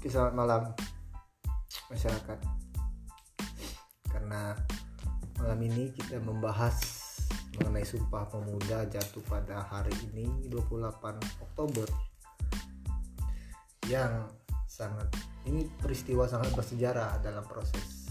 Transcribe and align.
Oke, 0.00 0.08
selamat 0.08 0.32
malam 0.32 0.62
masyarakat. 1.92 2.40
Karena 4.08 4.56
malam 5.36 5.60
ini 5.60 5.92
kita 5.92 6.16
membahas 6.24 6.72
mengenai 7.60 7.84
Sumpah 7.84 8.24
Pemuda 8.32 8.88
jatuh 8.88 9.20
pada 9.28 9.60
hari 9.60 9.92
ini 10.08 10.48
28 10.48 11.44
Oktober 11.44 11.84
yang 13.92 14.24
sangat 14.64 15.12
ini 15.44 15.68
peristiwa 15.68 16.24
sangat 16.24 16.48
bersejarah 16.56 17.20
dalam 17.20 17.44
proses 17.44 18.08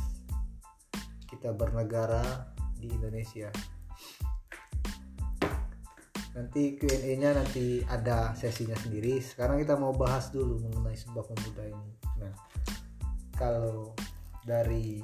kita 1.26 1.58
bernegara 1.58 2.54
di 2.78 2.86
Indonesia. 2.86 3.50
Nanti 6.40 6.80
Q&A-nya 6.80 7.36
nanti 7.36 7.84
ada 7.84 8.32
sesinya 8.32 8.80
sendiri. 8.80 9.20
Sekarang 9.20 9.60
kita 9.60 9.76
mau 9.76 9.92
bahas 9.92 10.32
dulu 10.32 10.64
mengenai 10.64 10.96
Sumpah 10.96 11.28
Pemuda 11.28 11.68
ini. 11.68 11.92
Nah, 12.16 12.32
kalau 13.36 13.92
dari 14.48 15.04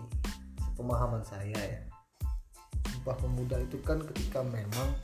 pemahaman 0.80 1.28
saya 1.28 1.60
ya, 1.60 1.84
Sumpah 2.88 3.20
Pemuda 3.20 3.60
itu 3.60 3.84
kan 3.84 4.00
ketika 4.00 4.48
memang 4.48 4.96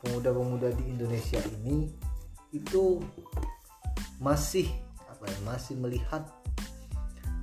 pemuda-pemuda 0.00 0.72
di 0.72 0.96
Indonesia 0.96 1.44
ini 1.60 1.92
itu 2.56 3.04
masih 4.16 4.72
apa 5.04 5.28
ya 5.28 5.38
masih 5.44 5.76
melihat 5.76 6.24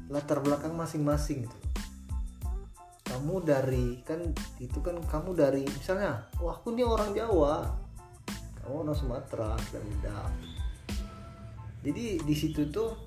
latar 0.09 0.41
belakang 0.41 0.73
masing-masing 0.73 1.45
gitu 1.45 1.58
kamu 3.21 3.45
dari 3.45 4.02
kan 4.02 4.17
itu 4.57 4.81
kan 4.81 4.98
kamu 5.05 5.38
dari 5.38 5.61
misalnya 5.61 6.25
wah 6.41 6.57
aku 6.57 6.73
ini 6.73 6.81
orang 6.81 7.13
Jawa. 7.13 7.70
Kamu 8.58 8.81
orang 8.81 8.97
Sumatera 8.97 9.53
dan 9.69 9.86
beda 9.86 10.25
jadi 11.86 12.17
di 12.17 12.33
situ 12.33 12.66
tuh 12.73 12.97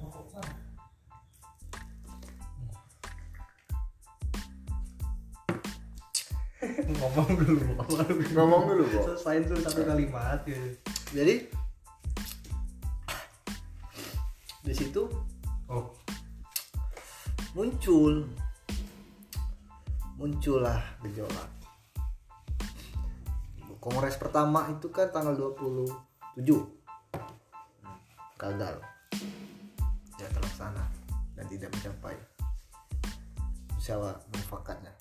ngomong 6.95 7.31
dulu. 7.35 7.75
Ngomong 8.39 8.63
dulu 8.71 8.87
kok 8.87 9.19
selain 9.19 9.43
tuh 9.51 9.59
satu 9.67 9.83
kalimat 9.83 10.47
gitu 10.47 10.79
jadi 11.11 11.51
di 14.63 14.75
situ 14.79 15.11
oh. 15.67 15.91
muncul 17.59 18.31
muncullah 20.19 20.81
gejolak. 21.03 21.51
Kongres 23.85 24.17
pertama 24.17 24.73
itu 24.73 24.89
kan 24.89 25.13
tanggal 25.13 25.37
27 25.37 26.41
gagal 28.41 28.81
tidak 30.17 30.31
terlaksana 30.33 30.85
dan 31.37 31.45
tidak 31.53 31.69
mencapai 31.69 32.17
musyawarah 33.77 34.25
mufakatnya. 34.33 34.93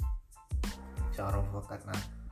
Musyawarah 1.07 1.41
mufakat. 1.47 1.79
Nah 1.87 2.23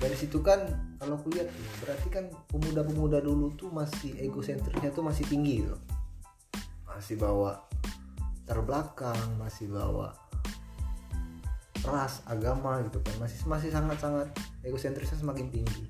dari 0.00 0.16
situ 0.16 0.40
kan 0.40 0.64
kalau 0.96 1.20
aku 1.20 1.28
lihat 1.36 1.52
tuh, 1.52 1.68
berarti 1.84 2.08
kan 2.08 2.24
pemuda-pemuda 2.48 3.20
dulu 3.20 3.52
tuh 3.52 3.68
masih 3.68 4.16
egosentrisnya 4.16 4.96
tuh 4.96 5.04
masih 5.04 5.28
tinggi 5.28 5.60
tuh 5.60 5.76
masih 6.88 7.20
bawa 7.20 7.68
terbelakang 8.48 9.36
masih 9.36 9.68
bawa 9.68 10.16
ras 11.86 12.20
agama 12.28 12.80
gitu 12.84 13.00
kan. 13.00 13.14
Masih 13.22 13.38
masih 13.48 13.70
sangat 13.72 13.98
sangat 14.00 14.28
egosentrisnya 14.64 15.18
semakin 15.18 15.48
tinggi. 15.48 15.84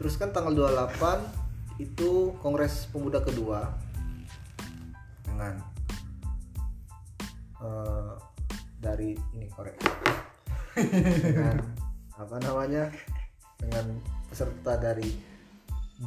Terus 0.00 0.16
kan 0.16 0.32
tanggal 0.32 0.56
28 0.56 1.80
itu 1.80 2.36
kongres 2.40 2.88
pemuda 2.92 3.20
kedua 3.24 3.72
dengan 5.24 5.60
eh, 7.60 8.14
dari 8.80 9.16
ini 9.36 9.46
korek. 9.48 9.76
Dengan 11.20 11.56
apa 12.16 12.36
namanya? 12.40 12.88
Dengan 13.60 14.00
peserta 14.28 14.80
dari 14.80 15.08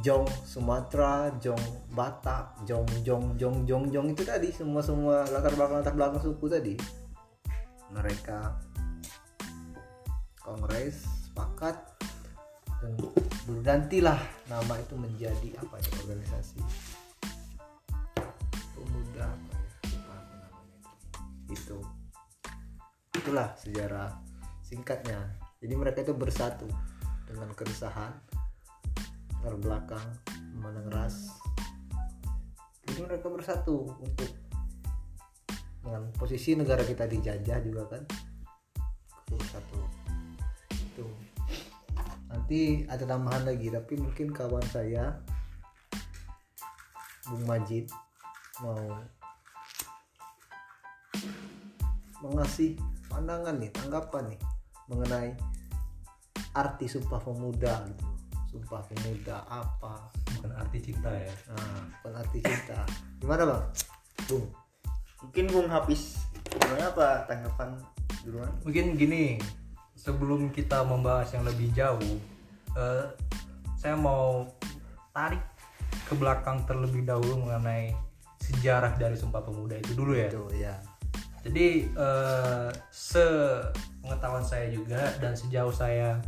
Jong 0.02 0.26
Sumatera, 0.42 1.30
Jong 1.38 1.94
Batak, 1.94 2.66
Jong 2.66 2.86
Jong 3.06 3.38
Jong 3.38 3.62
Jong 3.62 3.94
Jong 3.94 4.06
itu 4.10 4.26
tadi 4.26 4.50
semua 4.50 4.82
semua 4.82 5.22
latar 5.30 5.54
belakang 5.54 5.78
latar 5.78 5.94
belakang 5.94 6.18
suku 6.18 6.50
tadi 6.50 6.74
mereka 7.94 8.58
kongres 10.42 11.06
sepakat 11.30 11.78
dan 12.82 12.92
bergantilah 13.46 14.18
nama 14.50 14.74
itu 14.82 14.98
menjadi 14.98 15.48
apa 15.62 15.78
ya 15.78 15.90
organisasi. 16.02 16.58
Pemuda 18.74 19.24
apa 19.30 19.52
ya 19.54 19.70
lupa 19.94 20.14
namanya. 20.18 20.48
Itu. 21.48 21.78
Itu 23.14 23.16
itulah 23.24 23.54
sejarah 23.56 24.10
singkatnya. 24.60 25.38
Jadi 25.62 25.74
mereka 25.78 26.04
itu 26.04 26.12
bersatu 26.12 26.68
dengan 27.24 27.48
keresahan 27.56 28.12
terbelakang 29.40 30.04
memandang 30.52 30.90
ras. 30.92 31.32
Jadi 32.84 33.00
mereka 33.00 33.32
bersatu 33.32 33.96
untuk 33.96 34.43
dengan 35.84 36.08
posisi 36.16 36.56
negara 36.56 36.80
kita 36.80 37.04
dijajah 37.04 37.58
juga 37.60 37.84
kan. 37.92 38.02
Bersatu 39.28 39.80
itu. 40.72 41.06
Nanti 42.32 42.88
ada 42.88 43.04
tambahan 43.04 43.44
lagi 43.44 43.68
tapi 43.68 44.00
mungkin 44.00 44.32
kawan 44.32 44.64
saya 44.72 45.20
Bung 47.28 47.44
Majid 47.44 47.88
mau 48.64 48.80
mengasih 52.24 52.80
pandangan 53.12 53.60
nih 53.60 53.68
tanggapan 53.72 54.32
nih 54.32 54.40
mengenai 54.88 55.30
arti 56.56 56.88
sumpah 56.88 57.20
pemuda 57.20 57.84
gitu. 57.92 58.06
Sumpah 58.56 58.80
pemuda 58.88 59.44
apa? 59.50 60.08
Bukan 60.36 60.52
arti 60.56 60.78
cinta 60.80 61.12
ya? 61.12 61.32
Nah 61.52 61.80
bukan 62.00 62.12
arti 62.24 62.38
cinta. 62.40 62.80
Gimana 63.20 63.42
bang? 63.44 63.64
Bung 64.28 64.63
mungkin 65.24 65.44
Bung 65.48 65.68
Hafiz 65.72 66.20
gimana 66.44 66.92
apa 66.92 67.24
tanggapan 67.24 67.80
duluan? 68.22 68.52
Mungkin 68.62 68.94
gini 69.00 69.40
sebelum 69.96 70.52
kita 70.52 70.84
membahas 70.84 71.32
yang 71.32 71.48
lebih 71.48 71.72
jauh 71.72 72.20
eh, 72.76 73.04
saya 73.80 73.96
mau 73.96 74.44
tarik 75.16 75.40
ke 76.04 76.14
belakang 76.16 76.68
terlebih 76.68 77.08
dahulu 77.08 77.48
mengenai 77.48 77.96
sejarah 78.44 78.92
dari 79.00 79.16
Sumpah 79.16 79.40
Pemuda 79.40 79.80
itu 79.80 79.96
dulu 79.96 80.12
ya. 80.12 80.28
Itu 80.28 80.44
ya 80.52 80.74
Jadi 81.44 81.88
eh, 81.88 82.68
sepengetahuan 82.92 84.44
saya 84.44 84.68
juga 84.68 85.12
dan 85.20 85.32
sejauh 85.36 85.72
saya 85.72 86.20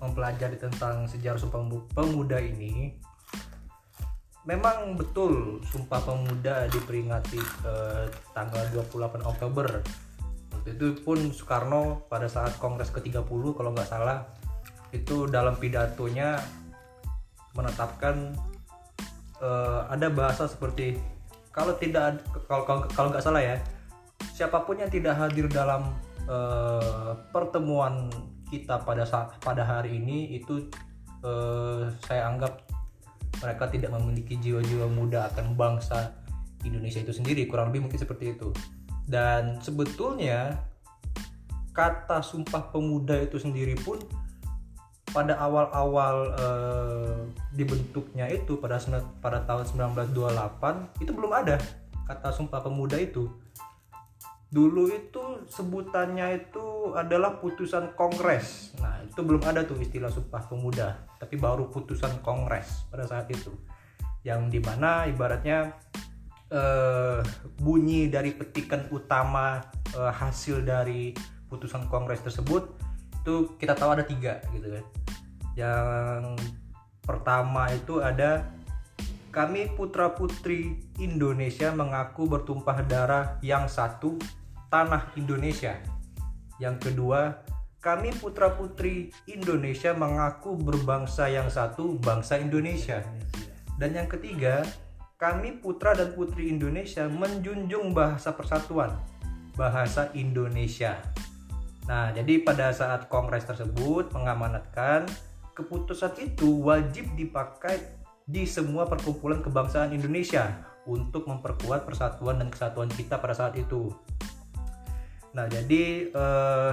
mempelajari 0.00 0.56
tentang 0.56 1.04
sejarah 1.10 1.38
Sumpah 1.38 1.60
Pemu- 1.60 1.86
Pemuda 1.92 2.40
ini, 2.40 2.96
memang 4.48 4.96
betul 4.96 5.60
Sumpah 5.68 6.00
Pemuda 6.00 6.68
diperingati 6.72 7.40
eh, 7.40 8.04
tanggal 8.32 8.64
28 8.72 9.20
Oktober. 9.24 9.68
Waktu 10.50 10.68
itu 10.76 10.86
pun 11.04 11.18
Soekarno 11.32 12.04
pada 12.08 12.28
saat 12.28 12.56
Kongres 12.56 12.92
ke-30 12.92 13.42
kalau 13.56 13.70
nggak 13.72 13.88
salah 13.88 14.24
itu 14.90 15.30
dalam 15.30 15.54
pidatonya 15.56 16.40
menetapkan 17.54 18.34
eh, 19.42 19.80
ada 19.90 20.08
bahasa 20.10 20.46
seperti 20.46 20.98
kalau 21.50 21.74
tidak 21.78 22.22
kalau 22.46 22.86
kalau 22.90 23.08
nggak 23.10 23.24
salah 23.24 23.42
ya 23.42 23.56
siapa 24.34 24.62
pun 24.62 24.78
yang 24.78 24.90
tidak 24.90 25.18
hadir 25.18 25.50
dalam 25.50 25.90
eh, 26.24 27.12
pertemuan 27.34 28.10
kita 28.50 28.82
pada 28.82 29.06
saat 29.06 29.38
pada 29.42 29.62
hari 29.62 29.98
ini 29.98 30.38
itu 30.38 30.66
eh, 31.22 31.90
saya 32.06 32.30
anggap 32.30 32.69
mereka 33.40 33.68
tidak 33.72 33.90
memiliki 33.96 34.36
jiwa-jiwa 34.36 34.86
muda 34.92 35.32
akan 35.32 35.56
bangsa 35.56 36.12
Indonesia 36.64 37.00
itu 37.00 37.12
sendiri 37.16 37.48
kurang 37.48 37.72
lebih 37.72 37.88
mungkin 37.88 38.00
seperti 38.00 38.36
itu. 38.36 38.52
Dan 39.08 39.58
sebetulnya 39.64 40.60
kata 41.72 42.20
sumpah 42.20 42.68
pemuda 42.70 43.16
itu 43.16 43.40
sendiri 43.40 43.74
pun 43.80 43.96
pada 45.10 45.34
awal-awal 45.42 46.16
eh, 46.38 47.18
dibentuknya 47.54 48.30
itu 48.30 48.60
pada 48.62 48.78
pada 49.18 49.42
tahun 49.42 49.66
1928 50.14 51.02
itu 51.02 51.10
belum 51.10 51.32
ada 51.34 51.58
kata 52.06 52.30
sumpah 52.30 52.62
pemuda 52.62 52.94
itu 52.98 53.26
dulu 54.50 54.90
itu 54.90 55.46
sebutannya 55.46 56.42
itu 56.42 56.92
adalah 56.98 57.38
putusan 57.38 57.94
kongres. 57.94 58.74
Nah 58.82 58.98
itu 59.06 59.22
belum 59.22 59.46
ada 59.46 59.62
tuh 59.62 59.78
istilah 59.78 60.10
sumpah 60.10 60.50
pemuda 60.50 61.06
tapi 61.22 61.38
baru 61.38 61.70
putusan 61.70 62.18
kongres 62.20 62.90
pada 62.90 63.06
saat 63.06 63.30
itu. 63.30 63.54
Yang 64.26 64.58
di 64.58 64.60
mana 64.60 65.06
ibaratnya 65.06 65.78
eh, 66.50 67.22
bunyi 67.62 68.10
dari 68.10 68.34
petikan 68.34 68.90
utama 68.90 69.62
eh, 69.94 70.12
hasil 70.12 70.66
dari 70.66 71.14
putusan 71.46 71.86
kongres 71.86 72.22
tersebut 72.26 72.74
itu 73.22 73.54
kita 73.54 73.78
tahu 73.78 73.94
ada 73.94 74.02
tiga 74.02 74.42
gitu 74.50 74.66
kan. 74.66 74.84
Yang 75.54 76.42
pertama 77.06 77.70
itu 77.70 78.02
ada 78.02 78.50
kami 79.30 79.70
putra-putri 79.78 80.74
Indonesia 80.98 81.70
mengaku 81.70 82.26
bertumpah 82.26 82.82
darah 82.82 83.38
yang 83.46 83.70
satu, 83.70 84.18
tanah 84.70 85.12
Indonesia. 85.18 85.76
Yang 86.62 86.76
kedua, 86.88 87.42
kami 87.82 88.14
putra-putri 88.14 89.10
Indonesia 89.26 89.90
mengaku 89.90 90.54
berbangsa 90.54 91.26
yang 91.26 91.50
satu, 91.50 91.98
bangsa 91.98 92.38
Indonesia. 92.38 93.02
Dan 93.80 93.96
yang 93.96 94.06
ketiga, 94.06 94.62
kami 95.18 95.58
putra 95.58 95.92
dan 95.92 96.14
putri 96.14 96.48
Indonesia 96.48 97.04
menjunjung 97.10 97.92
bahasa 97.92 98.32
persatuan, 98.32 98.94
bahasa 99.58 100.08
Indonesia. 100.16 100.96
Nah, 101.90 102.14
jadi 102.14 102.46
pada 102.46 102.70
saat 102.70 103.10
kongres 103.10 103.44
tersebut 103.44 104.14
mengamanatkan 104.14 105.10
keputusan 105.58 106.14
itu 106.22 106.62
wajib 106.62 107.10
dipakai 107.18 107.80
di 108.30 108.46
semua 108.46 108.86
perkumpulan 108.86 109.42
kebangsaan 109.42 109.90
Indonesia 109.90 110.46
untuk 110.86 111.26
memperkuat 111.26 111.82
persatuan 111.82 112.38
dan 112.38 112.48
kesatuan 112.48 112.88
kita 112.92 113.18
pada 113.18 113.34
saat 113.34 113.58
itu. 113.58 113.90
Nah, 115.36 115.46
jadi 115.46 116.10
eh, 116.10 116.72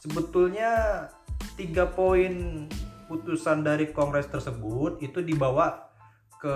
sebetulnya 0.00 1.04
tiga 1.58 1.90
poin 1.90 2.66
putusan 3.08 3.64
dari 3.64 3.90
kongres 3.90 4.28
tersebut 4.28 5.00
itu 5.00 5.24
dibawa 5.24 5.88
ke 6.38 6.54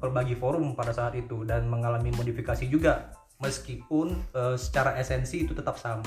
berbagai 0.00 0.40
forum 0.40 0.72
pada 0.72 0.94
saat 0.94 1.12
itu 1.18 1.44
dan 1.44 1.68
mengalami 1.68 2.08
modifikasi 2.14 2.64
juga 2.66 3.12
meskipun 3.38 4.14
eh, 4.34 4.56
secara 4.58 4.96
esensi 4.98 5.46
itu 5.46 5.52
tetap 5.54 5.78
sama. 5.78 6.06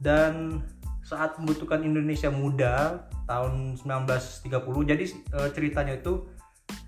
Dan 0.00 0.64
saat 1.10 1.34
membutuhkan 1.42 1.82
Indonesia 1.82 2.30
muda 2.30 3.02
tahun 3.26 3.74
1930 3.82 4.46
jadi 4.86 5.04
e, 5.10 5.38
ceritanya 5.50 5.98
itu 5.98 6.30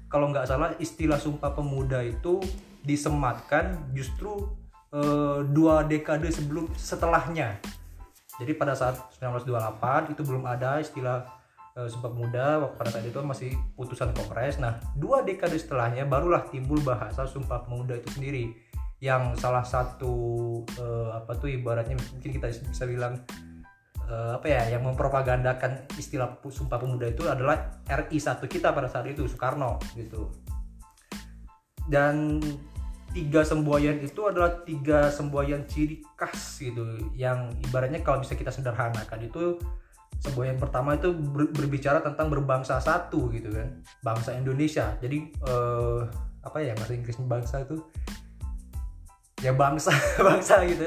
kalau 0.06 0.30
nggak 0.30 0.46
salah 0.46 0.70
istilah 0.78 1.18
Sumpah 1.18 1.58
Pemuda 1.58 2.06
itu 2.06 2.38
disematkan 2.86 3.90
justru 3.90 4.52
e, 4.92 5.00
dua 5.48 5.82
dekade 5.88 6.28
sebelum 6.28 6.68
setelahnya. 6.76 7.58
Jadi 8.36 8.52
pada 8.56 8.76
saat 8.76 9.00
1928 9.16 10.12
itu 10.12 10.22
belum 10.24 10.44
ada 10.44 10.78
istilah 10.78 11.24
e, 11.72 11.88
Sumpah 11.88 12.12
Pemuda 12.12 12.60
pada 12.76 12.92
saat 12.92 13.08
itu 13.08 13.16
masih 13.24 13.50
putusan 13.74 14.12
Kongres. 14.12 14.60
Nah 14.60 14.78
dua 14.94 15.24
dekade 15.24 15.56
setelahnya 15.56 16.04
barulah 16.04 16.44
timbul 16.46 16.78
bahasa 16.84 17.24
Sumpah 17.24 17.64
Pemuda 17.64 17.96
itu 17.96 18.12
sendiri. 18.12 18.52
Yang 19.02 19.42
salah 19.42 19.66
satu 19.66 20.14
e, 20.78 20.86
apa 21.16 21.34
tuh 21.34 21.50
ibaratnya 21.50 21.98
mungkin 21.98 22.30
kita 22.30 22.52
bisa 22.52 22.86
bilang 22.86 23.18
uh, 24.12 24.36
apa 24.36 24.46
ya 24.46 24.62
yang 24.76 24.84
mempropagandakan 24.84 25.88
istilah 25.96 26.36
Sumpah 26.44 26.76
Pemuda 26.76 27.08
itu 27.08 27.24
adalah 27.24 27.80
RI 27.88 28.20
satu 28.20 28.44
kita 28.44 28.76
pada 28.76 28.86
saat 28.92 29.08
itu 29.08 29.24
Soekarno 29.24 29.80
gitu. 29.96 30.28
Dan 31.88 32.38
tiga 33.12 33.44
semboyan 33.44 34.00
itu 34.00 34.20
adalah 34.24 34.64
tiga 34.64 35.12
semboyan 35.12 35.68
ciri 35.68 36.00
khas 36.16 36.58
gitu 36.58 37.12
yang 37.12 37.52
ibaratnya 37.60 38.00
kalau 38.00 38.24
bisa 38.24 38.32
kita 38.32 38.48
sederhanakan 38.48 39.20
itu 39.28 39.60
semboyan 40.22 40.56
pertama 40.56 40.94
itu 40.94 41.10
ber, 41.12 41.50
berbicara 41.50 41.98
tentang 42.00 42.30
berbangsa 42.30 42.78
satu 42.78 43.28
gitu 43.34 43.50
kan 43.52 43.82
bangsa 44.00 44.38
Indonesia. 44.38 44.94
Jadi 45.02 45.34
uh, 45.42 46.06
apa 46.42 46.62
ya 46.62 46.72
bahasa 46.78 46.94
Inggrisnya 46.94 47.26
bangsa 47.26 47.66
itu? 47.66 47.76
Ya 49.42 49.50
bangsa 49.50 49.90
bangsa 50.28 50.62
gitu. 50.64 50.86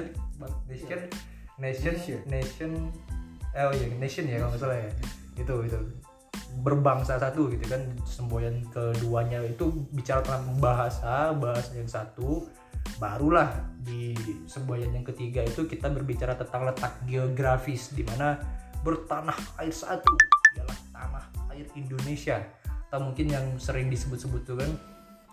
Nation 0.71 1.01
nation 1.59 2.19
nation. 2.27 2.71
oh 3.55 3.71
iya 3.71 3.87
nation 3.95 4.27
ya 4.27 4.39
kalau 4.39 4.51
nggak 4.55 4.61
salah 4.63 4.77
ya. 4.79 4.89
Itu 5.35 5.55
itu 5.67 5.79
berbangsa 6.61 7.19
satu 7.19 7.51
gitu 7.51 7.65
kan. 7.67 7.81
Semboyan 8.07 8.63
keduanya 8.71 9.43
itu 9.43 9.71
bicara 9.91 10.23
tentang 10.23 10.55
bahasa 10.61 11.35
bahasa 11.35 11.71
yang 11.75 11.89
satu. 11.89 12.47
Barulah 13.01 13.49
di 13.81 14.13
semboyan 14.45 14.93
yang 14.93 15.03
ketiga 15.03 15.41
itu 15.41 15.65
kita 15.65 15.89
berbicara 15.89 16.37
tentang 16.37 16.69
letak 16.69 17.01
geografis 17.09 17.91
di 17.91 18.05
mana 18.05 18.37
bertanah 18.85 19.35
air 19.57 19.73
satu 19.73 20.13
ialah 20.55 20.79
tanah 20.93 21.25
air 21.51 21.67
Indonesia. 21.75 22.39
Atau 22.87 23.11
mungkin 23.11 23.27
yang 23.33 23.45
sering 23.57 23.89
disebut-sebut 23.89 24.41
tuh 24.45 24.55
kan 24.61 24.71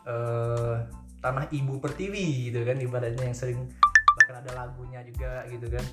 eh, 0.09 0.75
tanah 1.23 1.47
ibu 1.55 1.79
pertiwi 1.79 2.51
gitu 2.51 2.67
kan 2.67 2.81
ibaratnya 2.83 3.31
yang 3.31 3.37
sering 3.37 3.71
bahkan 4.19 4.43
ada 4.43 4.51
lagunya 4.65 5.05
juga 5.05 5.45
gitu 5.47 5.69
kan. 5.71 5.85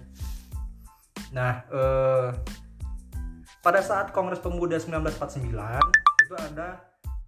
Nah, 1.30 1.52
eh, 1.70 2.30
pada 3.60 3.84
saat 3.84 4.16
Kongres 4.16 4.40
Pemuda 4.40 4.80
1949 4.80 5.52
itu 6.26 6.36
ada 6.36 6.80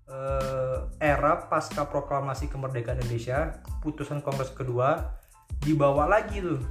eh, 0.08 0.78
era 1.00 1.48
pasca 1.48 1.88
proklamasi 1.88 2.48
kemerdekaan 2.48 3.00
Indonesia, 3.04 3.60
putusan 3.84 4.24
Kongres 4.24 4.56
kedua 4.56 5.20
dibawa 5.60 6.08
lagi 6.08 6.40
tuh. 6.40 6.62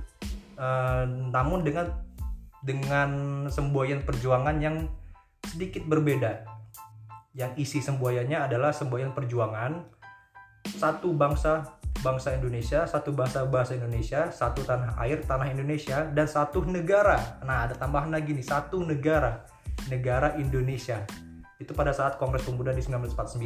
Eh, 0.56 1.04
namun 1.32 1.64
dengan 1.64 1.88
dengan 2.60 3.10
semboyan 3.48 4.04
perjuangan 4.04 4.56
yang 4.60 4.88
sedikit 5.44 5.84
berbeda. 5.88 6.44
Yang 7.32 7.52
isi 7.62 7.78
semboyannya 7.80 8.36
adalah 8.50 8.74
semboyan 8.74 9.16
perjuangan 9.16 9.86
satu 10.66 11.16
bangsa 11.16 11.80
bangsa 12.00 12.32
Indonesia, 12.36 12.88
satu 12.88 13.12
bahasa 13.12 13.44
bahasa 13.44 13.76
Indonesia, 13.76 14.32
satu 14.32 14.64
tanah 14.64 14.96
air 15.04 15.20
tanah 15.24 15.52
Indonesia, 15.52 16.08
dan 16.08 16.26
satu 16.28 16.64
negara. 16.64 17.40
Nah 17.44 17.68
ada 17.68 17.74
tambahan 17.76 18.08
lagi 18.12 18.32
nih 18.32 18.44
satu 18.44 18.80
negara, 18.80 19.44
negara 19.88 20.36
Indonesia. 20.36 21.06
Itu 21.56 21.72
pada 21.72 21.94
saat 21.94 22.20
Kongres 22.20 22.44
Pemuda 22.44 22.74
di 22.74 22.84
1949. 22.84 23.40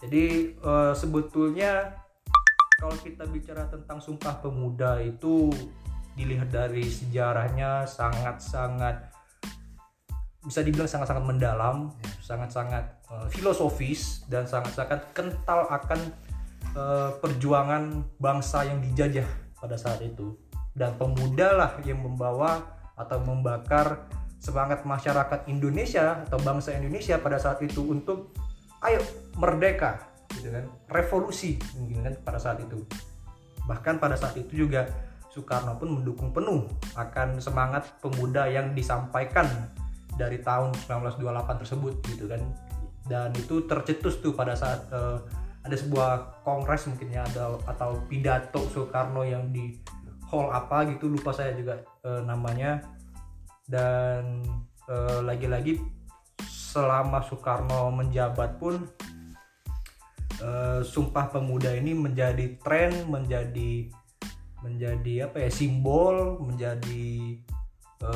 Jadi 0.00 0.24
uh, 0.64 0.94
sebetulnya 0.96 1.92
kalau 2.80 2.96
kita 2.96 3.28
bicara 3.28 3.68
tentang 3.68 4.00
Sumpah 4.00 4.40
Pemuda 4.40 5.02
itu 5.04 5.52
dilihat 6.16 6.48
dari 6.48 6.88
sejarahnya 6.88 7.84
sangat-sangat 7.84 9.12
bisa 10.40 10.64
dibilang 10.64 10.88
sangat-sangat 10.88 11.24
mendalam, 11.24 11.92
sangat-sangat 12.24 12.84
uh, 13.12 13.28
filosofis 13.28 14.24
dan 14.32 14.48
sangat-sangat 14.48 15.04
kental 15.12 15.68
akan 15.68 16.00
uh, 16.72 17.12
perjuangan 17.20 18.00
bangsa 18.16 18.64
yang 18.64 18.80
dijajah 18.80 19.28
pada 19.60 19.76
saat 19.76 20.00
itu 20.00 20.32
dan 20.72 20.96
pemuda 20.96 21.52
lah 21.52 21.70
yang 21.84 22.00
membawa 22.00 22.64
atau 22.96 23.20
membakar 23.20 24.08
semangat 24.40 24.88
masyarakat 24.88 25.46
Indonesia 25.52 26.24
atau 26.24 26.40
bangsa 26.40 26.72
Indonesia 26.72 27.20
pada 27.20 27.36
saat 27.36 27.60
itu 27.60 27.84
untuk 27.84 28.32
ayo 28.80 28.98
merdeka 29.36 30.08
gitu 30.32 30.48
kan. 30.48 30.64
Revolusi 30.88 31.60
mungkin 31.76 32.08
kan 32.08 32.14
pada 32.24 32.40
saat 32.40 32.64
itu. 32.64 32.80
Bahkan 33.68 34.00
pada 34.00 34.16
saat 34.16 34.40
itu 34.40 34.66
juga 34.66 34.88
Soekarno 35.30 35.78
pun 35.78 36.00
mendukung 36.00 36.34
penuh 36.34 36.66
akan 36.98 37.38
semangat 37.38 37.86
pemuda 38.02 38.50
yang 38.50 38.74
disampaikan 38.74 39.46
dari 40.18 40.42
tahun 40.42 40.74
1928 40.88 41.60
tersebut 41.62 41.94
gitu 42.10 42.24
kan. 42.26 42.42
Dan 43.06 43.30
itu 43.36 43.68
tercetus 43.68 44.18
tuh 44.18 44.34
pada 44.34 44.58
saat 44.58 44.88
uh, 44.90 45.22
ada 45.60 45.76
sebuah 45.76 46.40
kongres 46.40 46.88
mungkin 46.88 47.12
ya 47.12 47.22
ada 47.28 47.60
atau 47.68 48.00
pidato 48.08 48.64
Soekarno 48.72 49.28
yang 49.28 49.52
di 49.52 49.76
hall 50.32 50.48
apa 50.48 50.88
gitu 50.88 51.10
lupa 51.10 51.34
saya 51.34 51.52
juga 51.52 51.82
e, 52.00 52.22
namanya 52.22 52.80
dan 53.70 54.42
lagi 54.90 55.46
lagi-lagi 55.46 55.74
selama 56.50 57.22
Soekarno 57.22 57.94
menjabat 57.94 58.58
pun 58.58 58.90
e, 60.42 60.82
Sumpah 60.82 61.30
Pemuda 61.30 61.70
ini 61.78 61.94
menjadi 61.94 62.58
tren 62.58 63.06
menjadi 63.06 63.86
menjadi 64.66 65.30
apa 65.30 65.46
ya 65.46 65.50
simbol 65.54 66.42
menjadi 66.42 67.38
e, 68.02 68.10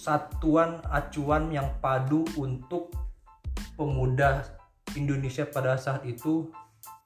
satuan 0.00 0.80
acuan 0.88 1.52
yang 1.52 1.68
padu 1.84 2.24
untuk 2.40 2.90
pemuda 3.76 4.42
Indonesia 4.98 5.44
pada 5.44 5.76
saat 5.76 6.02
itu 6.08 6.50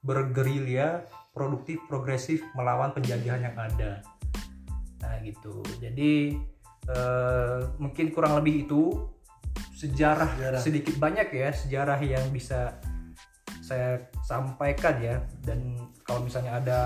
bergerilya 0.01 1.05
produktif 1.35 1.77
progresif 1.85 2.41
melawan 2.57 2.89
penjajahan 2.97 3.45
yang 3.45 3.57
ada. 3.57 4.01
Nah 4.97 5.13
gitu. 5.21 5.61
Jadi 5.77 6.41
eh, 6.91 7.59
mungkin 7.79 8.11
kurang 8.11 8.39
lebih 8.39 8.67
itu. 8.67 9.07
Sejarah, 9.77 10.33
sejarah. 10.33 10.61
sedikit 10.61 10.97
banyak 10.97 11.29
ya 11.37 11.53
sejarah 11.53 12.01
yang 12.01 12.33
bisa 12.33 12.81
saya 13.61 14.09
sampaikan 14.25 14.97
ya. 14.97 15.21
Dan 15.45 15.77
kalau 16.01 16.25
misalnya 16.25 16.57
ada 16.57 16.79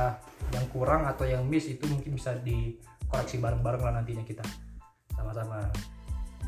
yang 0.51 0.67
kurang 0.73 1.07
atau 1.07 1.23
yang 1.23 1.47
miss 1.47 1.71
itu 1.71 1.87
mungkin 1.87 2.19
bisa 2.19 2.35
dikoreksi 2.43 3.39
bareng-bareng 3.39 3.83
lah 3.83 3.93
nantinya 4.01 4.23
kita. 4.27 4.43
Sama-sama. 5.15 5.71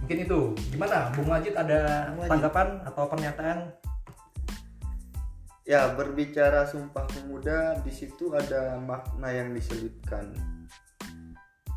Mungkin 0.04 0.28
itu. 0.28 0.52
Gimana? 0.74 1.16
Bung 1.16 1.32
Majid 1.32 1.56
ada 1.56 2.12
tanggapan 2.28 2.84
atau 2.84 3.08
pernyataan? 3.08 3.72
Ya 5.64 5.96
berbicara 5.96 6.68
sumpah 6.68 7.08
pemuda 7.08 7.80
di 7.88 7.92
situ 7.96 8.36
ada 8.36 8.76
makna 8.84 9.32
yang 9.32 9.56
diselipkan 9.56 10.36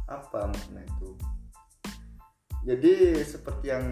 apa 0.06 0.46
makna 0.46 0.86
itu 0.86 1.18
jadi 2.66 3.22
seperti 3.22 3.70
yang 3.70 3.86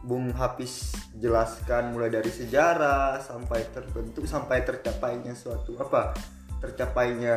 Bung 0.00 0.32
Hafiz 0.32 0.96
jelaskan 1.20 1.92
mulai 1.92 2.08
dari 2.08 2.32
sejarah 2.32 3.20
sampai 3.20 3.60
terbentuk 3.76 4.24
sampai 4.24 4.64
tercapainya 4.64 5.36
suatu 5.36 5.76
apa 5.76 6.16
tercapainya 6.64 7.36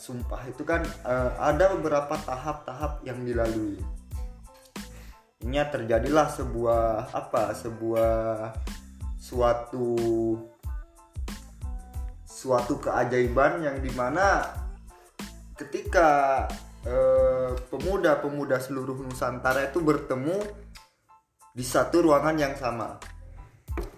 sumpah 0.00 0.48
itu 0.48 0.64
kan 0.64 0.80
eh, 0.80 1.32
ada 1.36 1.76
beberapa 1.76 2.16
tahap-tahap 2.16 3.04
yang 3.04 3.20
dilalui. 3.20 3.76
Ini 5.44 5.60
terjadilah 5.68 6.32
sebuah 6.32 7.12
apa 7.12 7.52
sebuah 7.52 8.16
suatu 9.20 9.92
suatu 12.24 12.80
keajaiban 12.80 13.60
yang 13.60 13.76
di 13.84 13.92
mana 13.92 14.56
ketika 15.60 16.48
eh, 16.82 17.50
pemuda-pemuda 17.68 18.58
seluruh 18.58 18.98
Nusantara 19.00 19.64
itu 19.64 19.78
bertemu 19.78 20.38
di 21.52 21.62
satu 21.62 22.02
ruangan 22.02 22.34
yang 22.34 22.54
sama. 22.54 22.96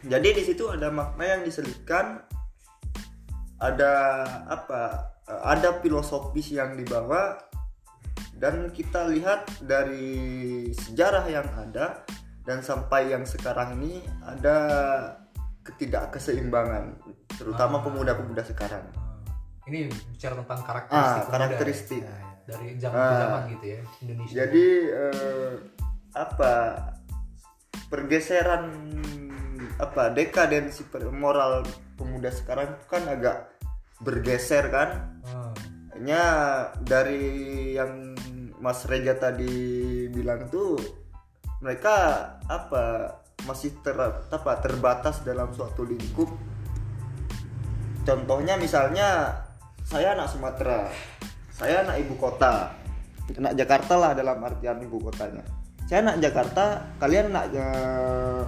Jadi 0.02 0.28
di 0.32 0.42
situ 0.42 0.68
ada 0.68 0.90
makna 0.90 1.38
yang 1.38 1.42
diselipkan, 1.42 2.20
ada 3.58 3.92
apa? 4.46 4.82
eh, 5.24 5.40
Ada 5.42 5.80
filosofis 5.80 6.52
yang 6.52 6.76
dibawa 6.76 7.40
dan 8.34 8.68
kita 8.68 9.08
lihat 9.08 9.46
dari 9.62 10.10
sejarah 10.70 11.24
yang 11.24 11.48
ada 11.54 12.04
dan 12.44 12.60
sampai 12.60 13.08
yang 13.08 13.24
sekarang 13.24 13.80
ini 13.80 14.04
ada 14.20 14.56
ketidakkeseimbangan 15.64 17.00
terutama 17.32 17.80
Ah. 17.80 17.82
pemuda-pemuda 17.82 18.44
sekarang. 18.44 18.84
ini 19.64 19.88
bicara 20.12 20.36
tentang 20.36 20.60
karakteristik 20.60 21.24
Ah, 21.24 21.24
karakteristik. 21.24 22.02
ya. 22.04 22.33
Dari 22.44 22.76
zaman 22.76 22.96
ke 22.96 23.12
Ah. 23.12 23.20
zaman 23.20 23.42
gitu 23.56 23.64
ya 23.66 23.78
Indonesia 24.04 24.34
Jadi 24.36 24.66
eh, 24.88 25.52
apa 26.14 26.52
pergeseran 27.90 28.64
apa 29.74 30.14
dekadensi 30.14 30.86
moral 31.10 31.66
pemuda 31.98 32.30
sekarang 32.30 32.78
itu 32.78 32.86
kan 32.86 33.02
agak 33.10 33.36
bergeser 34.02 34.70
kan? 34.70 34.90
Hanya 35.94 36.22
dari 36.82 37.74
yang 37.74 38.14
Mas 38.58 38.86
Reja 38.86 39.14
tadi 39.18 40.06
bilang 40.10 40.46
tuh 40.50 40.78
mereka 41.62 42.26
apa 42.46 43.16
masih 43.46 43.76
ter 43.82 43.94
apa 44.30 44.52
terbatas 44.62 45.22
dalam 45.26 45.50
suatu 45.54 45.84
lingkup. 45.86 46.30
Contohnya 48.04 48.60
misalnya 48.60 49.40
saya 49.84 50.12
anak 50.16 50.28
Sumatera, 50.32 50.88
saya 51.64 51.80
anak 51.80 51.96
ibu 52.04 52.14
kota, 52.20 52.76
anak 53.40 53.56
Jakarta 53.56 53.96
lah 53.96 54.12
dalam 54.12 54.36
artian 54.44 54.84
ibu 54.84 55.00
kotanya. 55.00 55.40
Saya 55.88 56.04
anak 56.04 56.20
Jakarta, 56.20 56.92
kalian 57.00 57.32
anak 57.32 57.46
eh, 57.56 58.42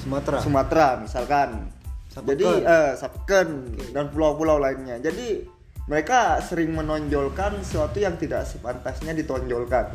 Sumatera 0.00 0.40
Sumatera 0.40 0.88
misalkan. 0.96 1.68
Sapeken. 2.08 2.28
Jadi 2.32 2.48
eh 2.64 2.90
Sapeken 2.96 3.48
dan 3.92 4.08
pulau-pulau 4.08 4.56
lainnya. 4.56 4.96
Jadi 4.96 5.44
mereka 5.92 6.40
sering 6.40 6.72
menonjolkan 6.72 7.60
sesuatu 7.60 8.00
yang 8.00 8.16
tidak 8.16 8.48
sepantasnya 8.48 9.12
ditonjolkan. 9.12 9.92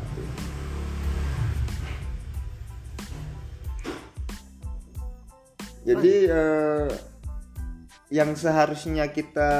Jadi 5.82 6.14
eh, 6.30 6.86
yang 8.12 8.36
seharusnya 8.36 9.08
kita 9.08 9.50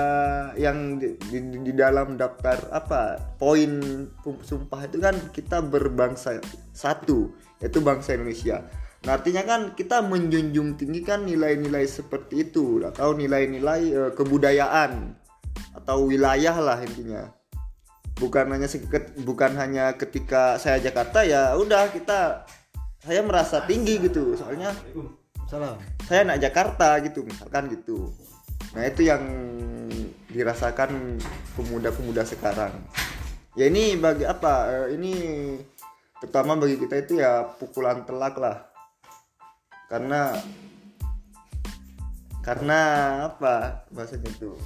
yang 0.60 1.00
di, 1.00 1.16
di- 1.32 1.64
di 1.64 1.72
dalam 1.72 2.20
daftar 2.20 2.60
apa 2.70 3.16
poin 3.40 3.80
sumpah 4.20 4.84
itu 4.84 5.00
kan 5.00 5.16
kita 5.32 5.64
berbangsa 5.64 6.38
satu 6.76 7.32
yaitu 7.64 7.80
bangsa 7.80 8.14
Indonesia. 8.14 8.60
Nah, 9.04 9.20
artinya 9.20 9.44
kan 9.44 9.60
kita 9.76 10.00
menjunjung 10.00 10.80
tinggi 10.80 11.04
kan 11.04 11.28
nilai-nilai 11.28 11.84
seperti 11.84 12.48
itu 12.48 12.80
atau 12.84 13.12
nilai-nilai 13.12 13.82
eh, 13.92 14.10
kebudayaan 14.16 15.12
atau 15.76 16.08
wilayah 16.08 16.56
lah 16.60 16.80
intinya. 16.80 17.28
Bukan 18.16 18.48
hanya 18.48 18.68
seket- 18.68 19.16
bukan 19.24 19.56
hanya 19.60 19.92
ketika 19.96 20.56
saya 20.56 20.80
Jakarta 20.80 21.24
ya 21.24 21.52
udah 21.56 21.92
kita 21.92 22.48
saya 23.04 23.20
merasa 23.20 23.64
tinggi 23.68 24.00
gitu. 24.04 24.36
Soalnya 24.36 24.72
salam 25.48 25.76
saya 26.08 26.24
anak 26.24 26.40
Jakarta 26.40 27.00
gitu 27.04 27.20
misalkan 27.24 27.68
gitu 27.68 28.08
nah 28.74 28.82
itu 28.86 29.06
yang 29.06 29.22
dirasakan 30.34 31.22
pemuda-pemuda 31.54 32.26
sekarang. 32.26 32.74
Ya 33.54 33.70
ini 33.70 33.94
bagi 33.94 34.26
apa? 34.26 34.66
Eh, 34.90 34.98
ini 34.98 35.12
terutama 36.18 36.58
bagi 36.58 36.74
kita 36.74 37.06
itu 37.06 37.22
ya 37.22 37.46
pukulan 37.46 38.02
telak 38.02 38.34
lah. 38.42 38.66
Karena 39.86 40.34
karena 42.42 42.80
apa 43.30 43.86
bahasanya 43.94 44.26
itu? 44.34 44.58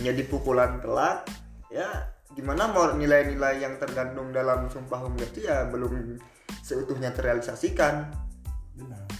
Menjadi 0.00 0.22
pukulan 0.26 0.80
telak 0.80 1.28
ya 1.68 2.08
gimana 2.32 2.66
mau 2.72 2.96
nilai-nilai 2.96 3.62
yang 3.62 3.76
tergandung 3.78 4.34
dalam 4.34 4.66
sumpah 4.72 5.04
pemuda 5.04 5.28
itu 5.28 5.44
ya 5.44 5.68
belum 5.68 6.16
seutuhnya 6.64 7.12
terrealisasikan. 7.12 8.08
Benar 8.74 9.13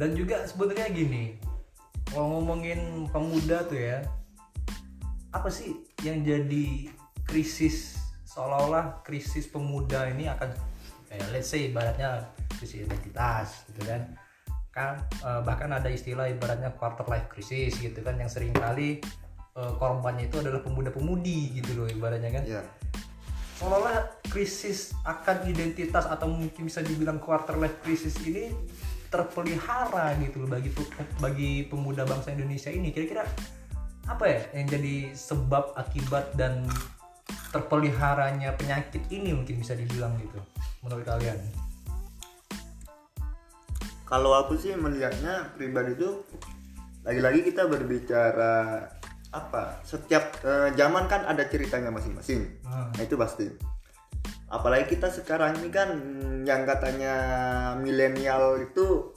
dan 0.00 0.16
juga 0.16 0.48
sebenarnya 0.48 0.88
gini 0.88 1.36
kalau 2.08 2.40
ngomongin 2.40 3.04
pemuda 3.12 3.68
tuh 3.68 3.76
ya 3.76 4.00
apa 5.36 5.52
sih 5.52 5.76
yang 6.00 6.24
jadi 6.24 6.88
krisis 7.28 8.00
seolah-olah 8.24 9.04
krisis 9.04 9.44
pemuda 9.44 10.08
ini 10.08 10.26
akan 10.32 10.56
kayak 11.12 11.28
let's 11.36 11.52
say 11.52 11.68
ibaratnya 11.68 12.32
krisis 12.56 12.88
identitas 12.88 13.68
gitu 13.68 13.84
kan 13.84 14.16
kan 14.72 15.04
eh, 15.20 15.40
bahkan 15.44 15.68
ada 15.68 15.92
istilah 15.92 16.32
ibaratnya 16.32 16.72
quarter 16.72 17.04
life 17.04 17.28
crisis 17.28 17.76
gitu 17.76 18.00
kan 18.00 18.16
yang 18.16 18.32
sering 18.32 18.56
kali 18.56 19.04
eh, 19.54 19.72
korbannya 19.76 20.32
itu 20.32 20.40
adalah 20.40 20.64
pemuda-pemudi 20.64 21.60
gitu 21.60 21.76
loh 21.76 21.86
ibaratnya 21.90 22.30
kan. 22.32 22.44
Ya 22.46 22.62
seolah-olah 23.60 24.24
krisis 24.32 24.96
akan 25.04 25.44
identitas 25.44 26.08
atau 26.08 26.32
mungkin 26.32 26.64
bisa 26.64 26.80
dibilang 26.80 27.20
quarter 27.20 27.60
life 27.60 27.76
crisis 27.84 28.16
ini 28.24 28.56
terpelihara 29.10 30.14
gitu 30.22 30.46
loh 30.46 30.48
bagi 30.54 30.70
bagi 31.18 31.52
pemuda 31.66 32.06
bangsa 32.06 32.30
Indonesia 32.30 32.70
ini. 32.70 32.94
Kira-kira 32.94 33.26
apa 34.06 34.24
ya 34.26 34.40
yang 34.54 34.66
jadi 34.70 34.96
sebab 35.12 35.74
akibat 35.74 36.34
dan 36.38 36.66
terpeliharanya 37.50 38.54
penyakit 38.54 39.02
ini 39.10 39.34
mungkin 39.34 39.58
bisa 39.58 39.74
dibilang 39.74 40.14
gitu 40.22 40.38
menurut 40.86 41.02
kalian? 41.02 41.38
Kalau 44.06 44.34
aku 44.34 44.58
sih 44.58 44.74
melihatnya 44.74 45.54
pribadi 45.54 45.94
itu 45.94 46.22
lagi-lagi 47.06 47.46
kita 47.46 47.66
berbicara 47.70 48.82
apa 49.30 49.78
setiap 49.86 50.42
eh, 50.42 50.74
zaman 50.74 51.06
kan 51.06 51.22
ada 51.26 51.46
ceritanya 51.46 51.94
masing-masing. 51.94 52.50
Hmm. 52.66 52.90
nah 52.94 53.02
itu 53.06 53.14
pasti 53.14 53.46
apalagi 54.50 54.98
kita 54.98 55.08
sekarang 55.14 55.62
ini 55.62 55.70
kan 55.70 55.90
yang 56.42 56.66
katanya 56.66 57.14
milenial 57.78 58.58
itu 58.58 59.14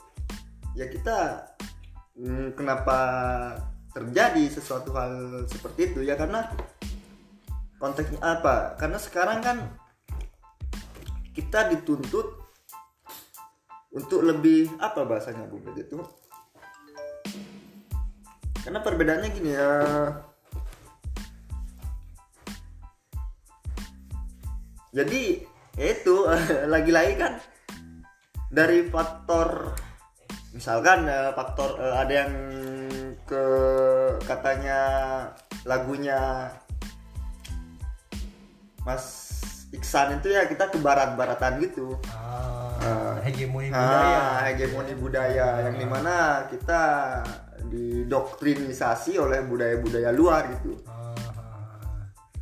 ya 0.77 0.85
kita 0.85 1.49
mm, 2.13 2.53
kenapa 2.53 2.97
terjadi 3.93 4.45
sesuatu 4.49 4.93
hal 4.97 5.45
seperti 5.45 5.93
itu? 5.93 5.99
Ya 6.05 6.17
karena 6.17 6.49
konteksnya 7.77 8.21
apa? 8.21 8.77
Karena 8.77 8.97
sekarang 8.97 9.39
kan 9.41 9.57
kita 11.33 11.69
dituntut 11.73 12.41
untuk 13.93 14.25
lebih 14.25 14.73
apa 14.81 15.05
bahasanya 15.05 15.49
Dede 15.49 15.85
itu. 15.85 16.01
Karena 18.65 18.79
perbedaannya 18.81 19.29
gini 19.29 19.51
ya 19.53 19.69
jadi 24.93 25.21
ya 25.75 25.85
itu 25.89 26.15
lagi-lagi 26.73 27.13
kan 27.17 27.33
dari 28.53 28.85
faktor 28.87 29.73
misalkan 30.53 31.09
eh, 31.09 31.33
faktor 31.33 31.81
eh, 31.81 31.95
ada 31.97 32.13
yang 32.13 32.33
ke 33.25 33.45
katanya 34.29 34.79
lagunya 35.65 36.53
Mas 38.85 39.31
Iksan 39.73 40.21
itu 40.21 40.29
ya 40.29 40.45
kita 40.45 40.69
ke 40.69 40.77
barat-baratan 40.77 41.57
gitu 41.65 41.97
ah, 42.13 42.53
Ah. 42.83 43.15
hegemoni 43.23 43.71
budaya 43.71 44.19
Ah, 44.19 44.39
hegemoni 44.51 44.93
budaya 44.99 45.47
yang 45.65 45.75
di 45.79 45.87
mana 45.87 46.45
kita 46.51 46.81
didoktrinisasi 47.71 49.15
oleh 49.15 49.39
budaya-budaya 49.47 50.11
luar 50.11 50.51
gitu. 50.59 50.75
Ah, 50.83 51.15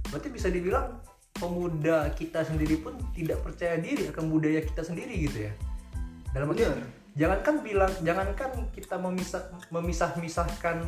berarti 0.09 0.33
bisa 0.33 0.49
dibilang 0.49 0.97
pemuda 1.41 2.13
kita 2.13 2.45
sendiri 2.45 2.77
pun 2.85 2.93
tidak 3.17 3.41
percaya 3.41 3.81
diri 3.81 4.13
akan 4.13 4.29
budaya 4.29 4.61
kita 4.61 4.85
sendiri 4.85 5.25
gitu 5.25 5.49
ya. 5.49 5.53
Dalam 6.37 6.53
arti 6.53 6.69
Benar. 6.69 6.85
jangankan 7.17 7.55
bilang 7.65 7.93
jangankan 8.05 8.51
kita 8.71 8.95
memisah 9.01 9.43
memisah 9.73 10.13
misahkan 10.21 10.85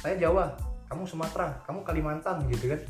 saya 0.00 0.16
Jawa 0.16 0.56
kamu 0.88 1.04
Sumatera 1.04 1.60
kamu 1.68 1.84
Kalimantan 1.84 2.48
gitu 2.48 2.72
kan. 2.72 2.80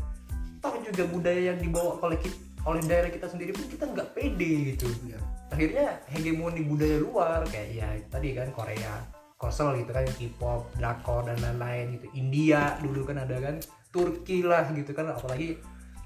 Toh 0.63 0.81
juga 0.81 1.05
budaya 1.11 1.53
yang 1.53 1.61
dibawa 1.61 2.01
oleh 2.01 2.17
kita, 2.23 2.39
oleh 2.65 2.81
daerah 2.89 3.11
kita 3.13 3.29
sendiri 3.29 3.53
pun 3.53 3.69
kita 3.69 3.85
nggak 3.91 4.17
pede 4.17 4.73
gitu. 4.73 4.89
Iya. 5.11 5.19
akhirnya 5.53 6.03
hegemoni 6.11 6.67
budaya 6.67 6.99
luar 6.99 7.47
kayak 7.47 7.69
ya 7.71 7.87
tadi 8.11 8.35
kan 8.35 8.51
Korea 8.51 9.07
Korsel 9.39 9.77
gitu 9.85 9.93
kan 9.93 10.09
K-pop, 10.09 10.73
drakor 10.81 11.29
dan 11.29 11.37
lain-lain 11.39 12.01
gitu. 12.01 12.07
India 12.17 12.81
dulu 12.81 13.05
kan 13.05 13.21
ada 13.23 13.37
kan 13.39 13.61
Turki 13.95 14.43
lah 14.43 14.67
gitu 14.75 14.91
kan 14.91 15.07
apalagi 15.15 15.55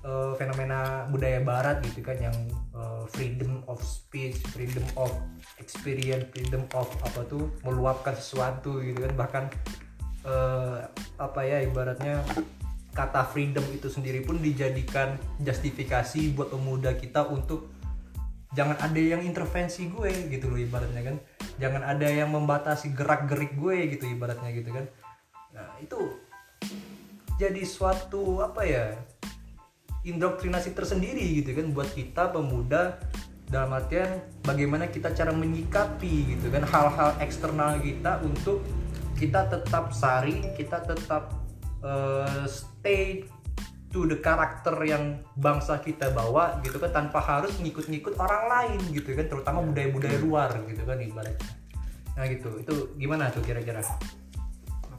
eh, 0.04 0.33
fenomena 0.37 1.09
budaya 1.09 1.40
barat 1.40 1.80
gitu 1.88 2.04
kan 2.04 2.21
yang 2.21 2.37
eh, 2.76 3.04
freedom 3.16 3.64
of 3.64 3.80
speech, 3.80 4.37
freedom 4.52 4.85
of 5.00 5.09
experience, 5.57 6.28
freedom 6.37 6.68
of 6.76 6.85
apa 7.00 7.25
tuh 7.25 7.49
meluapkan 7.64 8.12
sesuatu 8.12 8.85
gitu 8.85 9.09
kan. 9.09 9.12
Bahkan 9.16 9.45
eh, 10.28 10.76
apa 11.16 11.40
ya 11.49 11.64
ibaratnya 11.64 12.21
kata 12.92 13.25
freedom 13.30 13.64
itu 13.73 13.88
sendiri 13.88 14.21
pun 14.26 14.37
dijadikan 14.42 15.16
justifikasi 15.40 16.35
buat 16.35 16.50
pemuda 16.52 16.92
kita 16.99 17.25
untuk 17.30 17.71
jangan 18.57 18.75
ada 18.80 18.99
yang 18.99 19.23
intervensi 19.23 19.87
gue 19.88 20.28
gitu 20.28 20.52
loh 20.52 20.61
ibaratnya 20.61 21.02
kan. 21.09 21.16
Jangan 21.59 21.83
ada 21.83 22.07
yang 22.07 22.30
membatasi 22.37 22.92
gerak 22.92 23.26
gerik 23.26 23.57
gue 23.57 23.97
gitu 23.97 24.04
ibaratnya 24.04 24.52
gitu 24.52 24.76
kan. 24.76 24.85
Nah 25.57 25.78
itu 25.80 26.27
jadi 27.38 27.62
suatu 27.62 28.42
apa 28.42 28.62
ya 28.66 28.87
indoktrinasi 30.02 30.75
tersendiri 30.75 31.42
gitu 31.42 31.54
kan 31.54 31.71
buat 31.71 31.90
kita 31.95 32.35
pemuda 32.35 32.99
dalam 33.49 33.73
artian 33.73 34.21
bagaimana 34.45 34.90
kita 34.90 35.14
cara 35.16 35.33
menyikapi 35.33 36.37
gitu 36.37 36.52
kan 36.52 36.66
hal-hal 36.66 37.16
eksternal 37.23 37.80
kita 37.80 38.21
untuk 38.21 38.61
kita 39.16 39.49
tetap 39.49 39.95
sari 39.97 40.52
kita 40.59 40.85
tetap 40.85 41.33
eh, 41.80 42.45
stay 42.45 43.25
to 43.88 44.04
the 44.04 44.21
karakter 44.21 44.76
yang 44.85 45.25
bangsa 45.40 45.80
kita 45.80 46.12
bawa 46.12 46.61
gitu 46.61 46.76
kan 46.76 46.92
tanpa 46.92 47.25
harus 47.25 47.57
ngikut-ngikut 47.57 48.21
orang 48.21 48.45
lain 48.52 48.80
gitu 48.92 49.16
kan 49.16 49.26
terutama 49.26 49.64
budaya-budaya 49.64 50.18
luar 50.21 50.50
gitu 50.68 50.85
kan 50.85 51.00
ibaratnya. 51.00 51.52
Nah 52.12 52.25
gitu. 52.28 52.61
Itu 52.61 52.75
gimana 53.00 53.33
tuh 53.33 53.40
kira-kira 53.40 53.80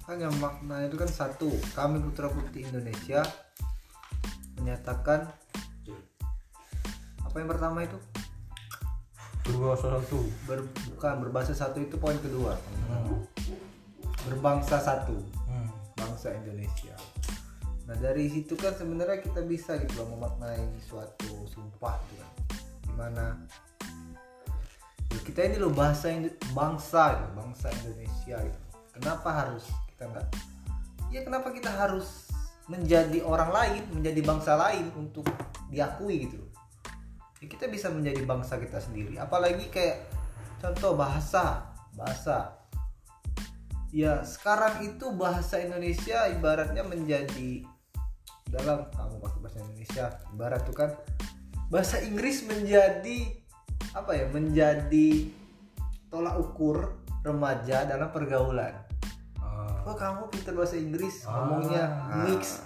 makanya 0.10 0.34
makna 0.42 0.90
itu 0.90 0.98
kan 0.98 1.06
satu. 1.06 1.54
Kami 1.78 2.02
putra 2.02 2.34
putri 2.34 2.66
Indonesia 2.66 3.22
menyatakan 4.58 5.30
apa 7.22 7.36
yang 7.38 7.46
pertama 7.46 7.86
itu? 7.86 7.94
Dua 9.46 9.78
satu. 9.78 10.26
Ber, 10.50 10.66
bukan 10.90 11.14
berbahasa 11.22 11.54
satu 11.54 11.78
itu 11.78 11.94
poin 12.02 12.18
kedua. 12.26 12.58
Hmm. 12.90 13.22
berbangsa 14.26 14.82
satu. 14.82 15.14
Hmm. 15.46 15.70
bangsa 15.94 16.34
Indonesia. 16.34 16.98
Nah 17.86 17.94
dari 18.02 18.34
situ 18.34 18.58
kan 18.58 18.74
sebenarnya 18.74 19.22
kita 19.22 19.46
bisa 19.46 19.78
gitu 19.78 19.94
loh 20.02 20.18
memaknai 20.18 20.74
suatu 20.90 21.46
sumpah 21.54 22.02
gitu 22.10 22.16
kan. 22.18 22.32
Di 22.82 22.94
mana 22.98 23.26
ya 25.14 25.22
kita 25.22 25.54
ini 25.54 25.62
loh 25.62 25.70
bahasa 25.70 26.10
Indo- 26.10 26.34
bangsa 26.58 27.14
gitu, 27.14 27.30
bangsa 27.38 27.70
Indonesia 27.86 28.38
gitu. 28.42 28.60
Kenapa 28.98 29.30
harus 29.46 29.70
nggak. 30.08 30.28
Ya 31.10 31.26
kenapa 31.26 31.52
kita 31.52 31.74
harus 31.74 32.30
menjadi 32.70 33.26
orang 33.26 33.50
lain 33.50 33.82
menjadi 33.90 34.22
bangsa 34.22 34.54
lain 34.54 34.94
untuk 34.94 35.26
diakui 35.74 36.30
gitu 36.30 36.50
ya 37.40 37.48
kita 37.48 37.72
bisa 37.72 37.88
menjadi 37.90 38.22
bangsa 38.28 38.60
kita 38.60 38.80
sendiri. 38.84 39.16
Apalagi 39.16 39.72
kayak 39.72 40.08
contoh 40.60 40.96
bahasa 40.96 41.72
bahasa. 41.96 42.60
Ya 43.90 44.22
sekarang 44.22 44.86
itu 44.86 45.10
bahasa 45.18 45.58
Indonesia 45.58 46.30
ibaratnya 46.30 46.86
menjadi 46.86 47.66
dalam 48.46 48.86
kamu 48.94 49.16
pakai 49.18 49.40
bahasa 49.42 49.60
Indonesia 49.66 50.06
ibarat 50.34 50.62
tuh 50.66 50.76
kan 50.78 50.92
bahasa 51.70 52.02
Inggris 52.02 52.46
menjadi 52.46 53.30
apa 53.94 54.14
ya 54.14 54.26
menjadi 54.30 55.30
tolak 56.10 56.38
ukur 56.38 57.02
remaja 57.26 57.88
dalam 57.90 58.14
pergaulan. 58.14 58.89
Oh 59.86 59.96
kamu 59.96 60.28
pintar 60.32 60.54
bahasa 60.56 60.76
Inggris 60.76 61.24
Ah. 61.24 61.46
ngomongnya 61.46 61.84
mix. 62.26 62.64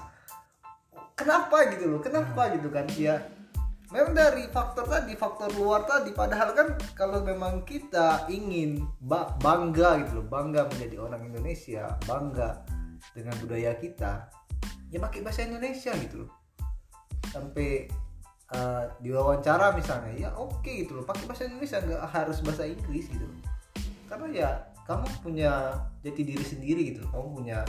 Kenapa 1.14 1.70
gitu 1.70 1.86
loh? 1.94 2.00
Kenapa 2.02 2.50
gitu 2.58 2.74
kan? 2.74 2.90
Ya 2.98 3.22
memang 3.94 4.18
dari 4.18 4.50
faktor 4.50 4.90
tadi 4.90 5.14
faktor 5.14 5.54
luar 5.54 5.86
tadi. 5.86 6.10
Padahal 6.10 6.58
kan 6.58 6.68
kalau 6.98 7.22
memang 7.22 7.62
kita 7.62 8.26
ingin 8.28 8.82
ba- 8.98 9.30
bangga 9.38 10.02
gitu 10.02 10.22
loh 10.22 10.26
bangga 10.26 10.66
menjadi 10.74 10.98
orang 10.98 11.22
Indonesia 11.30 11.94
bangga 12.10 12.66
dengan 13.14 13.36
budaya 13.38 13.78
kita 13.78 14.26
ya 14.90 14.98
pakai 14.98 15.22
bahasa 15.22 15.46
Indonesia 15.46 15.94
gitu 16.02 16.26
loh. 16.26 16.32
Sampai 17.30 17.86
uh, 18.50 18.90
di 18.98 19.14
wawancara 19.14 19.70
misalnya 19.78 20.14
ya 20.18 20.30
oke 20.34 20.66
gitu 20.66 20.98
loh. 20.98 21.06
Pakai 21.06 21.30
bahasa 21.30 21.46
Indonesia 21.46 21.78
nggak 21.78 22.02
harus 22.10 22.42
bahasa 22.42 22.66
Inggris 22.66 23.06
gitu 23.14 23.30
loh. 23.30 23.40
Karena 24.10 24.26
ya 24.34 24.50
kamu 24.84 25.08
punya 25.24 25.80
jati 26.04 26.22
diri 26.28 26.44
sendiri 26.44 26.82
gitu. 26.96 27.04
Kamu 27.08 27.40
punya 27.40 27.64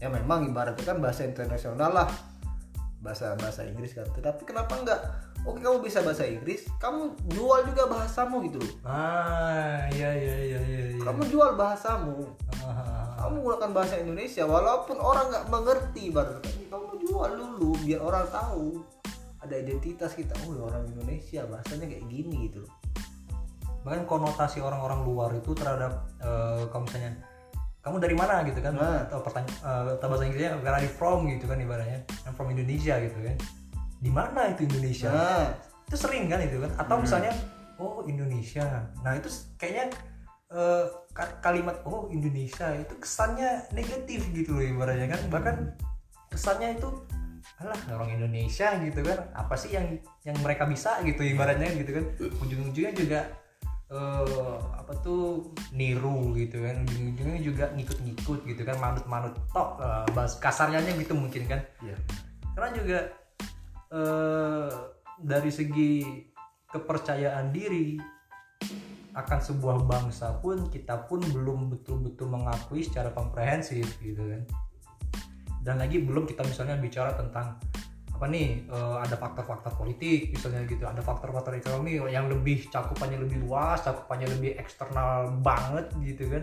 ya 0.00 0.08
memang 0.08 0.48
ibaratnya 0.48 0.84
kan 0.84 0.98
bahasa 1.00 1.28
internasional 1.28 1.92
lah. 1.92 2.08
Bahasa 3.04 3.36
bahasa 3.36 3.68
Inggris 3.68 3.92
kan. 3.92 4.08
Tetapi 4.08 4.48
kenapa 4.48 4.72
enggak? 4.80 5.00
Oke 5.44 5.60
kamu 5.60 5.84
bisa 5.84 6.00
bahasa 6.00 6.24
Inggris 6.24 6.64
kamu 6.80 7.20
jual 7.36 7.68
juga 7.68 7.84
bahasamu 7.84 8.48
gitu 8.48 8.64
loh. 8.64 8.72
Ah 8.88 9.84
iya 9.92 10.08
iya 10.16 10.36
iya 10.40 10.60
iya 10.64 10.82
iya. 10.96 11.00
kamu 11.04 11.28
jual 11.28 11.52
bahasamu. 11.52 12.32
Ah. 12.64 13.12
kamu 13.20 13.40
menggunakan 13.40 13.70
bahasa 13.76 13.94
Indonesia 14.00 14.44
walaupun 14.44 14.96
orang 15.00 15.32
nggak 15.32 15.46
mengerti 15.52 16.12
baru 16.12 16.40
kamu 16.44 16.92
jual 17.04 17.30
dulu 17.36 17.76
biar 17.84 18.00
orang 18.00 18.24
tahu 18.32 18.80
ada 19.44 19.52
identitas 19.60 20.16
kita. 20.16 20.32
Oh 20.48 20.56
orang 20.64 20.88
Indonesia 20.88 21.44
bahasanya 21.44 21.92
kayak 21.92 22.08
gini 22.08 22.48
gitu 22.48 22.64
loh 22.64 22.72
bahkan 23.84 24.08
konotasi 24.08 24.64
orang-orang 24.64 25.04
luar 25.04 25.30
itu 25.36 25.52
terhadap 25.52 26.08
eh, 26.24 26.64
kalau 26.72 26.88
misalnya 26.88 27.12
kamu 27.84 28.00
dari 28.00 28.16
mana? 28.16 28.40
gitu 28.48 28.64
kan. 28.64 28.72
Nah. 28.72 29.04
atau 29.04 29.20
pertanyaan 29.20 30.00
atau 30.00 30.06
bahasa 30.08 30.24
Inggrisnya 30.24 30.56
where 30.64 30.72
are 30.72 30.80
you 30.80 30.88
from? 30.88 31.28
gitu 31.28 31.44
kan 31.44 31.60
ibaratnya. 31.60 32.00
I'm 32.24 32.32
from 32.32 32.48
Indonesia 32.48 32.96
gitu 32.96 33.18
kan. 33.20 33.36
Di 34.00 34.08
mana 34.08 34.56
itu 34.56 34.64
Indonesia? 34.64 35.12
Nah. 35.12 35.52
Itu 35.84 35.96
sering 36.00 36.32
kan 36.32 36.40
itu 36.40 36.56
kan. 36.64 36.72
Atau 36.80 36.96
misalnya 37.04 37.36
oh 37.76 38.00
Indonesia. 38.08 38.88
Nah 39.04 39.12
itu 39.20 39.28
kayaknya 39.60 39.92
eh, 40.48 40.84
ka- 41.12 41.36
kalimat 41.44 41.76
oh 41.84 42.08
Indonesia 42.08 42.72
itu 42.72 42.96
kesannya 42.96 43.68
negatif 43.76 44.32
gitu 44.32 44.56
loh 44.56 44.64
ibaratnya 44.64 45.12
kan. 45.12 45.20
Bahkan 45.28 45.56
kesannya 46.32 46.80
itu 46.80 46.88
alah 47.60 47.76
orang 47.92 48.16
Indonesia 48.16 48.80
gitu 48.80 49.04
kan. 49.04 49.28
Apa 49.36 49.60
sih 49.60 49.76
yang 49.76 50.00
yang 50.24 50.40
mereka 50.40 50.64
bisa? 50.64 51.04
gitu 51.04 51.20
ibaratnya 51.20 51.68
gitu 51.76 52.00
kan. 52.00 52.04
Ujung-ujungnya 52.40 52.96
juga 52.96 53.43
eh, 53.94 54.58
apa 54.74 54.92
tuh 55.00 55.54
niru 55.70 56.34
gitu 56.34 56.60
kan. 56.60 56.82
Ujung-ujungnya 56.84 57.40
juga 57.40 57.64
ngikut-ngikut 57.72 58.40
gitu 58.50 58.62
kan 58.66 58.76
manut-manut. 58.82 59.38
Tok 59.54 59.78
eh, 59.78 60.06
bahas 60.12 60.34
kasarnya 60.42 60.82
gitu 60.98 61.14
mungkin 61.14 61.46
kan. 61.46 61.62
Iya. 61.80 61.96
Karena 62.58 62.70
juga 62.74 62.98
eh, 63.94 64.70
dari 65.22 65.50
segi 65.54 66.02
kepercayaan 66.74 67.54
diri 67.54 67.94
akan 69.14 69.38
sebuah 69.38 69.86
bangsa 69.86 70.42
pun 70.42 70.66
kita 70.66 71.06
pun 71.06 71.22
belum 71.22 71.70
betul-betul 71.70 72.26
mengakui 72.26 72.82
secara 72.82 73.14
komprehensif 73.14 73.86
gitu 74.02 74.26
kan. 74.26 74.42
Dan 75.62 75.80
lagi 75.80 76.02
belum 76.02 76.26
kita 76.26 76.42
misalnya 76.42 76.76
bicara 76.76 77.14
tentang 77.14 77.56
apa 78.24 78.32
nih 78.32 78.64
eh, 78.72 78.96
ada 79.04 79.20
faktor-faktor 79.20 79.76
politik 79.76 80.32
misalnya 80.32 80.64
gitu 80.64 80.80
ada 80.88 81.04
faktor-faktor 81.04 81.60
ekonomi 81.60 82.00
yang 82.08 82.32
lebih 82.32 82.72
cakupannya 82.72 83.20
lebih 83.20 83.44
luas 83.44 83.84
cakupannya 83.84 84.32
lebih 84.32 84.56
eksternal 84.56 85.28
banget 85.44 85.92
gitu 86.00 86.32
kan. 86.32 86.40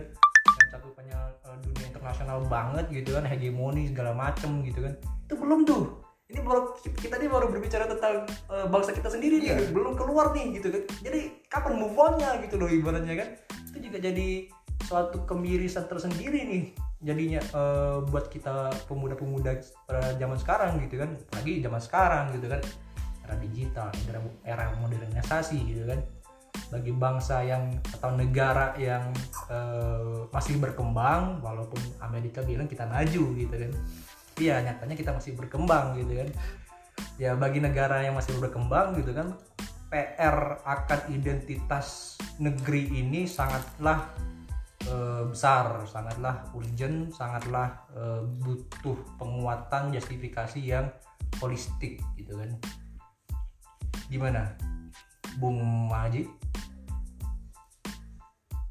Yang 0.62 0.68
cakupannya 0.78 1.18
eh, 1.42 1.56
dunia 1.66 1.86
internasional 1.90 2.38
banget 2.46 2.86
gitu 2.94 3.18
kan 3.18 3.26
hegemoni 3.26 3.90
segala 3.90 4.14
macem 4.14 4.62
gitu 4.62 4.78
kan. 4.78 4.94
Itu 5.26 5.34
belum 5.34 5.66
tuh. 5.66 6.06
Ini 6.30 6.38
baru 6.46 6.70
kita 6.86 7.18
ini 7.18 7.26
baru 7.26 7.50
berbicara 7.50 7.90
tentang 7.90 8.30
eh, 8.30 8.66
bangsa 8.70 8.94
kita 8.94 9.10
sendiri 9.10 9.42
nih 9.42 9.50
Iya. 9.50 9.74
belum 9.74 9.98
keluar 9.98 10.30
nih 10.38 10.62
gitu 10.62 10.70
kan. 10.70 10.82
Jadi 11.02 11.50
kapan 11.50 11.82
move 11.82 11.98
on-nya 11.98 12.38
gitu 12.46 12.62
loh 12.62 12.70
ibaratnya 12.70 13.26
kan. 13.26 13.28
Itu 13.74 13.90
juga 13.90 13.98
jadi 13.98 14.46
suatu 14.86 15.26
kemirisan 15.26 15.90
tersendiri 15.90 16.46
nih 16.46 16.91
jadinya 17.02 17.42
eh, 17.42 17.98
buat 18.06 18.30
kita 18.30 18.86
pemuda-pemuda 18.86 19.58
pada 19.86 20.14
zaman 20.16 20.38
sekarang 20.38 20.72
gitu 20.86 21.02
kan. 21.02 21.10
Lagi 21.34 21.52
zaman 21.60 21.80
sekarang 21.82 22.24
gitu 22.38 22.46
kan. 22.48 22.60
Era 23.22 23.34
digital 23.38 23.88
era, 24.08 24.20
era 24.46 24.64
modernisasi 24.78 25.58
gitu 25.66 25.84
kan. 25.86 26.00
Bagi 26.72 26.92
bangsa 26.96 27.44
yang 27.44 27.76
atau 27.92 28.14
negara 28.14 28.72
yang 28.78 29.10
eh, 29.50 30.30
masih 30.30 30.56
berkembang 30.62 31.42
walaupun 31.42 31.82
Amerika 32.00 32.40
bilang 32.40 32.70
kita 32.70 32.86
maju 32.86 33.24
gitu 33.34 33.54
kan. 33.54 33.72
Iya 34.40 34.64
nyatanya 34.64 34.96
kita 34.96 35.10
masih 35.12 35.36
berkembang 35.36 35.98
gitu 35.98 36.16
kan. 36.16 36.28
Ya 37.20 37.34
bagi 37.36 37.60
negara 37.60 38.00
yang 38.00 38.16
masih 38.16 38.38
berkembang 38.40 38.96
gitu 38.96 39.12
kan 39.12 39.36
PR 39.92 40.56
akan 40.64 41.00
identitas 41.12 42.16
negeri 42.40 42.88
ini 42.96 43.28
sangatlah 43.28 44.08
eh, 44.86 45.22
besar 45.28 45.84
sangatlah 45.86 46.46
urgent 46.54 47.12
sangatlah 47.14 47.86
eh, 47.94 48.22
butuh 48.42 48.98
penguatan 49.18 49.94
justifikasi 49.94 50.60
yang 50.62 50.90
holistik 51.40 52.02
gitu 52.18 52.36
kan. 52.36 52.50
Gimana 54.10 54.52
Bung 55.40 55.60
Maji? 55.88 56.28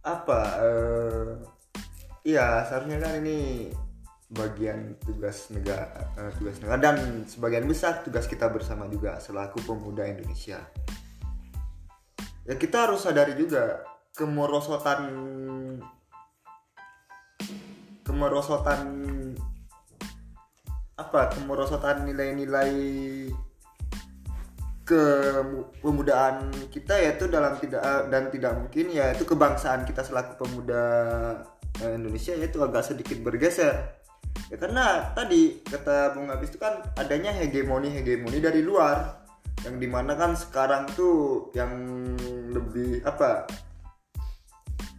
Apa 0.02 0.40
eh 0.62 1.30
iya 2.26 2.66
seharusnya 2.66 3.02
kan 3.02 3.22
ini 3.22 3.70
bagian 4.32 4.96
tugas 5.04 5.52
negara 5.52 5.92
eh, 6.16 6.32
tugas 6.40 6.56
negara 6.64 6.80
dan 6.80 7.28
sebagian 7.28 7.68
besar 7.68 8.00
tugas 8.06 8.26
kita 8.32 8.48
bersama 8.48 8.88
juga 8.88 9.20
selaku 9.20 9.60
pemuda 9.68 10.08
Indonesia. 10.08 10.64
Ya 12.48 12.56
kita 12.58 12.90
harus 12.90 13.04
sadari 13.06 13.38
juga 13.38 13.86
kemerosotan 14.18 15.08
kemerosotan 18.06 18.82
apa 20.98 21.34
kemerosotan 21.34 22.06
nilai-nilai 22.06 22.74
kepemudaan 24.86 26.52
kita 26.68 27.00
yaitu 27.00 27.32
dalam 27.32 27.56
tidak 27.58 27.82
dan 28.12 28.28
tidak 28.28 28.54
mungkin 28.60 28.86
yaitu 28.92 29.24
kebangsaan 29.24 29.88
kita 29.88 30.04
selaku 30.04 30.44
pemuda 30.44 30.84
eh, 31.80 31.96
Indonesia 31.96 32.36
yaitu 32.36 32.60
agak 32.60 32.84
sedikit 32.84 33.18
bergeser. 33.24 33.98
Ya 34.52 34.60
karena 34.60 35.16
tadi 35.16 35.64
kata 35.64 36.16
Bung 36.16 36.28
Abis 36.28 36.52
itu 36.52 36.60
kan 36.60 36.84
adanya 37.00 37.32
hegemoni 37.32 37.88
hegemoni 37.88 38.44
dari 38.44 38.60
luar 38.60 39.24
yang 39.64 39.80
di 39.80 39.88
mana 39.88 40.18
kan 40.18 40.36
sekarang 40.36 40.90
tuh 40.92 41.48
yang 41.56 41.72
lebih 42.52 43.00
apa 43.08 43.48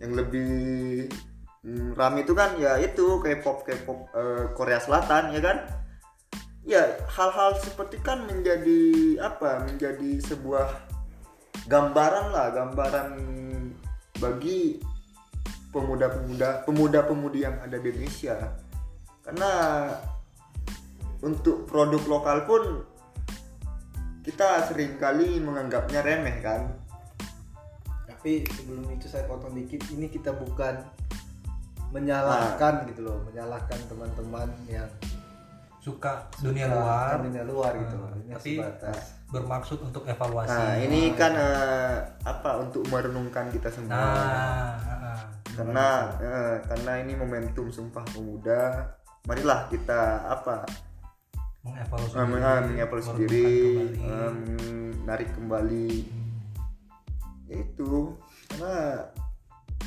yang 0.01 0.17
lebih 0.17 1.07
hmm, 1.63 1.95
rame 1.95 2.27
itu 2.27 2.35
kan 2.35 2.59
ya 2.59 2.79
itu 2.79 3.19
K-pop 3.23 3.65
K-pop 3.67 3.99
eh, 4.15 4.45
Korea 4.55 4.79
Selatan 4.83 5.35
ya 5.35 5.41
kan? 5.43 5.59
Ya 6.63 6.83
hal-hal 7.11 7.59
seperti 7.59 7.99
kan 8.03 8.23
menjadi 8.27 9.19
apa 9.19 9.67
menjadi 9.67 10.23
sebuah 10.23 10.71
gambaran 11.67 12.31
lah 12.31 12.55
gambaran 12.55 13.09
bagi 14.23 14.79
pemuda-pemuda 15.75 16.63
pemuda-pemudi 16.63 17.43
yang 17.43 17.59
ada 17.59 17.79
di 17.83 17.91
Indonesia. 17.91 18.37
Karena 19.27 19.51
untuk 21.23 21.67
produk 21.67 22.03
lokal 22.07 22.39
pun 22.47 22.63
kita 24.23 24.71
sering 24.71 25.03
kali 25.03 25.43
menganggapnya 25.43 26.03
remeh 26.03 26.39
kan? 26.39 26.71
Tapi 28.07 28.47
sebelum 28.47 28.87
itu 28.95 29.11
saya 29.11 29.27
potong 29.27 29.51
dikit 29.51 29.83
ini 29.91 30.07
kita 30.07 30.31
bukan 30.31 30.79
menyalahkan 31.93 32.89
gitu 32.89 33.01
loh 33.03 33.21
menyalahkan 33.23 33.79
teman-teman 33.87 34.49
yang 34.67 34.89
suka 35.79 36.25
dunia 36.39 36.65
suka 36.65 36.79
luar. 36.79 37.13
dunia 37.21 37.45
luar 37.45 37.73
gitu 37.77 37.95
Hmm, 37.95 38.03
loh 38.03 38.11
ini 38.17 38.33
tapi 38.33 38.53
sebatas. 38.57 39.03
bermaksud 39.29 39.79
untuk 39.83 40.03
evaluasi. 40.05 40.53
Nah 40.53 40.73
ini 40.79 41.01
kan 41.13 41.33
eh, 41.35 41.95
apa 42.23 42.51
untuk 42.61 42.87
merenungkan 42.87 43.49
kita 43.49 43.69
semua. 43.69 43.93
Nah 43.93 44.73
ah, 44.79 45.21
karena 45.53 45.87
eh, 46.17 46.57
karena 46.65 46.93
ini 46.99 47.13
momentum 47.13 47.69
sumpah 47.69 48.05
pemuda. 48.07 48.95
Marilah 49.23 49.67
kita 49.69 50.01
apa 50.29 50.67
mengevaluasi 51.63 52.13
eh, 52.13 52.25
meng- 52.25 52.43
eh, 52.43 52.61
mengevaluasi 52.65 53.13
diri 53.21 53.51
kembali. 53.51 54.03
eh, 54.03 54.33
menarik 54.97 55.29
kembali. 55.33 55.91
Yaitu 57.49 58.17
karena 58.49 58.75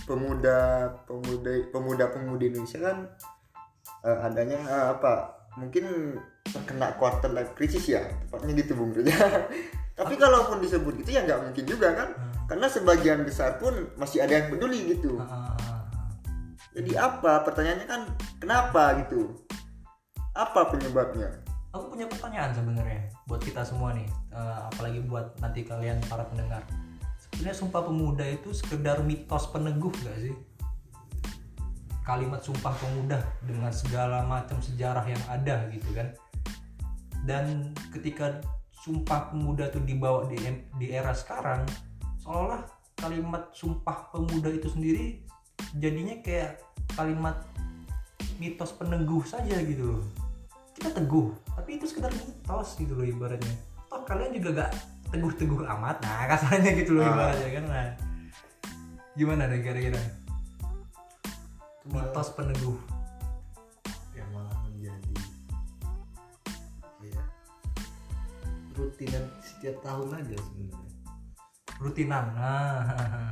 pemuda 0.06 0.90
pemuda 1.10 1.52
pemuda 1.74 2.06
pemudi 2.14 2.54
Indonesia 2.54 2.80
kan 2.80 2.98
eh, 4.06 4.18
adanya 4.26 4.60
eh, 4.62 4.88
apa 4.94 5.14
mungkin 5.58 6.16
terkena 6.46 6.94
quarter 6.96 7.34
life 7.34 7.58
crisis 7.58 7.90
ya 7.90 8.06
tepatnya 8.06 8.54
gitu 8.62 8.78
bung 8.78 8.94
Reza. 8.94 9.18
tapi 10.00 10.14
kalaupun 10.20 10.62
disebut 10.62 11.02
gitu 11.02 11.16
ya 11.16 11.26
nggak 11.26 11.42
mungkin 11.52 11.66
juga 11.66 11.96
kan 11.96 12.10
karena 12.46 12.68
sebagian 12.70 13.26
besar 13.26 13.58
pun 13.58 13.90
masih 13.98 14.22
ada 14.22 14.38
yang 14.38 14.48
peduli 14.54 14.94
gitu. 14.94 15.18
Ah, 15.18 15.26
ah, 15.26 15.58
ah. 15.58 15.82
jadi 16.78 16.94
apa? 17.02 17.42
Pertanyaannya 17.42 17.88
kan 17.90 18.02
kenapa 18.38 19.02
gitu? 19.02 19.34
Apa 20.38 20.70
penyebabnya? 20.70 21.32
Aku 21.74 21.90
punya 21.90 22.06
pertanyaan 22.06 22.54
sebenarnya 22.54 23.10
buat 23.26 23.42
kita 23.42 23.66
semua 23.66 23.98
nih 23.98 24.06
eh, 24.36 24.58
apalagi 24.70 25.02
buat 25.10 25.34
nanti 25.42 25.66
kalian 25.66 25.98
para 26.06 26.28
pendengar 26.30 26.62
sebenarnya 27.36 27.60
sumpah 27.60 27.84
pemuda 27.84 28.24
itu 28.24 28.56
sekedar 28.56 29.04
mitos 29.04 29.52
peneguh 29.52 29.92
gak 29.92 30.18
sih? 30.24 30.36
Kalimat 32.08 32.40
sumpah 32.40 32.72
pemuda 32.80 33.20
dengan 33.44 33.76
segala 33.76 34.24
macam 34.24 34.64
sejarah 34.64 35.04
yang 35.04 35.20
ada 35.28 35.68
gitu 35.76 35.92
kan. 35.92 36.16
Dan 37.28 37.76
ketika 37.92 38.40
sumpah 38.72 39.36
pemuda 39.36 39.68
itu 39.68 39.84
dibawa 39.84 40.32
di 40.32 40.40
di 40.80 40.96
era 40.96 41.12
sekarang 41.12 41.68
seolah 42.24 42.64
kalimat 42.96 43.52
sumpah 43.52 44.16
pemuda 44.16 44.48
itu 44.48 44.72
sendiri 44.72 45.20
jadinya 45.76 46.16
kayak 46.24 46.64
kalimat 46.96 47.44
mitos 48.40 48.72
peneguh 48.80 49.28
saja 49.28 49.60
gitu 49.60 50.00
loh. 50.00 50.04
Kita 50.72 50.96
teguh 50.96 51.36
tapi 51.52 51.84
itu 51.84 51.84
sekedar 51.84 52.16
mitos 52.16 52.80
gitu 52.80 52.96
loh 52.96 53.04
ibaratnya. 53.04 53.60
Toh 53.92 54.08
kalian 54.08 54.32
juga 54.40 54.64
gak 54.64 54.95
teguh-teguh 55.16 55.64
amat. 55.64 56.04
Nah 56.04 56.28
kasarnya 56.28 56.72
gitu 56.76 57.00
loh 57.00 57.08
Ah. 57.08 57.12
ibaratnya 57.16 57.50
kan. 57.56 57.66
Nah 57.72 57.88
gimana 59.16 59.48
deh 59.48 59.64
kira-kira? 59.64 60.02
Mitos 61.88 62.30
peneguh. 62.36 62.76
ya 64.12 64.24
malah 64.32 64.56
menjadi 64.68 65.16
ya 67.04 67.24
rutinan 68.76 69.24
setiap 69.40 69.80
tahun 69.80 70.20
aja 70.20 70.36
sebenarnya. 70.36 70.92
Rutinan 71.80 72.26
nah 72.36 73.32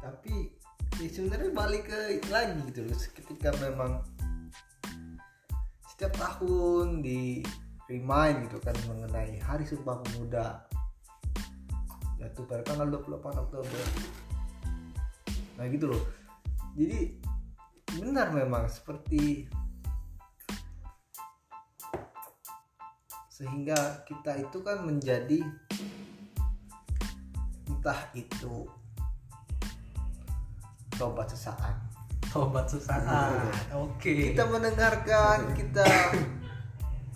tapi 0.00 0.52
ya 0.96 1.08
sebenarnya 1.12 1.50
balik 1.52 1.84
ke 1.92 2.24
lagi 2.32 2.56
gitu 2.72 2.88
loh. 2.88 2.96
Ketika 2.96 3.52
memang 3.60 4.00
setiap 5.92 6.14
tahun 6.14 7.02
di 7.02 7.42
remind 7.88 8.44
gitu 8.46 8.60
kan 8.60 8.76
mengenai 8.84 9.40
Hari 9.40 9.64
Sumpah 9.64 9.96
Pemuda. 10.04 10.68
Jatuh 12.20 12.44
pada 12.44 12.62
tanggal 12.62 12.86
28 12.92 13.44
Oktober. 13.48 13.82
Nah 15.56 15.64
gitu 15.72 15.88
loh. 15.88 16.04
Jadi 16.76 17.16
benar 17.96 18.30
memang 18.36 18.68
seperti 18.68 19.48
sehingga 23.32 24.04
kita 24.04 24.36
itu 24.36 24.58
kan 24.60 24.84
menjadi 24.84 25.40
entah 27.70 28.00
itu 28.12 28.68
tobat 31.00 31.32
sesaat. 31.32 31.78
Tobat 32.28 32.68
sesaat 32.68 33.72
oke. 33.72 34.12
Kita 34.12 34.44
mendengarkan 34.44 35.56
kita 35.56 35.86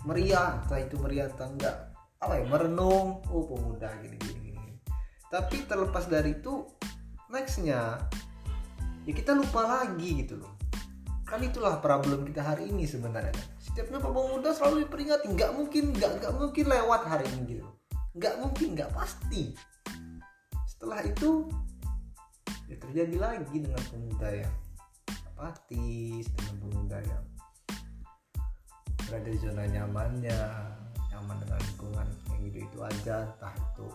meriah 0.03 0.61
entah 0.63 0.79
itu 0.79 0.95
meriah 0.99 1.27
atau 1.31 1.49
enggak. 1.49 1.91
Apa 2.23 2.39
ya 2.39 2.45
merenung 2.47 3.19
oh 3.27 3.43
pemuda 3.51 3.91
gini 3.99 4.15
gini 4.15 4.39
gini 4.39 4.53
tapi 5.33 5.65
terlepas 5.65 6.05
dari 6.05 6.37
itu 6.37 6.61
nextnya 7.33 7.97
ya 9.01 9.11
kita 9.17 9.33
lupa 9.33 9.65
lagi 9.65 10.21
gitu 10.21 10.37
loh. 10.37 10.53
Kan 11.25 11.41
itulah 11.41 11.81
problem 11.81 12.21
kita 12.29 12.45
hari 12.45 12.69
ini 12.69 12.85
sebenarnya. 12.85 13.33
Setiap 13.57 13.89
Sumpah 13.89 14.13
pemuda 14.13 14.53
selalu 14.53 14.85
diperingati. 14.85 15.33
Nggak 15.33 15.51
mungkin 15.57 15.97
nggak 15.97 16.21
nggak 16.21 16.33
mungkin 16.37 16.65
lewat 16.69 17.01
hari 17.09 17.25
ini 17.33 17.57
gitu. 17.57 17.65
Nggak 18.13 18.35
mungkin 18.45 18.67
nggak 18.77 18.93
pasti. 18.93 19.57
Setelah 20.69 21.01
itu 21.01 21.49
ya 22.69 22.77
terjadi 22.77 23.17
lagi 23.17 23.57
dengan 23.57 23.81
pemuda 23.89 24.29
yang 24.29 24.53
apatis 25.33 26.29
dengan 26.37 26.55
pemuda 26.61 26.97
yang 27.01 27.23
berada 29.13 29.29
di 29.29 29.37
zona 29.45 29.69
nyamannya 29.69 30.41
nyaman 31.13 31.37
dengan 31.45 31.59
lingkungan 31.61 32.07
yang 32.33 32.41
gitu 32.49 32.57
itu 32.65 32.79
aja 32.81 33.29
entah 33.29 33.53
itu 33.53 33.87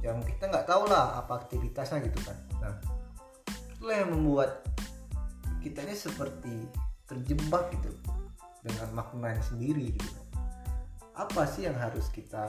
yang 0.00 0.24
kita 0.24 0.48
nggak 0.48 0.64
tahu 0.64 0.88
lah 0.88 1.20
apa 1.20 1.44
aktivitasnya 1.44 2.00
gitu 2.08 2.16
kan. 2.24 2.38
Nah 2.64 2.72
itulah 3.76 3.96
yang 4.00 4.08
membuat 4.08 4.64
kitanya 5.60 5.92
seperti 5.92 6.64
terjebak 7.04 7.68
gitu 7.76 7.92
dengan 8.64 8.88
maknanya 8.96 9.44
sendiri 9.44 9.92
gitu. 9.92 10.20
Apa 11.12 11.44
sih 11.44 11.68
yang 11.68 11.76
harus 11.76 12.08
kita 12.08 12.48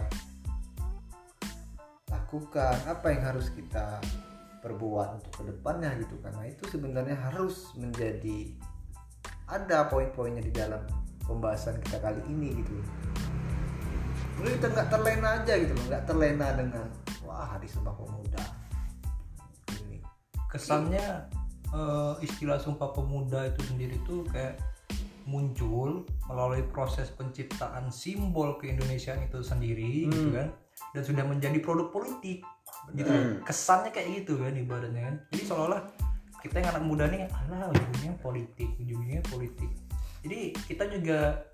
lakukan? 2.08 2.80
Apa 2.88 3.12
yang 3.12 3.28
harus 3.28 3.52
kita 3.52 4.00
perbuat 4.64 5.20
untuk 5.20 5.34
ke 5.36 5.44
depannya 5.52 6.00
gitu 6.00 6.16
karena 6.24 6.48
itu 6.48 6.64
sebenarnya 6.64 7.20
harus 7.28 7.76
menjadi 7.76 8.56
ada 9.52 9.92
poin-poinnya 9.92 10.48
di 10.48 10.56
dalam 10.56 11.09
pembahasan 11.30 11.78
kita 11.86 12.02
kali 12.02 12.22
ini 12.26 12.58
gitu. 12.58 12.74
Lalu 14.42 14.58
kita 14.58 14.68
nggak 14.74 14.88
terlena 14.90 15.30
aja 15.38 15.54
gitu 15.54 15.74
loh. 15.78 15.86
Nggak 15.86 16.04
terlena 16.10 16.48
dengan 16.58 16.86
wah 17.22 17.46
hari 17.46 17.70
sumpah 17.70 17.94
pemuda. 17.94 18.42
Ini. 19.78 20.02
Kesannya 20.50 21.06
eh, 21.70 22.14
istilah 22.26 22.58
sumpah 22.58 22.90
pemuda 22.90 23.46
itu 23.46 23.62
sendiri 23.70 24.02
tuh 24.04 24.26
kayak 24.34 24.58
muncul 25.30 26.10
melalui 26.26 26.66
proses 26.74 27.14
penciptaan 27.14 27.94
simbol 27.94 28.58
keindonesiaan 28.58 29.22
itu 29.30 29.46
sendiri 29.46 30.10
gitu 30.10 30.34
kan. 30.34 30.50
Dan 30.98 31.02
sudah 31.06 31.22
menjadi 31.30 31.62
produk 31.62 31.94
politik 31.94 32.42
gitu 32.98 33.12
kesannya 33.46 33.94
kayak 33.94 34.26
gitu 34.26 34.42
kan 34.42 34.58
ibaratnya 34.58 35.02
kan. 35.06 35.16
Jadi 35.30 35.44
seolah-olah 35.46 36.10
kita 36.40 36.64
yang 36.64 36.72
anak 36.72 36.84
muda 36.88 37.06
nih 37.12 37.28
alah 37.28 37.68
ujungnya 37.68 38.16
politik 38.24 38.70
ujungnya 38.80 39.20
politik 39.28 39.68
jadi 40.26 40.52
kita 40.68 40.90
juga 40.92 41.48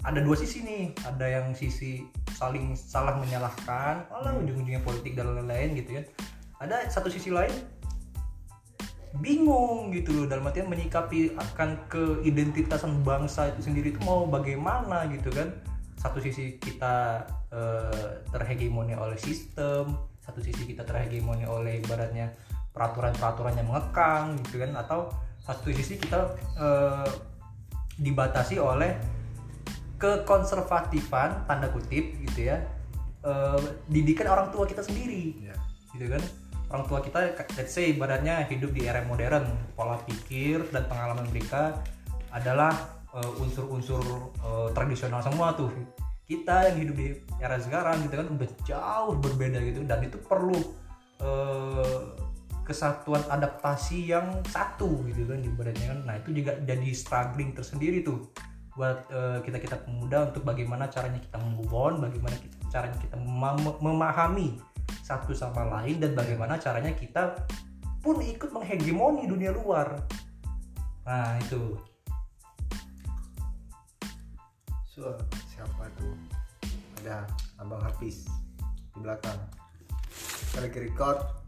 ada 0.00 0.20
dua 0.24 0.32
sisi 0.32 0.64
nih. 0.64 0.96
Ada 1.04 1.26
yang 1.28 1.46
sisi 1.52 2.08
saling 2.40 2.72
salah 2.72 3.20
menyalahkan 3.20 4.08
alah 4.08 4.32
ujung-ujungnya 4.40 4.80
politik 4.80 5.12
dan 5.12 5.36
lain-lain 5.36 5.76
gitu 5.76 6.00
kan 6.00 6.04
ada 6.60 6.88
satu 6.88 7.12
sisi 7.12 7.28
lain 7.28 7.52
bingung 9.20 9.92
gitu 9.92 10.14
loh 10.14 10.24
dalam 10.24 10.48
artian 10.48 10.70
menyikapi 10.70 11.34
akan 11.36 11.84
keidentitasan 11.92 13.04
bangsa 13.04 13.52
itu 13.52 13.68
sendiri 13.68 13.92
itu 13.92 14.00
mau 14.06 14.24
bagaimana 14.24 15.04
gitu 15.12 15.28
kan. 15.34 15.52
Satu 16.00 16.16
sisi 16.16 16.56
kita 16.56 17.28
eh, 17.52 18.24
terhegemoni 18.32 18.96
oleh 18.96 19.20
sistem 19.20 20.00
satu 20.24 20.40
sisi 20.40 20.64
kita 20.64 20.86
terhegemoni 20.86 21.44
oleh 21.44 21.82
ibaratnya 21.82 22.32
peraturan-peraturan 22.70 23.58
yang 23.58 23.68
mengekang 23.68 24.38
gitu 24.46 24.62
kan. 24.62 24.78
Atau 24.78 25.12
satu 25.42 25.74
sisi 25.74 25.98
kita 25.98 26.38
eh, 26.56 27.10
dibatasi 28.00 28.56
oleh 28.56 28.96
kekonservatifan 30.00 31.44
tanda 31.44 31.68
kutip 31.68 32.16
gitu 32.24 32.48
ya 32.48 32.64
eh, 33.20 33.60
didikan 33.92 34.32
orang 34.32 34.48
tua 34.48 34.64
kita 34.64 34.80
sendiri. 34.80 35.36
Ya. 35.44 35.56
gitu 35.92 36.08
kan? 36.08 36.22
Orang 36.70 36.86
tua 36.86 37.02
kita 37.02 37.34
let's 37.58 37.74
say 37.74 37.92
ibaratnya 37.92 38.46
hidup 38.46 38.72
di 38.72 38.86
era 38.86 39.02
modern 39.04 39.44
pola 39.74 39.98
pikir 40.06 40.70
dan 40.70 40.86
pengalaman 40.86 41.26
mereka 41.34 41.82
adalah 42.30 42.70
uh, 43.10 43.42
unsur-unsur 43.42 44.30
uh, 44.38 44.70
tradisional 44.70 45.18
semua 45.18 45.50
tuh. 45.58 45.66
Kita 46.30 46.70
yang 46.70 46.78
hidup 46.86 46.94
di 46.94 47.06
era 47.42 47.58
sekarang 47.58 48.06
gitu 48.06 48.14
kan 48.22 48.28
udah 48.30 48.48
jauh 48.62 49.18
berbeda 49.18 49.58
gitu 49.66 49.82
dan 49.82 49.98
itu 50.06 50.14
perlu 50.22 50.54
uh, 51.18 52.29
kesatuan 52.70 53.26
adaptasi 53.26 54.14
yang 54.14 54.38
satu 54.46 55.02
gitu 55.10 55.26
kan 55.26 55.42
ibaratnya 55.42 55.90
kan 55.90 56.00
nah 56.06 56.14
itu 56.14 56.30
juga 56.30 56.54
jadi 56.62 56.94
struggling 56.94 57.50
tersendiri 57.50 58.06
tuh 58.06 58.30
buat 58.78 59.10
kita 59.42 59.58
kita 59.58 59.76
pemuda 59.82 60.30
untuk 60.30 60.46
bagaimana 60.46 60.86
caranya 60.86 61.18
kita 61.18 61.42
move 61.42 61.66
bagaimana 61.98 62.38
kita, 62.38 62.54
caranya 62.70 62.98
kita 63.02 63.18
mem- 63.18 63.78
memahami 63.82 64.62
satu 65.02 65.34
sama 65.34 65.66
lain 65.66 65.98
dan 65.98 66.14
bagaimana 66.14 66.54
caranya 66.62 66.94
kita 66.94 67.34
pun 67.98 68.22
ikut 68.22 68.54
menghegemoni 68.54 69.26
dunia 69.26 69.50
luar 69.50 69.98
nah 71.02 71.34
itu 71.42 71.74
So, 75.00 75.16
siapa 75.48 75.88
tuh? 75.96 76.12
Ada 77.00 77.24
Abang 77.56 77.80
Hafiz 77.80 78.28
di 78.92 79.00
belakang. 79.00 79.40
Kita 80.12 80.60
lagi 80.60 80.76
record. 80.76 81.39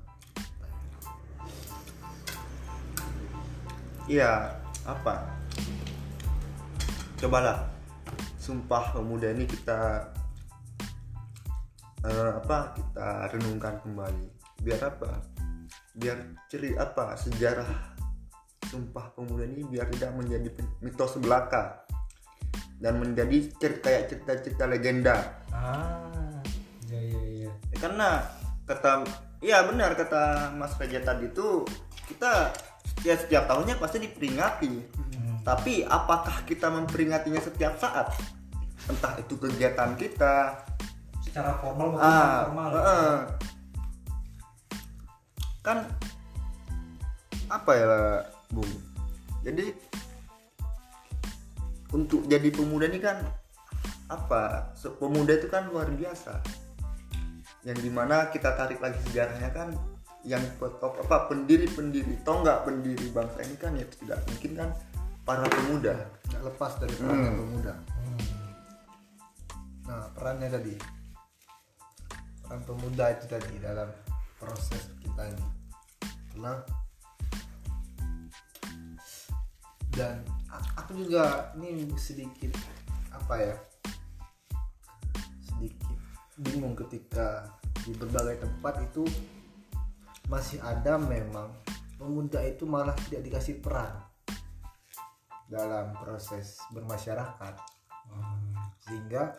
Iya, 4.13 4.61
apa? 4.85 5.25
Cobalah. 7.17 7.65
Sumpah 8.37 8.93
pemuda 8.93 9.33
ini 9.33 9.49
kita 9.49 10.13
eh, 12.05 12.33
apa? 12.45 12.77
Kita 12.77 13.33
renungkan 13.33 13.81
kembali. 13.81 14.27
Biar 14.61 14.85
apa? 14.85 15.25
Biar 15.97 16.21
ceri 16.53 16.77
apa? 16.77 17.17
Sejarah 17.17 17.97
Sumpah 18.69 19.13
pemuda 19.17 19.45
ini 19.49 19.65
biar 19.69 19.85
tidak 19.93 20.17
menjadi 20.17 20.49
mitos 20.81 21.17
belaka 21.21 21.85
dan 22.81 22.97
menjadi 22.97 23.53
cer- 23.61 23.85
kayak 23.85 24.09
cerita-cerita 24.09 24.65
legenda. 24.65 25.17
ah 25.53 26.41
ya 26.89 26.97
ya 26.97 27.21
ya 27.49 27.53
Ya, 27.69 27.77
karena 27.77 28.25
kata 28.65 29.05
iya 29.45 29.61
benar 29.69 29.93
kata 29.93 30.57
Mas 30.57 30.73
Reja 30.81 31.05
tadi 31.05 31.29
itu 31.29 31.69
kita 32.09 32.49
ya 33.03 33.15
setiap 33.19 33.51
tahunnya 33.51 33.79
pasti 33.79 34.03
diperingati. 34.03 35.03
Tapi 35.43 35.83
apakah 35.83 36.47
kita 36.47 36.71
memperingatinya 36.71 37.43
setiap 37.43 37.75
saat? 37.79 38.15
Entah 38.87 39.19
itu 39.19 39.35
kegiatan 39.39 39.95
kita. 39.99 40.63
Secara 41.23 41.59
formal 41.59 41.97
maupun 41.97 42.03
ah 42.03 42.39
formal 42.47 42.71
heeh. 42.77 43.15
kan 45.63 45.79
apa 47.47 47.71
ya 47.79 47.87
bung 48.51 48.67
jadi 49.47 49.71
untuk 51.95 52.25
jadi 52.27 52.49
pemuda 52.49 52.89
ini 52.89 52.99
kan 52.99 53.21
apa? 54.09 54.73
Pemuda 54.97 55.37
itu 55.37 55.49
kan 55.49 55.69
luar 55.69 55.89
biasa. 55.93 56.41
Yang 57.63 57.79
di 57.87 57.91
mana 57.93 58.29
kita 58.33 58.57
tarik 58.59 58.83
lagi 58.83 58.99
sejarahnya 59.09 59.51
kan 59.55 59.69
yang 60.23 60.43
top 60.59 61.03
apa 61.03 61.27
pendiri-pendiri 61.27 62.23
toh 62.23 62.47
nggak 62.47 62.63
pendiri 62.63 63.11
bangsa 63.11 63.43
ini 63.43 63.57
kan 63.59 63.75
ya 63.75 63.87
tidak 63.91 64.23
mungkin 64.31 64.53
kan 64.55 64.69
para 65.27 65.47
pemuda 65.51 65.95
Nggak 66.33 66.43
lepas 66.49 66.73
dari 66.81 66.95
perannya 66.97 67.33
pemuda. 67.37 67.75
Nah, 69.85 70.03
perannya 70.17 70.49
tadi. 70.49 70.75
Peran 72.41 72.63
pemuda 72.65 73.05
itu 73.13 73.25
tadi 73.29 73.55
dalam 73.61 73.89
proses 74.41 74.97
kita 75.05 75.29
ini. 75.29 75.47
Karena 76.33 76.53
dan 79.93 80.25
aku 80.81 81.05
juga 81.05 81.53
ini 81.61 81.85
sedikit 82.01 82.57
apa 83.13 83.35
ya 83.37 83.57
sedikit 85.45 86.01
bingung 86.41 86.73
ketika 86.73 87.45
di 87.85 87.93
berbagai 87.93 88.41
tempat 88.41 88.81
itu 88.89 89.05
masih 90.33 90.65
ada 90.65 90.97
memang. 90.97 91.53
Pemuda 92.01 92.41
itu 92.49 92.65
malah 92.65 92.97
tidak 93.07 93.29
dikasih 93.29 93.61
peran 93.61 93.93
dalam 95.45 95.93
proses 96.01 96.57
bermasyarakat. 96.73 97.55
Sehingga 98.89 99.37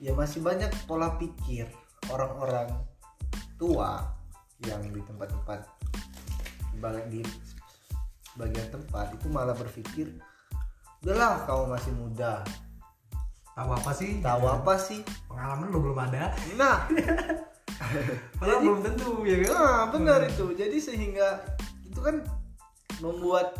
ya 0.00 0.16
masih 0.16 0.40
banyak 0.40 0.72
pola 0.88 1.12
pikir 1.20 1.68
orang-orang 2.08 2.72
tua 3.60 4.00
yang 4.64 4.80
di 4.88 5.00
tempat-tempat 5.04 5.68
balik 6.80 7.06
di 7.12 7.22
bagian 8.34 8.66
tempat 8.74 9.14
itu 9.14 9.30
malah 9.30 9.54
berpikir 9.54 10.10
udahlah 11.04 11.44
kamu 11.46 11.64
masih 11.78 11.92
muda. 11.94 12.42
Tahu 13.54 13.70
apa 13.70 13.92
sih? 13.94 14.18
Tahu 14.18 14.44
apa 14.50 14.74
sih? 14.80 15.00
Pengalaman 15.30 15.70
lo 15.70 15.78
belum 15.78 15.98
ada. 16.10 16.34
Nah 16.58 16.90
padahal 18.38 18.58
Jadi- 18.60 18.66
belum 18.66 18.80
tentu 18.82 19.10
ya 19.26 19.36
kan 19.44 19.50
Nah, 19.54 19.82
benar 19.90 20.20
itu. 20.26 20.46
Jadi 20.54 20.76
sehingga 20.78 21.42
itu 21.84 22.00
kan 22.00 22.22
membuat 23.02 23.54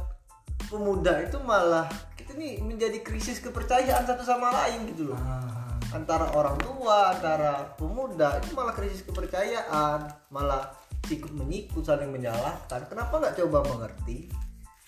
pemuda 0.71 1.23
itu 1.23 1.37
malah 1.43 1.87
kita 2.15 2.35
nih 2.35 2.59
menjadi 2.63 2.99
krisis 3.05 3.39
kepercayaan 3.39 4.07
satu 4.07 4.25
sama 4.25 4.51
lain 4.51 4.89
gitu 4.91 5.13
loh. 5.13 5.19
Ah, 5.21 5.77
Antara 5.95 6.27
orang 6.35 6.59
tua, 6.59 7.15
antara 7.15 7.71
pemuda 7.79 8.43
itu 8.43 8.51
malah 8.59 8.75
krisis 8.75 9.07
kepercayaan, 9.07 10.11
malah 10.27 10.75
sikut 11.07 11.31
menyikut 11.31 11.87
saling 11.87 12.11
menyalahkan. 12.11 12.91
Kenapa 12.91 13.23
nggak 13.23 13.39
coba 13.39 13.63
mengerti, 13.63 14.27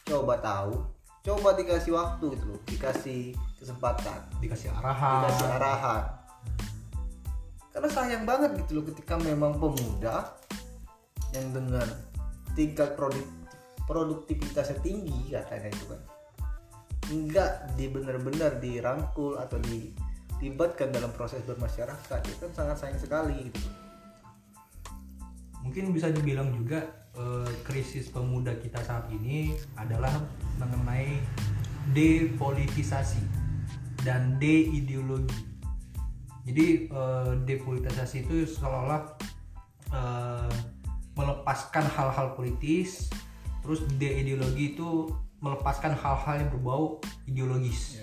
coba 0.03 0.35
tahu, 0.43 0.75
coba 1.23 1.55
dikasih 1.55 1.95
waktu 1.95 2.25
gitu 2.35 2.45
loh, 2.51 2.59
dikasih 2.67 3.39
kesempatan, 3.59 4.19
dikasih 4.43 4.71
arahan 4.75 5.27
dikasih 5.31 5.47
arahan. 5.47 6.03
Karena 7.77 7.93
sayang 7.93 8.25
banget 8.25 8.57
gitu 8.65 8.81
loh 8.81 8.85
ketika 8.89 9.21
memang 9.21 9.61
pemuda 9.61 10.33
yang 11.37 11.53
dengan 11.53 11.85
tingkat 12.57 12.97
produk 12.97 13.21
produktivitasnya 13.85 14.81
tinggi 14.81 15.37
katanya 15.37 15.69
itu 15.69 15.85
kan 15.85 16.01
nggak 17.13 17.53
di 17.77 17.87
benar-benar 17.93 18.59
dirangkul 18.59 19.37
atau 19.37 19.61
dilibatkan 19.61 20.89
dalam 20.89 21.13
proses 21.13 21.45
bermasyarakat 21.45 22.21
itu 22.25 22.49
kan 22.49 22.51
sangat 22.57 22.77
sayang 22.81 22.99
sekali 22.99 23.53
gitu 23.53 23.69
mungkin 25.63 25.93
bisa 25.93 26.09
dibilang 26.11 26.51
juga 26.57 26.83
eh, 27.15 27.51
krisis 27.63 28.09
pemuda 28.09 28.57
kita 28.59 28.81
saat 28.83 29.07
ini 29.13 29.53
adalah 29.77 30.17
mengenai 30.63 31.21
depolitisasi 31.91 33.23
dan 34.07 34.39
deideologi. 34.39 35.56
Jadi 36.47 36.87
eh, 36.87 37.33
depolitisasi 37.43 38.17
itu 38.23 38.47
seolah-olah 38.47 39.03
eh, 39.91 40.55
melepaskan 41.19 41.85
hal-hal 41.91 42.39
politis, 42.39 43.11
terus 43.67 43.83
deideologi 43.99 44.79
itu 44.79 45.11
melepaskan 45.43 45.93
hal-hal 45.99 46.47
yang 46.47 46.51
berbau 46.55 47.03
ideologis. 47.27 48.01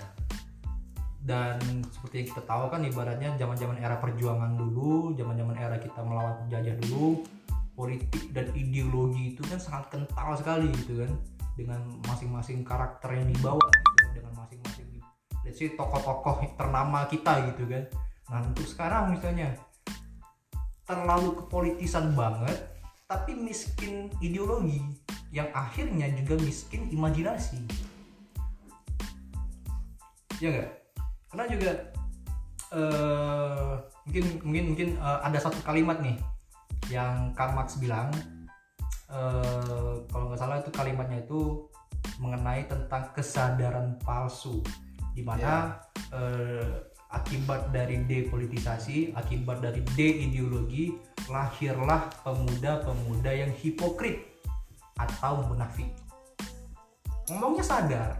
Dan 1.23 1.55
seperti 1.87 2.19
yang 2.19 2.27
kita 2.35 2.43
tahu 2.43 2.67
kan 2.67 2.83
ibaratnya 2.83 3.31
zaman-zaman 3.39 3.79
era 3.79 3.95
perjuangan 3.95 4.59
dulu, 4.59 5.15
zaman-zaman 5.15 5.55
era 5.55 5.79
kita 5.79 6.03
melawan 6.03 6.35
penjajah 6.43 6.75
dulu, 6.83 7.23
politik 7.79 8.27
dan 8.35 8.51
ideologi 8.51 9.31
itu 9.33 9.41
kan 9.47 9.55
sangat 9.55 9.87
kental 9.95 10.35
sekali 10.35 10.67
gitu 10.83 10.99
kan 10.99 11.11
dengan 11.55 11.79
masing-masing 12.11 12.67
karakter 12.67 13.15
yang 13.15 13.29
dibawa 13.29 13.61
gitu 13.61 13.95
kan, 14.03 14.11
dengan 14.19 14.33
masing-masing 14.35 14.87
let's 15.43 15.59
say 15.59 15.69
tokoh-tokoh 15.75 16.55
ternama 16.55 17.05
kita 17.11 17.51
gitu 17.53 17.67
kan 17.67 17.83
nah 18.33 18.41
untuk 18.41 18.65
sekarang 18.65 19.13
misalnya 19.13 19.53
terlalu 20.89 21.37
kepolitisan 21.45 22.17
banget 22.17 22.57
tapi 23.05 23.37
miskin 23.37 24.09
ideologi 24.25 24.81
yang 25.29 25.45
akhirnya 25.53 26.09
juga 26.17 26.41
miskin 26.41 26.89
imajinasi. 26.89 27.61
Ya 30.41 30.49
enggak 30.49 30.71
karena 31.33 31.45
juga 31.49 31.71
eh, 32.77 33.73
mungkin 34.05 34.25
mungkin 34.45 34.63
mungkin 34.73 34.89
eh, 35.01 35.19
ada 35.25 35.39
satu 35.41 35.57
kalimat 35.65 35.97
nih 35.97 36.17
yang 36.93 37.33
Karl 37.33 37.57
Marx 37.57 37.81
bilang 37.81 38.13
eh, 39.09 39.93
kalau 40.13 40.29
nggak 40.29 40.37
salah 40.37 40.61
itu 40.61 40.69
kalimatnya 40.69 41.25
itu 41.25 41.65
mengenai 42.21 42.69
tentang 42.69 43.09
kesadaran 43.17 43.97
palsu 44.05 44.61
di 45.17 45.25
mana 45.25 45.81
eh, 46.13 46.92
akibat 47.13 47.69
dari 47.69 48.01
depolitisasi 48.03 49.13
akibat 49.13 49.61
dari 49.61 49.85
deideologi 49.93 50.97
lahirlah 51.29 52.09
pemuda-pemuda 52.25 53.31
yang 53.31 53.53
hipokrit 53.53 54.25
atau 54.97 55.45
munafik. 55.45 55.87
Ngomongnya 57.29 57.63
sadar 57.63 58.11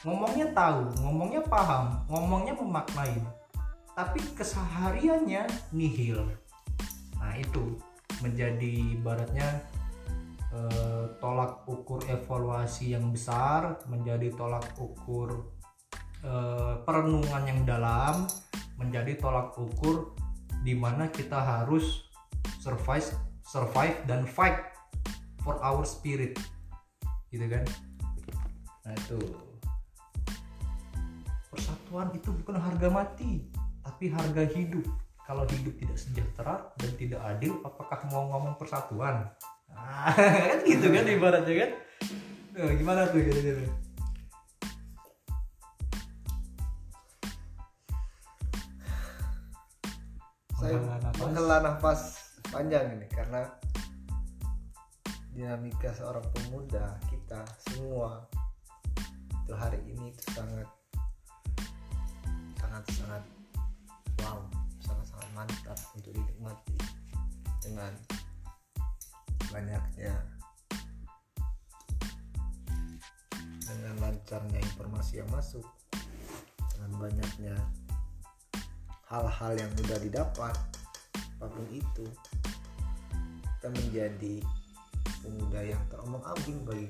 ngomongnya 0.00 0.48
tahu 0.56 0.96
ngomongnya 1.04 1.44
paham 1.44 2.00
ngomongnya 2.08 2.56
memaknai 2.56 3.20
tapi 3.92 4.20
kesehariannya 4.32 5.44
nihil. 5.76 6.24
Nah 7.20 7.36
itu 7.36 7.76
menjadi 8.24 8.96
ibaratnya 8.96 9.60
eh, 10.56 11.04
tolak 11.20 11.68
ukur 11.68 12.00
evaluasi 12.08 12.96
yang 12.96 13.12
besar 13.12 13.76
menjadi 13.92 14.32
tolak 14.32 14.64
ukur 14.80 15.59
eh, 16.24 16.74
perenungan 16.84 17.42
yang 17.48 17.60
dalam 17.64 18.28
menjadi 18.80 19.16
tolak 19.20 19.52
ukur 19.56 20.16
di 20.64 20.76
mana 20.76 21.08
kita 21.08 21.36
harus 21.36 22.08
survive 22.60 23.04
survive 23.44 23.96
dan 24.06 24.22
fight 24.28 24.60
for 25.42 25.58
our 25.64 25.82
spirit. 25.82 26.38
Gitu 27.32 27.44
kan? 27.50 27.64
Nah 28.86 28.94
itu. 28.94 29.18
Persatuan 31.50 32.14
itu 32.14 32.30
bukan 32.30 32.62
harga 32.62 32.88
mati 32.88 33.50
tapi 33.82 34.06
harga 34.12 34.46
hidup. 34.54 34.86
Kalau 35.26 35.46
hidup 35.46 35.74
tidak 35.78 35.98
sejahtera 35.98 36.54
dan 36.74 36.90
tidak 36.98 37.20
adil 37.22 37.62
apakah 37.62 38.02
mau 38.10 38.30
ngomong 38.34 38.58
persatuan? 38.58 39.30
Nah, 39.70 40.10
kan 40.50 40.58
gitu 40.66 40.90
kan 40.90 41.06
ibaratnya 41.06 41.54
kan? 41.54 41.70
Nah, 42.50 42.74
gimana 42.74 43.06
tuh 43.06 43.22
gitu, 43.22 43.38
gitu. 43.38 43.62
Saya 50.60 50.76
Menghela 51.16 51.64
nafas. 51.64 52.20
panjang 52.52 52.98
ini 52.98 53.06
karena 53.08 53.46
dinamika 55.32 55.94
seorang 55.94 56.24
pemuda 56.34 56.98
kita 57.06 57.46
semua 57.70 58.26
itu 59.46 59.54
hari 59.54 59.78
ini 59.86 60.10
itu 60.10 60.22
sangat 60.34 60.66
sangat 62.58 62.84
sangat 62.90 63.22
wow 64.20 64.42
sangat 64.82 65.06
sangat 65.14 65.30
mantap 65.32 65.78
untuk 65.94 66.10
dinikmati 66.10 66.76
dengan 67.62 67.92
banyaknya 69.54 70.14
dengan 73.62 73.94
lancarnya 74.02 74.58
informasi 74.58 75.22
yang 75.22 75.30
masuk 75.30 75.62
dengan 76.74 76.90
banyaknya 76.98 77.54
hal-hal 79.10 79.52
yang 79.58 79.70
mudah 79.74 79.98
didapat 79.98 80.54
apa 81.18 81.46
pun 81.50 81.66
itu 81.74 82.06
kita 83.58 83.68
menjadi 83.74 84.34
pemuda 85.20 85.60
yang 85.66 85.82
terombang 85.90 86.24
ambing 86.30 86.58
bagi 86.62 86.88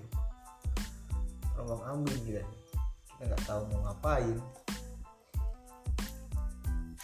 terombang 1.57 1.83
ambing 1.89 2.21
kita 2.29 2.43
nih. 2.45 2.59
kita 3.09 3.23
nggak 3.25 3.43
tahu 3.49 3.61
mau 3.73 3.81
ngapain. 3.89 4.39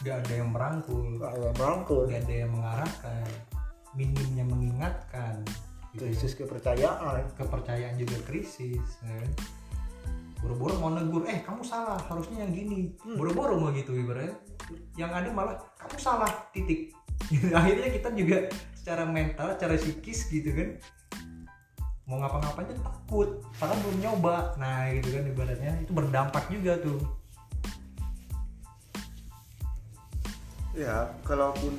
Gak 0.04 0.22
ada 0.22 0.32
yang 0.38 0.50
merangkul. 0.54 1.02
Nggak 1.18 1.30
ada 1.34 1.50
merangkul. 1.58 2.00
Gak 2.06 2.22
ada 2.28 2.34
yang 2.46 2.52
mengarahkan. 2.54 3.28
Minimnya 3.98 4.44
mengingatkan. 4.46 5.34
Gitu. 5.96 6.06
krisis 6.06 6.32
kepercayaan. 6.38 7.26
Kepercayaan 7.34 7.96
juga 7.98 8.16
krisis 8.22 8.86
ya 9.02 9.18
buru-buru 10.42 10.74
mau 10.78 10.90
negur 10.92 11.24
eh 11.24 11.40
kamu 11.42 11.62
salah 11.64 11.98
harusnya 12.06 12.44
yang 12.44 12.52
gini. 12.52 12.92
Buru-buru 13.02 13.60
mau 13.60 13.70
gitu 13.72 13.96
ibaratnya. 13.96 14.36
Yang 14.94 15.10
ada 15.12 15.28
malah 15.32 15.56
kamu 15.80 15.96
salah 15.98 16.30
titik. 16.52 16.92
Akhirnya 17.58 17.88
kita 17.92 18.08
juga 18.12 18.46
secara 18.76 19.02
mental 19.08 19.56
secara 19.58 19.74
psikis 19.74 20.30
gitu 20.30 20.52
kan 20.54 20.78
mau 22.06 22.22
ngapa-ngapain 22.22 22.70
tuh 22.70 22.78
takut 22.86 23.28
padahal 23.58 23.80
belum 23.82 23.98
nyoba. 23.98 24.36
Nah 24.62 24.92
gitu 24.94 25.10
kan 25.10 25.24
ibaratnya 25.26 25.72
itu 25.82 25.90
berdampak 25.90 26.44
juga 26.48 26.78
tuh. 26.78 27.00
Ya 30.76 31.10
kalaupun 31.24 31.72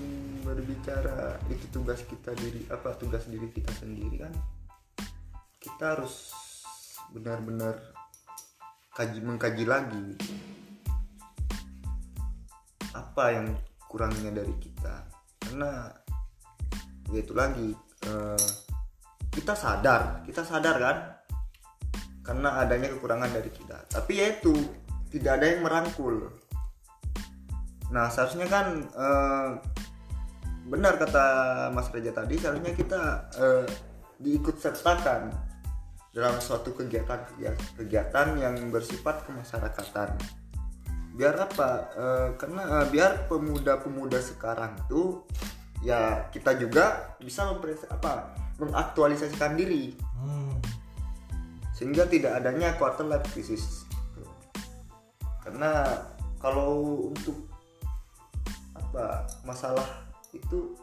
berbicara 0.48 1.38
itu 1.52 1.68
tugas 1.76 2.00
kita 2.08 2.32
diri 2.40 2.64
apa 2.72 2.96
tugas 2.96 3.28
diri 3.28 3.52
kita 3.52 3.68
sendiri 3.76 4.24
kan 4.24 4.34
kita 5.60 6.00
harus 6.00 6.32
benar-benar 7.12 7.97
kaji 8.98 9.22
mengkaji 9.22 9.66
lagi. 9.70 10.08
Apa 12.98 13.30
yang 13.30 13.54
kurangnya 13.86 14.34
dari 14.34 14.58
kita? 14.58 15.06
Karena 15.38 15.86
ya 17.14 17.22
lagi 17.38 17.78
eh, 18.10 18.48
kita 19.30 19.54
sadar 19.54 20.26
kita 20.26 20.42
sadar 20.42 20.76
kan? 20.82 20.98
Karena 22.26 22.58
adanya 22.58 22.90
kekurangan 22.98 23.30
dari 23.30 23.54
kita. 23.54 23.86
Tapi 23.86 24.18
ya 24.18 24.34
itu 24.34 24.58
tidak 25.14 25.38
ada 25.38 25.46
yang 25.46 25.62
merangkul. 25.62 26.34
Nah 27.94 28.10
seharusnya 28.10 28.50
kan 28.50 28.82
eh, 28.82 29.50
benar 30.74 30.98
kata 30.98 31.26
Mas 31.70 31.94
Reja 31.94 32.18
tadi 32.18 32.42
seharusnya 32.42 32.74
kita 32.74 33.30
eh, 33.38 33.66
diikut 34.18 34.58
sertakan 34.58 35.47
dalam 36.18 36.42
suatu 36.42 36.74
kegiatan 36.74 37.30
kegiatan 37.78 38.34
yang 38.42 38.58
bersifat 38.74 39.22
kemasyarakatan. 39.30 40.18
Biar 41.14 41.38
apa? 41.38 41.70
Eh, 41.94 42.30
karena 42.42 42.82
eh, 42.82 42.86
biar 42.90 43.30
pemuda-pemuda 43.30 44.18
sekarang 44.18 44.74
tuh 44.90 45.30
ya 45.86 46.26
kita 46.34 46.58
juga 46.58 47.14
bisa 47.22 47.46
mempres 47.54 47.86
apa 47.86 48.34
mengaktualisasikan 48.58 49.54
diri 49.54 49.94
hmm. 49.94 50.58
sehingga 51.78 52.10
tidak 52.10 52.42
adanya 52.42 52.74
quarter 52.82 53.06
life 53.06 53.30
crisis 53.30 53.86
karena 55.46 55.86
kalau 56.42 57.14
untuk 57.14 57.46
apa 58.74 59.30
masalah 59.46 59.86
itu 60.34 60.74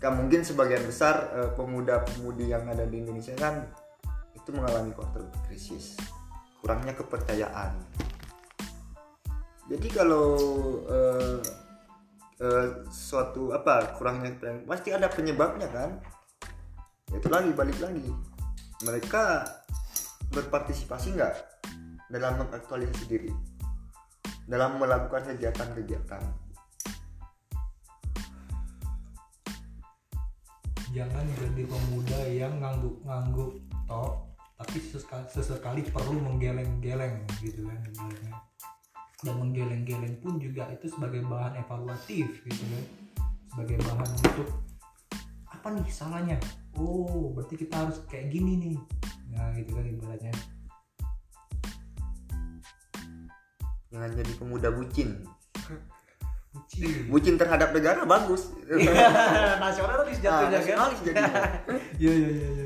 kan 0.00 0.16
mungkin 0.16 0.40
sebagian 0.40 0.80
besar 0.88 1.28
eh, 1.36 1.50
pemuda-pemudi 1.52 2.48
yang 2.48 2.64
ada 2.72 2.88
di 2.88 3.04
Indonesia 3.04 3.36
kan 3.36 3.68
itu 4.46 4.54
mengalami 4.54 4.94
quarter 4.94 5.26
life 5.26 5.42
crisis 5.50 5.98
kurangnya 6.62 6.94
kepercayaan. 6.94 7.74
Jadi 9.66 9.88
kalau 9.90 10.38
eh, 10.86 11.42
eh, 12.38 12.66
suatu 12.86 13.50
apa 13.50 13.98
kurangnya 13.98 14.38
kepercayaan 14.38 14.62
pasti 14.62 14.94
ada 14.94 15.10
penyebabnya 15.10 15.66
kan? 15.66 15.98
Itu 17.10 17.26
lagi 17.26 17.50
balik 17.58 17.82
lagi. 17.82 18.06
Mereka 18.86 19.50
berpartisipasi 20.30 21.18
nggak 21.18 21.34
dalam 22.14 22.46
mengaktualisasi 22.46 23.04
diri? 23.10 23.34
Dalam 24.46 24.78
melakukan 24.78 25.26
kegiatan-kegiatan? 25.34 26.22
Jangan 30.94 31.26
jadi 31.34 31.62
pemuda 31.66 32.20
yang 32.30 32.62
ngangguk-ngangguk 32.62 33.58
tok 33.90 34.35
tapi 34.56 34.80
sesekali, 34.80 35.26
sesekali 35.28 35.80
perlu 35.84 36.16
menggeleng-geleng 36.16 37.28
gitu 37.44 37.68
kan 37.68 37.76
ibaratnya. 37.84 38.34
dan 39.24 39.32
menggeleng-geleng 39.40 40.16
pun 40.20 40.36
juga 40.36 40.68
itu 40.72 40.92
sebagai 40.92 41.24
bahan 41.24 41.56
evaluatif 41.60 42.40
gitu 42.44 42.62
kan. 42.68 42.84
Sebagai 43.52 43.80
bahan 43.84 44.08
untuk 44.12 44.48
apa 45.48 45.66
nih 45.72 45.88
salahnya? 45.88 46.36
Oh 46.76 47.32
berarti 47.32 47.56
kita 47.56 47.84
harus 47.84 48.00
kayak 48.08 48.32
gini 48.32 48.60
nih. 48.60 48.76
Nah 49.32 49.52
gitu 49.56 49.72
kan 49.76 49.84
ibaratnya. 49.88 50.32
Jangan 53.92 54.10
jadi 54.16 54.32
pemuda 54.36 54.68
bucin. 54.72 55.08
Bucin. 56.56 57.12
bucin 57.12 57.36
terhadap 57.36 57.68
negara 57.76 58.08
bagus. 58.08 58.48
Nasionalis 59.60 60.16
Nah, 60.24 60.48
jatuhnya 60.48 60.48
kan 60.48 60.52
nasionalis 60.56 60.98
jadinya. 61.04 61.42
iya 62.00 62.12
iya 62.16 62.28
iya 62.32 62.48
iya 62.48 62.48
iya 62.56 62.65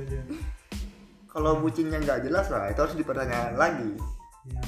kalau 1.30 1.62
bucinnya 1.62 2.02
nggak 2.02 2.26
jelas 2.26 2.50
lah 2.50 2.66
itu 2.68 2.80
harus 2.82 2.98
dipertanyakan 2.98 3.54
lagi. 3.54 3.90
Ya. 4.50 4.62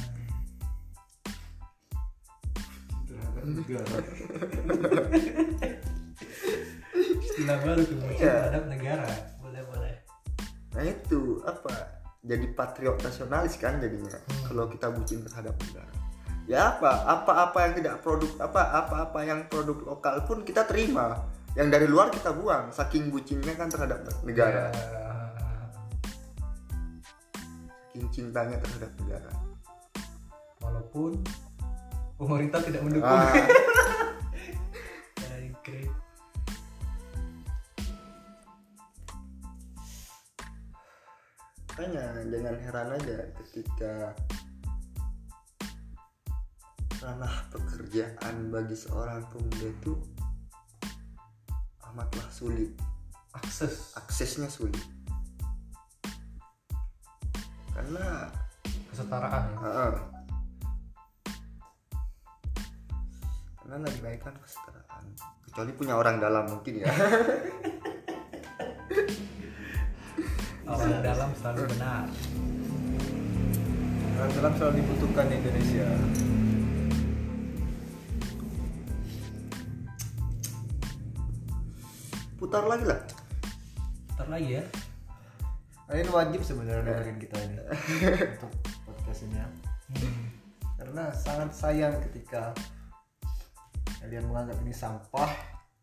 negara 3.42 3.98
istilah 7.32 7.58
baru 7.64 7.82
tuh 7.82 7.96
bucin 7.98 8.22
Iya. 8.22 8.34
terhadap 8.38 8.64
negara. 8.70 9.10
Boleh 9.42 9.62
boleh. 9.66 9.94
Nah 10.78 10.82
itu 10.86 11.20
apa? 11.42 11.74
Jadi 12.22 12.46
patriot 12.54 13.02
nasionalis 13.02 13.58
kan 13.58 13.82
jadinya 13.82 14.14
kalau 14.46 14.70
kita 14.70 14.86
bucin 14.94 15.26
terhadap 15.26 15.58
negara. 15.58 15.92
Ya 16.46 16.76
apa? 16.78 16.92
Apa-apa 17.18 17.58
yang 17.66 17.74
tidak 17.82 17.94
produk 18.04 18.30
apa 18.38 18.62
apa-apa 18.86 19.18
yang 19.26 19.50
produk 19.50 19.78
lokal 19.82 20.22
pun 20.22 20.46
kita 20.46 20.62
terima. 20.68 21.18
Yang 21.58 21.68
dari 21.74 21.86
luar 21.90 22.08
kita 22.14 22.30
buang 22.30 22.70
saking 22.70 23.10
bucinnya 23.10 23.58
kan 23.58 23.66
terhadap 23.68 24.06
negara. 24.22 24.70
Ya, 24.70 25.01
cintanya 28.12 28.56
terhadap 28.60 28.90
negara. 29.04 29.32
Walaupun 30.62 31.20
pemerintah 32.16 32.60
tidak 32.64 32.82
mendukung. 32.86 33.10
Ah, 33.10 33.34
makanya 41.82 42.22
jangan 42.30 42.56
heran 42.62 42.88
aja 42.94 43.18
ketika 43.42 44.14
ranah 47.02 47.34
pekerjaan 47.50 48.54
bagi 48.54 48.78
seorang 48.78 49.26
pemuda 49.34 49.66
itu 49.66 49.98
amatlah 51.90 52.28
sulit. 52.30 52.70
Akses. 53.34 53.98
Aksesnya 53.98 54.46
sulit 54.46 55.01
karena 57.72 58.28
kesetaraan 58.92 59.44
ya. 59.48 59.56
Heeh. 59.64 59.92
karena 63.62 63.88
lagi 63.88 64.00
baik 64.04 64.20
kan 64.20 64.36
kesetaraan. 64.36 65.04
Kecuali 65.48 65.72
punya 65.72 65.96
orang 65.96 66.20
dalam 66.20 66.44
mungkin 66.44 66.84
ya. 66.84 66.92
Orang 70.72 71.04
dalam 71.04 71.30
selalu 71.36 71.68
benar. 71.76 72.08
Orang 74.16 74.32
dalam 74.36 74.52
selalu 74.56 74.72
dibutuhkan 74.80 75.28
di 75.28 75.34
Indonesia. 75.36 75.88
Putar 82.40 82.64
lagi 82.68 82.84
lah. 82.88 83.00
Ntar 84.16 84.28
lagi 84.32 84.48
ya 84.60 84.64
kalian 85.92 86.08
wajib 86.08 86.40
sebenarnya 86.40 86.88
dengerin 86.88 87.18
kita 87.20 87.36
ini. 87.44 87.56
Untuk 88.40 88.52
podcast 88.88 89.28
ini 89.28 89.36
ya. 89.36 89.48
Hmm. 89.92 90.24
karena 90.80 91.12
sangat 91.12 91.52
sayang 91.52 92.00
ketika 92.08 92.56
kalian 94.00 94.24
menganggap 94.24 94.56
ini 94.64 94.72
sampah. 94.72 95.28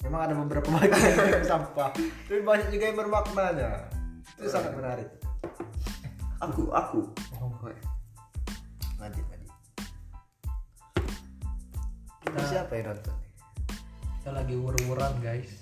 Memang 0.02 0.22
ada 0.26 0.34
beberapa 0.34 0.66
bagian 0.74 1.30
yang 1.30 1.46
sampah. 1.46 1.94
Tapi 1.94 2.42
banyak 2.42 2.74
juga 2.74 2.84
yang 2.90 2.98
bermaknanya. 2.98 3.86
Itu 4.42 4.50
sangat 4.50 4.74
menarik. 4.74 5.06
Aku 6.42 6.74
aku. 6.74 7.06
Oh, 7.38 7.54
lanjut 8.98 9.26
lanjut 9.30 9.54
Kita- 12.26 12.50
siapa 12.50 12.74
yang 12.82 12.98
nonton? 12.98 13.18
Kita 14.18 14.30
lagi 14.34 14.56
ur-uran 14.58 15.14
guys. 15.22 15.54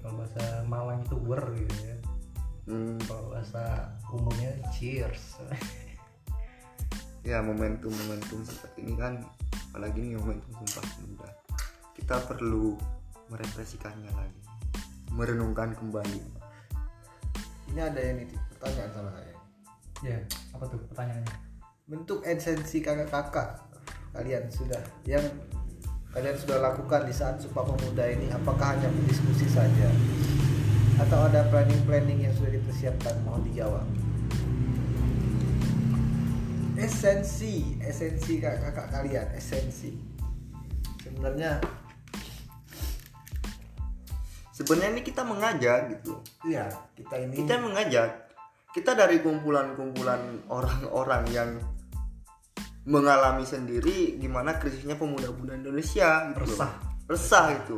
Kalau 0.00 0.24
bahasa 0.24 0.64
Malang 0.64 1.04
itu 1.04 1.16
ur 1.20 1.42
gitu 1.52 1.76
ya 1.84 1.97
hmm, 2.68 3.00
bahasa 3.08 3.88
umumnya 4.12 4.52
cheers. 4.70 5.40
Ya 7.24 7.44
momentum 7.44 7.90
momentum 7.92 8.40
seperti 8.46 8.88
ini 8.88 8.94
kan 8.96 9.20
apalagi 9.72 10.00
nih 10.00 10.16
momentum 10.16 10.48
sumpah 10.64 10.84
pemuda. 10.96 11.28
Kita 11.96 12.16
perlu 12.24 12.78
merefleksikannya 13.28 14.12
lagi 14.14 14.40
merenungkan 15.12 15.74
kembali. 15.76 16.20
Ini 17.72 17.80
ada 17.84 18.00
yang 18.00 18.22
nitip 18.24 18.40
pertanyaan 18.56 18.92
sama 18.96 19.10
saya. 19.12 19.36
Ya 20.00 20.18
apa 20.56 20.64
tuh 20.70 20.80
pertanyaannya? 20.88 21.36
Bentuk 21.88 22.24
esensi 22.24 22.80
kakak-kakak 22.84 23.60
kalian 24.12 24.48
sudah 24.48 24.80
yang 25.04 25.24
kalian 26.16 26.36
sudah 26.36 26.64
lakukan 26.64 27.04
di 27.04 27.12
saat 27.12 27.36
Sumpah 27.44 27.64
Pemuda 27.64 28.08
ini 28.08 28.32
apakah 28.32 28.72
hanya 28.72 28.88
berdiskusi 28.88 29.44
saja 29.52 29.88
atau 30.98 31.30
ada 31.30 31.46
planning-planning 31.50 32.26
yang 32.26 32.34
sudah 32.34 32.52
dipersiapkan 32.58 33.14
mohon 33.22 33.46
dijawab 33.46 33.86
esensi 36.78 37.74
esensi 37.82 38.38
kakak-kakak 38.38 38.86
kalian 38.94 39.28
esensi. 39.34 39.90
Sebenarnya 41.02 41.58
sebenarnya 44.54 44.90
ini 44.94 45.02
kita 45.02 45.22
mengajak 45.26 45.78
gitu. 45.98 46.22
Ya 46.46 46.70
kita 46.94 47.14
ini 47.18 47.34
kita 47.42 47.58
mengajak. 47.58 48.30
Kita 48.70 48.94
dari 48.94 49.18
kumpulan-kumpulan 49.18 50.46
orang-orang 50.46 51.24
yang 51.34 51.50
mengalami 52.86 53.42
sendiri 53.42 54.16
gimana 54.16 54.56
krisisnya 54.56 54.94
pemuda-pemuda 54.96 55.60
Indonesia 55.60 56.30
gitu 56.32 56.56
Resah. 56.56 56.72
resah 57.04 57.46
itu 57.52 57.76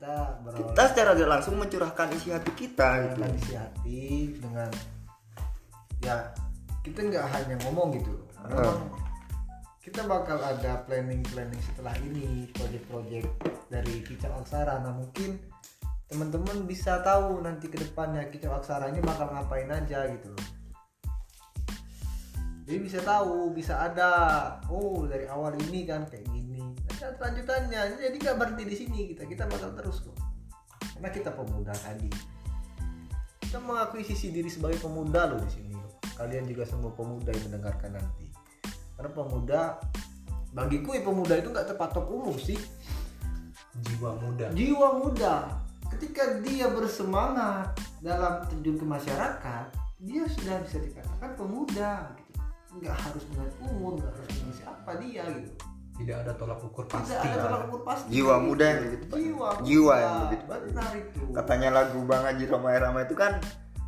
kita 0.00 0.40
berawal 0.40 0.72
kita 0.72 0.82
secara 0.88 1.10
tidak 1.12 1.30
langsung 1.36 1.54
mencurahkan 1.60 2.08
isi 2.16 2.32
hati 2.32 2.52
kita 2.56 2.88
gitu. 3.04 3.20
isi 3.36 3.52
hati 3.52 4.00
dengan 4.40 4.70
ya 6.00 6.16
kita 6.80 7.04
nggak 7.04 7.26
hanya 7.28 7.60
ngomong 7.68 7.92
gitu. 8.00 8.16
Memang 8.48 8.88
kita 9.84 10.08
bakal 10.08 10.40
ada 10.40 10.80
planning 10.88 11.20
planning 11.28 11.60
setelah 11.60 11.92
ini 12.00 12.48
project-project 12.56 13.28
dari 13.68 14.00
kicau 14.00 14.32
aksara. 14.40 14.80
Nah 14.80 14.96
mungkin 14.96 15.36
teman-teman 16.08 16.64
bisa 16.64 17.04
tahu 17.04 17.44
nanti 17.44 17.68
ke 17.68 17.76
depannya 17.76 18.24
kicau 18.32 18.56
aksara 18.56 18.88
ini 18.88 19.04
bakal 19.04 19.28
ngapain 19.28 19.68
aja 19.68 20.08
gitu 20.16 20.32
loh. 20.32 20.46
Jadi 22.64 22.78
bisa 22.80 23.04
tahu 23.04 23.52
bisa 23.52 23.84
ada 23.84 24.10
oh 24.72 25.04
dari 25.04 25.28
awal 25.28 25.52
ini 25.68 25.84
kan 25.84 26.08
kayak 26.08 26.24
lanjutannya 27.00 27.96
jadi 27.96 28.16
nggak 28.16 28.36
berhenti 28.36 28.64
di 28.68 28.76
sini 28.76 28.98
kita 29.14 29.24
kita 29.24 29.44
bakal 29.48 29.72
terus 29.72 30.04
kok. 30.04 30.16
Karena 30.96 31.08
kita 31.08 31.30
pemuda 31.32 31.72
tadi. 31.72 32.12
Kita 33.40 33.56
mengakui 33.64 34.04
sisi 34.04 34.28
diri 34.30 34.52
sebagai 34.52 34.78
pemuda 34.84 35.32
loh 35.32 35.40
di 35.40 35.50
sini. 35.50 35.76
Kalian 36.14 36.44
juga 36.44 36.68
semua 36.68 36.92
pemuda 36.92 37.32
yang 37.32 37.48
mendengarkan 37.48 37.96
nanti. 37.96 38.28
Karena 39.00 39.10
pemuda 39.16 39.60
bagiku 40.52 40.92
ya 40.92 41.00
pemuda 41.00 41.34
itu 41.40 41.48
nggak 41.48 41.72
terpatok 41.72 42.04
umur 42.12 42.36
sih. 42.36 42.60
Jiwa 43.80 44.20
muda. 44.20 44.52
Jiwa 44.52 44.88
muda. 45.00 45.34
Ketika 45.88 46.44
dia 46.44 46.68
bersemangat 46.68 47.80
dalam 48.04 48.44
terjun 48.46 48.76
ke 48.76 48.86
masyarakat 48.86 49.66
dia 50.00 50.24
sudah 50.28 50.60
bisa 50.64 50.76
dikatakan 50.84 51.32
pemuda 51.32 52.12
gitu. 52.20 52.40
Nggak 52.76 52.96
harus 53.08 53.24
dengan 53.32 53.48
umur 53.72 53.92
nggak 53.98 54.12
harus 54.12 54.32
dengan 54.36 54.54
siapa 54.54 54.90
dia 55.00 55.24
gitu 55.32 55.69
tidak 56.00 56.16
ada 56.24 56.32
tolak 56.32 56.60
ukur 56.64 56.84
tidak 56.88 57.04
pasti. 57.04 57.26
ada 57.28 57.36
ya. 57.36 57.42
tolak 57.44 57.62
ukur 57.68 57.82
pasti. 57.84 58.08
Jiwa 58.08 58.34
muda 58.40 58.64
yang 58.64 58.80
begitu, 58.88 59.04
jiwa 59.12 59.48
Jiwa 59.60 59.94
yang 60.00 60.14
begitu, 60.24 60.44
Pak. 60.48 60.58
benar 60.64 60.90
itu. 60.96 61.20
Katanya 61.36 61.68
lagu 61.70 61.98
Bang 62.08 62.24
Haji 62.24 62.44
Roma 62.48 62.68
Irama 62.72 63.00
itu 63.04 63.14
kan 63.14 63.32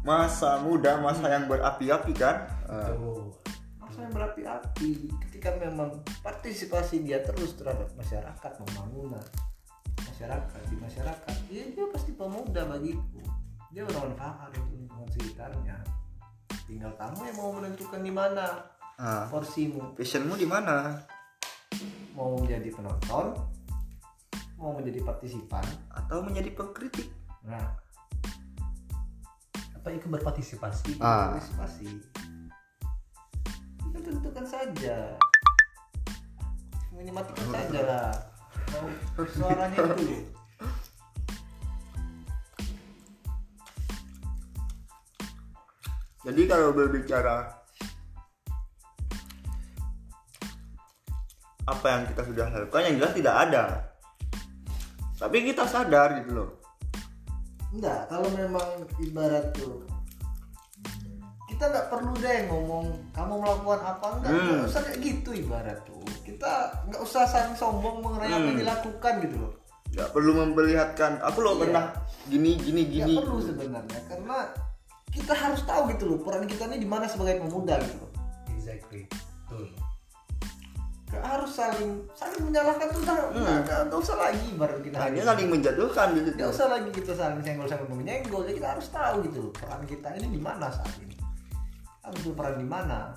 masa 0.05 0.51
muda 0.61 1.01
masa 1.01 1.27
yang 1.33 1.49
berapi-api 1.49 2.13
kan? 2.13 2.37
Tuh. 2.69 3.33
masa 3.81 3.99
yang 4.05 4.13
berapi-api. 4.13 4.91
Ketika 5.29 5.57
memang 5.57 6.05
partisipasi 6.21 7.01
dia 7.01 7.25
terus 7.25 7.57
terhadap 7.57 7.89
masyarakat 7.97 8.51
pembangunan 8.61 9.25
masyarakat 10.23 10.61
di 10.71 10.77
masyarakat 10.79 11.35
ya 11.51 11.65
dia 11.75 11.87
pasti 11.91 12.15
pemuda 12.15 12.63
bagiku. 12.69 13.19
Dia 13.73 13.83
bermanfaat 13.89 14.53
untuk 14.61 14.77
lingkungan 14.77 15.09
sekitarnya. 15.17 15.77
Tinggal 16.69 16.93
kamu 16.95 17.21
yang 17.27 17.37
mau 17.41 17.51
menentukan 17.57 18.01
di 18.05 18.13
mana 18.13 18.47
ah. 19.01 19.27
porsimu. 19.33 19.97
Passionmu 19.97 20.37
di 20.37 20.45
mana 20.45 21.01
mau 22.13 22.37
menjadi 22.37 22.69
penonton 22.73 23.37
mau 24.61 24.79
menjadi 24.79 25.03
partisipan. 25.03 25.65
Atau 25.91 26.23
menjadi 26.23 26.55
pengkritik. 26.55 27.11
Nah 27.45 27.79
atau 29.83 29.91
ikut 29.91 30.15
berpartisipasi? 30.15 31.03
Ah. 31.03 31.35
partisipasi 31.35 31.91
kita 33.93 34.09
tentukan 34.09 34.47
saja. 34.49 35.21
Ini 36.97 37.13
matikan 37.13 37.47
saja 37.53 37.81
lah. 37.85 38.11
Mau 38.73 39.27
suaranya 39.29 39.77
itu. 40.01 40.33
Jadi 46.25 46.43
kalau 46.49 46.73
berbicara 46.73 47.53
apa 51.63 51.87
yang 51.87 52.03
kita 52.11 52.23
sudah 52.27 52.47
lakukan 52.51 52.83
yang 52.91 52.97
jelas 52.99 53.13
tidak 53.15 53.35
ada. 53.49 53.65
Tapi 55.17 55.37
kita 55.47 55.63
sadar 55.65 56.19
gitu 56.19 56.31
loh. 56.35 56.51
Enggak 57.71 58.11
kalau 58.11 58.29
memang 58.35 58.69
ibarat 58.99 59.55
tuh 59.55 59.87
kita 61.47 61.69
nggak 61.69 61.89
perlu 61.95 62.13
deh 62.19 62.39
ngomong 62.51 62.85
kamu 63.15 63.35
melakukan 63.39 63.81
apa? 63.87 64.07
Enggak 64.19 64.31
Hmm. 64.35 64.47
nggak 64.59 64.69
usah 64.69 64.83
kayak 64.83 64.99
gitu 64.99 65.31
ibarat 65.37 65.79
tuh. 65.87 66.03
Kita 66.27 66.53
nggak 66.91 67.03
usah 67.07 67.23
saling 67.25 67.55
sombong 67.55 68.03
mengenai 68.03 68.29
apa 68.29 68.43
yang 68.43 68.59
Hmm. 68.59 68.63
dilakukan 68.67 69.15
gitu 69.23 69.37
loh. 69.39 69.53
Nggak 69.93 70.09
perlu 70.11 70.33
memperlihatkan 70.35 71.13
aku 71.23 71.39
loh 71.41 71.55
Iya. 71.55 71.61
pernah 71.63 71.85
gini 72.27 72.51
gini 72.59 72.81
nggak 72.83 73.07
gini. 73.07 73.15
perlu 73.23 73.39
sebenarnya 73.39 74.01
karena 74.11 74.39
kita 75.13 75.35
harus 75.37 75.61
tahu 75.63 75.83
gitu 75.93 76.05
loh 76.09 76.19
peran 76.25 76.49
kita 76.49 76.65
ini 76.67 76.81
di 76.81 76.89
mana 76.89 77.05
sebagai 77.07 77.39
pemuda 77.39 77.77
gitu 77.79 78.01
loh. 78.01 78.11
Exactly. 78.57 79.07
Betul 79.47 79.71
Gak 81.13 81.21
harus 81.29 81.53
saling 81.53 81.93
saling 82.17 82.41
menyalahkan 82.49 82.89
tuh 82.89 83.05
udah 83.05 83.17
Hmm. 83.29 83.45
nggak 83.45 83.59
nggak- 83.69 83.83
nggak 83.93 84.01
usah 84.01 84.17
lagi 84.17 84.49
baru 84.57 84.81
kita 84.81 84.97
hanya 84.97 85.21
saling 85.29 85.49
menjatuhkan 85.53 86.09
gitu. 86.17 86.29
Gak 86.41 86.51
usah 86.57 86.67
lagi 86.73 86.89
kita 86.89 87.13
saling 87.13 87.41
senggol 87.45 87.69
sama 87.69 87.85
menyenggol 87.93 88.41
jadi 88.49 88.57
kita 88.57 88.69
harus 88.73 88.89
tahu 88.89 89.17
gitu 89.29 89.39
loh 89.45 89.53
peran 89.53 89.85
kita 89.85 90.09
ini 90.17 90.27
di 90.33 90.41
mana 90.41 90.73
saat 90.73 90.89
ini. 91.05 91.17
Harus 92.01 92.21
berperan 92.25 92.57
di 92.57 92.65
mana? 92.65 93.13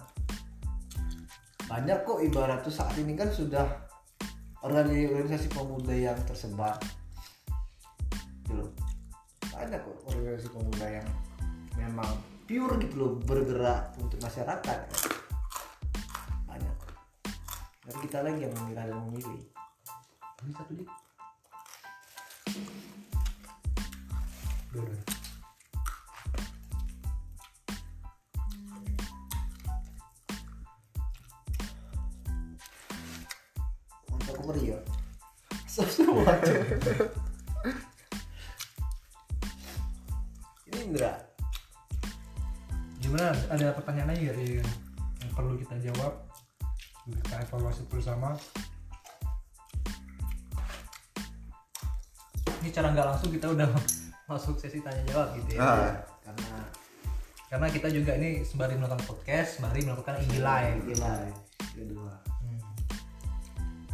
Banyak 1.66 2.04
kok 2.04 2.20
ibarat 2.20 2.60
tuh 2.62 2.76
saat 2.76 2.94
ini 3.00 3.16
kan 3.16 3.32
sudah 3.32 3.64
organisasi 4.60 5.48
pemuda 5.56 5.96
yang 5.96 6.20
tersebar. 6.28 6.76
Gitu 8.44 8.60
loh. 8.60 8.70
Banyak 9.56 9.80
kok 9.80 9.98
organisasi 10.12 10.52
pemuda 10.52 10.86
yang 11.00 11.08
memang 11.80 12.12
pure 12.44 12.76
gitu 12.78 12.96
loh 13.00 13.12
bergerak 13.24 13.96
untuk 13.98 14.20
masyarakat 14.22 14.80
dan 17.86 17.96
kita 18.02 18.18
lagi 18.26 18.50
yang 18.50 18.54
dan 18.58 18.98
memilih 18.98 19.46
ini 20.42 20.54
satu 20.58 20.74
dik 20.74 20.90
Dua, 24.76 24.84
untuk 34.12 34.36
ngeri 34.44 34.76
ya. 34.76 34.80
Sesuatu 35.64 36.12
ini 40.68 40.80
Indra. 40.84 41.16
Gimana? 43.00 43.32
Ada 43.48 43.72
pertanyaan 43.80 44.12
lagi 44.12 44.28
nggak 44.28 44.36
yang, 44.60 44.68
yang 45.24 45.32
perlu 45.32 45.56
kita 45.56 45.80
jawab 45.88 46.25
kita 47.06 47.38
evaluasi 47.46 47.86
bersama. 47.86 48.34
Ini 52.66 52.70
cara 52.74 52.90
nggak 52.98 53.08
langsung 53.14 53.30
kita 53.30 53.54
udah 53.54 53.70
masuk 54.30 54.58
sesi 54.58 54.82
tanya 54.82 55.06
jawab 55.06 55.38
gitu 55.38 55.58
ya. 55.58 55.62
Ah. 55.62 55.94
karena 56.26 56.58
karena 57.46 57.68
kita 57.70 57.88
juga 57.94 58.18
ini 58.18 58.42
sembari 58.42 58.74
melakukan 58.74 59.06
podcast 59.06 59.62
sembari 59.62 59.86
melakukan 59.86 60.18
IG 60.26 60.42
live. 60.42 60.82
Gila 60.90 61.14
kedua. 61.78 62.14
Hmm. 62.42 62.62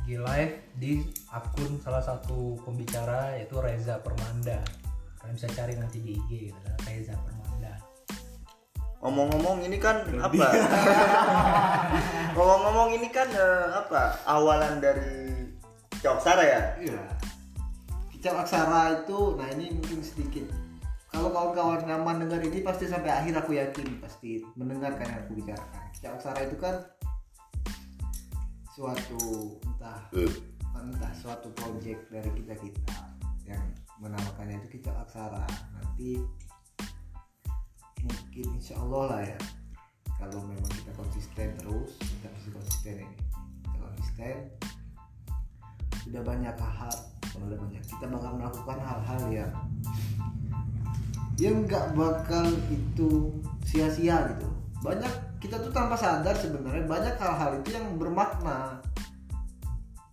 IG 0.08 0.10
live 0.16 0.54
di 0.80 0.92
akun 1.36 1.84
salah 1.84 2.00
satu 2.00 2.56
pembicara 2.64 3.36
yaitu 3.36 3.60
Reza 3.60 4.00
Permanda. 4.00 4.64
Kalian 5.20 5.36
bisa 5.36 5.52
cari 5.52 5.76
nanti 5.76 6.00
di 6.00 6.16
IG 6.16 6.56
gitu 6.56 6.60
Reza 6.88 7.20
Permanda 7.20 7.41
ngomong-ngomong 9.02 9.66
ini 9.66 9.78
kan 9.82 10.06
apa? 10.22 10.46
Ngomong-ngomong 12.38 12.90
ini 13.02 13.10
kan 13.10 13.28
eh, 13.34 13.68
apa? 13.74 14.22
Awalan 14.30 14.78
dari 14.78 15.50
Coksara 16.02 16.44
ya? 16.46 16.62
Iya. 16.78 17.02
Kicau 18.14 18.38
aksara 18.38 19.02
itu 19.02 19.38
nah 19.38 19.50
ini 19.50 19.74
mungkin 19.74 20.06
sedikit. 20.06 20.46
Kalau 21.10 21.34
kawan-kawan 21.34 21.84
nyaman 21.84 22.24
dengar 22.24 22.40
ini 22.46 22.62
pasti 22.62 22.88
sampai 22.88 23.10
akhir 23.10 23.42
aku 23.42 23.58
yakin 23.58 23.98
pasti 23.98 24.46
mendengarkan 24.54 25.10
yang 25.10 25.20
aku 25.26 25.34
bicarakan. 25.42 25.82
Kicau 25.98 26.14
aksara 26.18 26.40
itu 26.46 26.58
kan 26.62 26.76
suatu 28.72 29.22
entah 29.66 30.00
entah 30.78 31.14
suatu 31.18 31.50
project 31.54 32.10
dari 32.14 32.30
kita 32.38 32.54
kita 32.58 32.98
yang 33.50 33.62
menamakannya 33.98 34.62
itu 34.62 34.78
kicau 34.78 34.94
aksara. 35.02 35.46
Nanti 35.78 36.22
mungkin 38.06 38.46
insya 38.58 38.76
Allah 38.80 39.04
lah 39.10 39.22
ya. 39.26 39.38
Kalau 40.22 40.46
memang 40.46 40.70
kita 40.70 40.92
konsisten 40.94 41.48
terus 41.58 41.98
kita 41.98 42.28
masih 42.30 42.52
konsisten 42.54 42.94
ini. 43.06 43.18
Kita 43.66 43.78
konsisten. 43.82 44.36
Sudah 46.02 46.22
banyak 46.22 46.56
hal 46.58 46.96
sudah 47.32 47.58
banyak. 47.58 47.84
Kita 47.86 48.06
bakal 48.10 48.32
melakukan 48.38 48.78
hal-hal 48.82 49.24
yang 49.32 49.54
yang 51.42 51.66
nggak 51.66 51.98
bakal 51.98 52.46
itu 52.70 53.34
sia-sia 53.66 54.30
gitu. 54.36 54.50
Banyak 54.86 55.14
kita 55.42 55.58
tuh 55.58 55.74
tanpa 55.74 55.98
sadar 55.98 56.38
sebenarnya 56.38 56.86
banyak 56.86 57.16
hal-hal 57.18 57.58
itu 57.58 57.74
yang 57.74 57.98
bermakna 57.98 58.78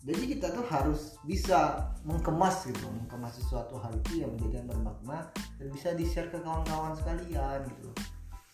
jadi 0.09 0.25
kita 0.25 0.47
tuh 0.57 0.65
harus 0.73 1.21
bisa 1.29 1.85
mengkemas 2.09 2.65
gitu 2.65 2.89
mengkemas 2.89 3.37
sesuatu 3.37 3.77
hal 3.77 3.93
itu 3.93 4.25
yang 4.25 4.33
menjadi 4.33 4.65
yang 4.65 4.69
bermakna 4.73 5.29
dan 5.61 5.67
bisa 5.69 5.93
di 5.93 6.09
share 6.09 6.33
ke 6.33 6.41
kawan-kawan 6.41 6.97
sekalian 6.97 7.61
gitu. 7.69 7.93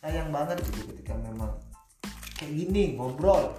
Sayang 0.03 0.35
banget 0.35 0.59
gitu 0.67 0.91
ketika 0.91 1.15
memang 1.15 1.55
kayak 2.35 2.59
gini 2.59 2.99
ngobrol. 2.99 3.55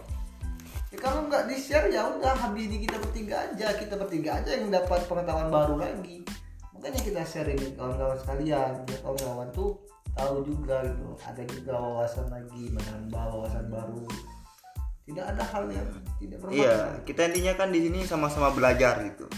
Ya 0.92 0.98
kalau 1.00 1.32
nggak 1.32 1.48
di 1.48 1.56
share 1.56 1.88
ya 1.88 2.20
udah 2.20 2.36
habis 2.36 2.68
di 2.68 2.84
kita 2.84 3.00
bertiga 3.00 3.48
aja 3.48 3.68
kita 3.80 3.96
bertiga 3.96 4.44
aja 4.44 4.52
yang 4.60 4.68
dapat 4.68 5.00
pengetahuan 5.08 5.48
baru 5.48 5.80
lagi. 5.80 6.28
Makanya 6.76 7.00
kita 7.00 7.24
share 7.24 7.48
ini 7.48 7.72
ke 7.72 7.80
kawan-kawan 7.80 8.20
sekalian 8.20 8.72
biar 8.84 9.00
kawan-kawan 9.08 9.48
tuh 9.56 9.80
tahu 10.20 10.44
juga 10.44 10.84
gitu 10.84 11.16
ada 11.24 11.44
juga 11.48 11.74
wawasan 11.80 12.28
lagi 12.28 12.72
menambah 12.76 13.24
wawasan 13.24 13.72
baru 13.72 14.04
tidak 15.06 15.26
ada 15.38 15.44
hal 15.46 15.66
yang 15.70 15.88
tidak 16.18 16.38
bermakna. 16.42 16.58
Iya 16.58 16.78
kita 17.06 17.22
intinya 17.30 17.54
kan 17.54 17.70
di 17.70 17.80
sini 17.86 18.00
sama-sama 18.10 18.50
belajar 18.50 19.06
gitu. 19.06 19.30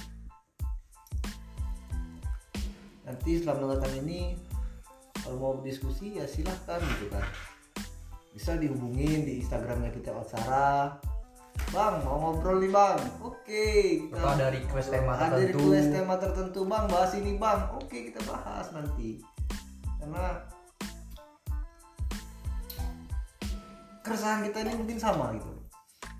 Nanti 3.03 3.39
setelah 3.39 3.59
mendengarkan 3.59 3.93
ini 4.07 4.39
kalau 5.23 5.37
mau 5.39 5.53
berdiskusi 5.59 6.23
ya 6.23 6.23
silahkan 6.23 6.79
gitu 6.79 7.11
kan. 7.11 7.27
Bisa 8.31 8.55
dihubungin 8.55 9.27
di 9.27 9.43
instagramnya 9.43 9.91
kita 9.91 10.15
Otsara. 10.15 10.95
Bang 11.75 11.99
mau 12.07 12.15
ngobrol 12.31 12.63
nih 12.63 12.71
bang? 12.71 12.99
Oke 13.19 14.07
kita 14.07 14.15
Atau 14.23 14.29
ada 14.39 14.47
request 14.55 14.87
tema 14.87 15.19
ada 15.19 15.35
tertentu. 15.35 15.67
request 15.67 15.89
tema 15.91 16.15
tertentu 16.15 16.59
bang. 16.63 16.83
Bahas 16.87 17.11
ini 17.19 17.35
bang. 17.35 17.59
Oke 17.75 17.97
kita 18.07 18.23
bahas 18.23 18.71
nanti. 18.71 19.19
Karena 19.99 20.47
keresahan 23.99 24.47
kita 24.47 24.63
ini 24.63 24.79
mungkin 24.79 24.95
sama 24.95 25.35
gitu 25.35 25.56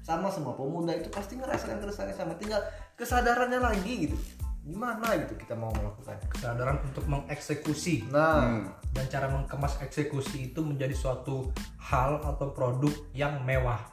sama 0.08 0.32
semua 0.32 0.55
pemuda 0.55 0.95
itu 0.95 1.12
pasti 1.12 1.36
ngerasain 1.36 1.84
keresahannya 1.84 2.16
sama. 2.16 2.39
Tinggal 2.39 2.64
kesadarannya 2.95 3.60
lagi 3.60 4.08
gitu. 4.08 4.16
Gimana 4.64 5.20
gitu 5.20 5.36
kita 5.36 5.60
mau 5.60 5.68
melakukan? 5.76 6.16
Kesadaran 6.32 6.80
untuk 6.88 7.03
mengeksekusi. 7.12 8.08
Nah. 8.08 8.39
Hmm. 8.47 8.64
dan 8.95 9.05
cara 9.14 9.30
mengemas 9.30 9.78
eksekusi 9.84 10.49
itu 10.49 10.64
menjadi 10.66 10.95
suatu 10.95 11.53
hal 11.78 12.24
atau 12.24 12.55
produk 12.55 12.95
yang 13.12 13.43
mewah. 13.43 13.84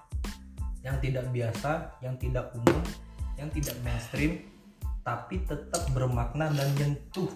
Yang 0.86 1.10
tidak 1.10 1.26
biasa 1.34 1.98
yang 1.98 2.14
tidak 2.16 2.54
umum 2.54 2.80
yang 3.34 3.50
tidak 3.50 3.74
mainstream 3.82 4.46
tapi 5.02 5.42
tetap 5.44 5.82
bermakna 5.92 6.48
dan 6.54 6.70
nyentuh 6.78 7.28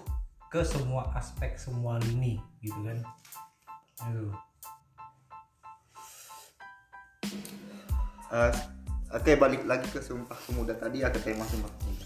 ke 0.48 0.62
semua 0.64 1.12
aspek 1.18 1.58
semua 1.60 2.00
lini 2.00 2.40
gitu 2.62 2.78
kan? 2.86 3.02
Aduh. 4.08 4.47
Eh, 8.28 8.52
Oke 9.08 9.40
balik 9.40 9.64
lagi 9.64 9.88
ke 9.88 10.04
Sumpah 10.04 10.36
Pemuda 10.36 10.76
tadi 10.76 11.00
ya 11.00 11.08
ke 11.08 11.16
tema 11.24 11.40
Sumpah 11.48 11.72
Pemuda. 11.80 12.04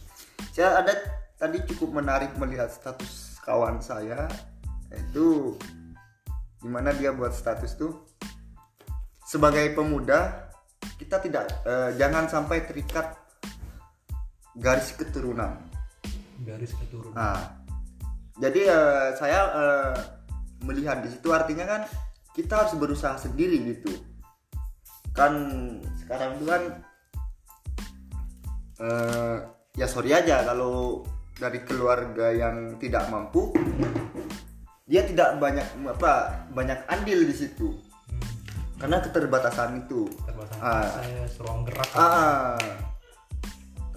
Saya 0.54 0.78
ada 0.78 0.94
tadi 1.34 1.58
cukup 1.66 1.98
menarik 1.98 2.30
melihat 2.38 2.70
status 2.70 3.42
kawan 3.42 3.82
saya 3.82 4.30
itu 4.94 5.58
di 6.62 6.70
mana 6.70 6.94
dia 6.94 7.10
buat 7.10 7.34
status 7.34 7.74
tuh 7.74 8.06
sebagai 9.26 9.74
pemuda 9.74 10.46
kita 10.94 11.18
tidak 11.18 11.50
eh, 11.66 11.90
jangan 11.98 12.30
sampai 12.30 12.70
terikat 12.70 13.18
garis 14.54 14.94
keturunan. 14.94 15.58
garis 16.46 16.70
keturunan 16.78 17.18
Nah, 17.18 17.66
jadi 18.38 18.62
eh, 18.70 19.08
saya 19.18 19.40
eh, 19.58 19.94
melihat 20.62 21.02
di 21.02 21.10
situ 21.10 21.34
artinya 21.34 21.66
kan 21.66 21.82
kita 22.30 22.62
harus 22.62 22.78
berusaha 22.78 23.18
sendiri 23.18 23.58
gitu. 23.74 24.11
Kan 25.12 25.32
sekarang 26.00 26.40
itu 26.40 26.44
kan 26.48 26.62
eh, 28.82 29.36
ya 29.76 29.86
sorry 29.88 30.12
aja 30.12 30.44
kalau 30.44 31.04
dari 31.36 31.64
keluarga 31.64 32.28
yang 32.30 32.76
tidak 32.76 33.08
mampu 33.08 33.52
dia 34.84 35.06
tidak 35.08 35.40
banyak 35.40 35.64
apa 35.88 36.44
banyak 36.52 36.76
andil 36.90 37.24
di 37.24 37.32
situ 37.32 37.72
hmm. 37.72 38.22
karena 38.76 39.00
keterbatasan 39.00 39.86
itu. 39.86 40.10
terbatas 40.28 40.58
Ah. 40.60 41.00
saya 41.00 41.24
ruang 41.40 41.64
gerak 41.64 41.88
Ah, 41.96 42.60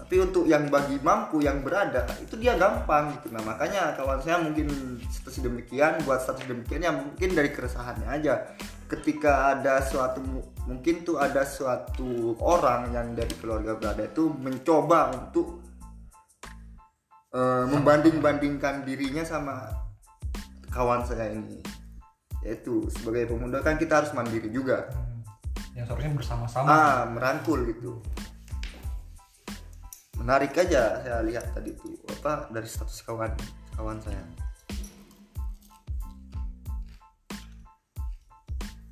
tapi 0.06 0.22
untuk 0.22 0.46
yang 0.46 0.70
bagi 0.70 1.02
mampu 1.02 1.42
yang 1.42 1.66
berada 1.66 2.06
itu 2.22 2.38
dia 2.38 2.54
gampang 2.54 3.10
gitu 3.18 3.34
nah 3.34 3.42
makanya 3.42 3.90
kawan 3.98 4.22
saya 4.22 4.38
mungkin 4.38 4.70
status 5.10 5.42
demikian 5.42 5.98
buat 6.06 6.22
status 6.22 6.46
demikian 6.46 6.86
ya 6.86 6.94
mungkin 6.94 7.34
dari 7.34 7.50
keresahannya 7.50 8.06
aja 8.06 8.46
ketika 8.86 9.54
ada 9.54 9.82
suatu 9.82 10.22
mungkin 10.66 11.02
tuh 11.02 11.18
ada 11.18 11.42
suatu 11.42 12.38
orang 12.42 12.94
yang 12.94 13.14
dari 13.14 13.34
keluarga 13.38 13.74
berada 13.74 14.06
itu 14.06 14.30
mencoba 14.30 15.14
untuk 15.14 15.62
eh, 17.34 17.64
membanding-bandingkan 17.66 18.86
dirinya 18.86 19.26
sama 19.26 19.70
kawan 20.70 21.02
saya 21.06 21.30
ini. 21.34 21.58
Yaitu 22.46 22.86
sebagai 22.94 23.34
pemuda 23.34 23.58
kan 23.62 23.74
kita 23.74 24.02
harus 24.02 24.14
mandiri 24.14 24.48
juga. 24.48 24.86
Yang 25.74 25.92
seharusnya 25.92 26.12
bersama-sama. 26.14 26.66
Ah 26.70 27.04
merangkul 27.10 27.66
gitu 27.68 28.00
menarik 30.26 30.58
aja 30.58 31.04
saya 31.06 31.22
lihat 31.22 31.54
tadi 31.54 31.70
tuh 31.76 31.94
apa 32.18 32.50
dari 32.50 32.66
status 32.66 33.04
kawan 33.06 33.30
kawan 33.76 34.00
saya 34.00 34.18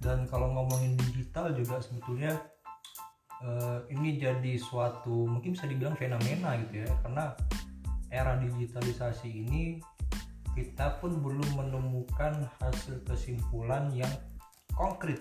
dan 0.04 0.28
kalau 0.28 0.52
ngomongin 0.52 0.94
digital 1.00 1.48
juga 1.56 1.80
sebetulnya 1.80 2.36
eh, 3.40 3.78
ini 3.96 4.20
jadi 4.20 4.60
suatu 4.60 5.24
mungkin 5.24 5.56
bisa 5.56 5.64
dibilang 5.64 5.96
fenomena 5.96 6.60
gitu 6.68 6.84
ya 6.84 6.90
karena 7.00 7.32
era 8.12 8.36
digitalisasi 8.38 9.26
ini 9.26 9.80
kita 10.54 11.02
pun 11.02 11.18
belum 11.18 11.58
menemukan 11.58 12.46
hasil 12.62 13.02
kesimpulan 13.08 13.90
yang 13.90 14.10
konkret 14.76 15.18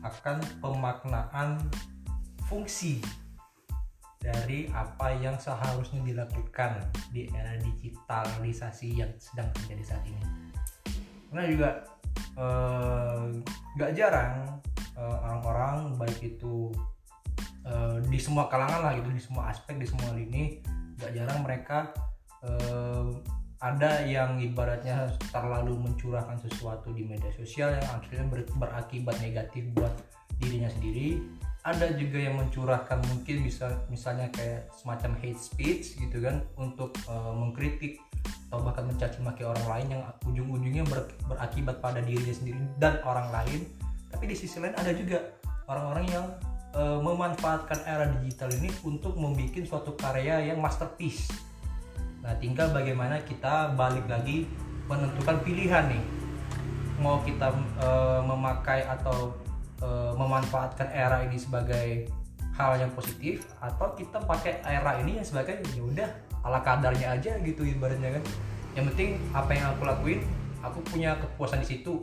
akan 0.00 0.40
pemaknaan 0.64 1.60
fungsi 2.48 3.04
dari 4.22 4.70
apa 4.70 5.18
yang 5.18 5.34
seharusnya 5.36 6.00
dilakukan 6.06 6.86
di 7.10 7.26
era 7.34 7.58
digitalisasi 7.58 9.02
yang 9.02 9.10
sedang 9.18 9.50
terjadi 9.58 9.82
saat 9.94 10.04
ini. 10.06 10.51
Karena 11.32 11.44
juga 11.48 11.68
eh, 12.36 13.24
nggak 13.80 13.92
jarang 13.96 14.60
eh, 14.92 15.16
orang-orang 15.24 15.96
baik 15.96 16.20
itu 16.20 16.68
eh, 17.64 18.04
di 18.04 18.20
semua 18.20 18.52
kalangan 18.52 18.84
lah 18.84 18.92
gitu, 19.00 19.08
di 19.08 19.22
semua 19.24 19.48
aspek, 19.48 19.80
di 19.80 19.88
semua 19.88 20.12
lini, 20.12 20.60
nggak 21.00 21.12
jarang 21.16 21.40
mereka 21.40 21.88
ada 23.62 24.02
yang 24.02 24.42
ibaratnya 24.42 25.14
terlalu 25.30 25.78
mencurahkan 25.78 26.34
sesuatu 26.42 26.90
di 26.90 27.06
media 27.06 27.30
sosial 27.30 27.70
yang 27.70 27.86
akhirnya 27.94 28.26
ber- 28.26 28.50
berakibat 28.58 29.14
negatif 29.22 29.62
buat 29.78 29.94
dirinya 30.42 30.66
sendiri 30.66 31.22
ada 31.62 31.86
juga 31.94 32.18
yang 32.18 32.34
mencurahkan 32.42 32.98
mungkin 33.06 33.46
bisa 33.46 33.86
misalnya 33.86 34.26
kayak 34.34 34.66
semacam 34.74 35.14
hate 35.22 35.38
speech 35.38 35.94
gitu 35.98 36.18
kan 36.18 36.42
untuk 36.58 36.90
eh, 37.06 37.32
mengkritik 37.34 38.02
atau 38.50 38.60
bahkan 38.66 38.84
mencaci 38.84 39.18
maki 39.24 39.42
orang 39.46 39.66
lain 39.66 39.86
yang 39.98 40.02
ujung-ujungnya 40.28 40.84
ber- 40.90 41.14
berakibat 41.24 41.80
pada 41.80 42.02
dirinya 42.02 42.34
sendiri 42.34 42.60
dan 42.76 43.00
orang 43.06 43.30
lain 43.30 43.64
tapi 44.12 44.28
di 44.28 44.36
sisi 44.36 44.60
lain 44.60 44.76
ada 44.76 44.92
juga 44.92 45.22
orang-orang 45.70 46.06
yang 46.10 46.26
eh, 46.74 46.98
memanfaatkan 46.98 47.78
era 47.86 48.10
digital 48.20 48.50
ini 48.58 48.68
untuk 48.82 49.14
membuat 49.14 49.62
suatu 49.64 49.94
karya 49.94 50.52
yang 50.52 50.58
masterpiece 50.58 51.30
Nah, 52.22 52.34
tinggal 52.38 52.70
bagaimana 52.70 53.18
kita 53.26 53.74
balik 53.74 54.06
lagi 54.06 54.46
menentukan 54.86 55.42
pilihan 55.42 55.90
nih. 55.90 56.04
Mau 57.02 57.18
kita 57.26 57.50
eh, 57.82 58.20
memakai 58.22 58.86
atau 58.86 59.34
eh, 59.82 60.12
memanfaatkan 60.14 60.88
era 60.94 61.26
ini 61.26 61.36
sebagai 61.36 62.06
hal 62.52 62.76
yang 62.76 62.92
positif 62.92 63.48
atau 63.58 63.96
kita 63.96 64.20
pakai 64.22 64.60
era 64.62 65.00
ini 65.00 65.18
yang 65.18 65.26
sebagai 65.26 65.58
ya 65.72 65.82
udah 65.82 66.08
ala 66.46 66.60
kadarnya 66.60 67.16
aja 67.18 67.36
gitu 67.42 67.66
ibaratnya 67.66 68.20
kan. 68.20 68.24
Yang 68.72 68.84
penting 68.94 69.10
apa 69.36 69.50
yang 69.52 69.66
aku 69.76 69.82
lakuin, 69.84 70.20
aku 70.64 70.78
punya 70.86 71.18
kepuasan 71.18 71.60
di 71.64 71.68
situ. 71.76 72.00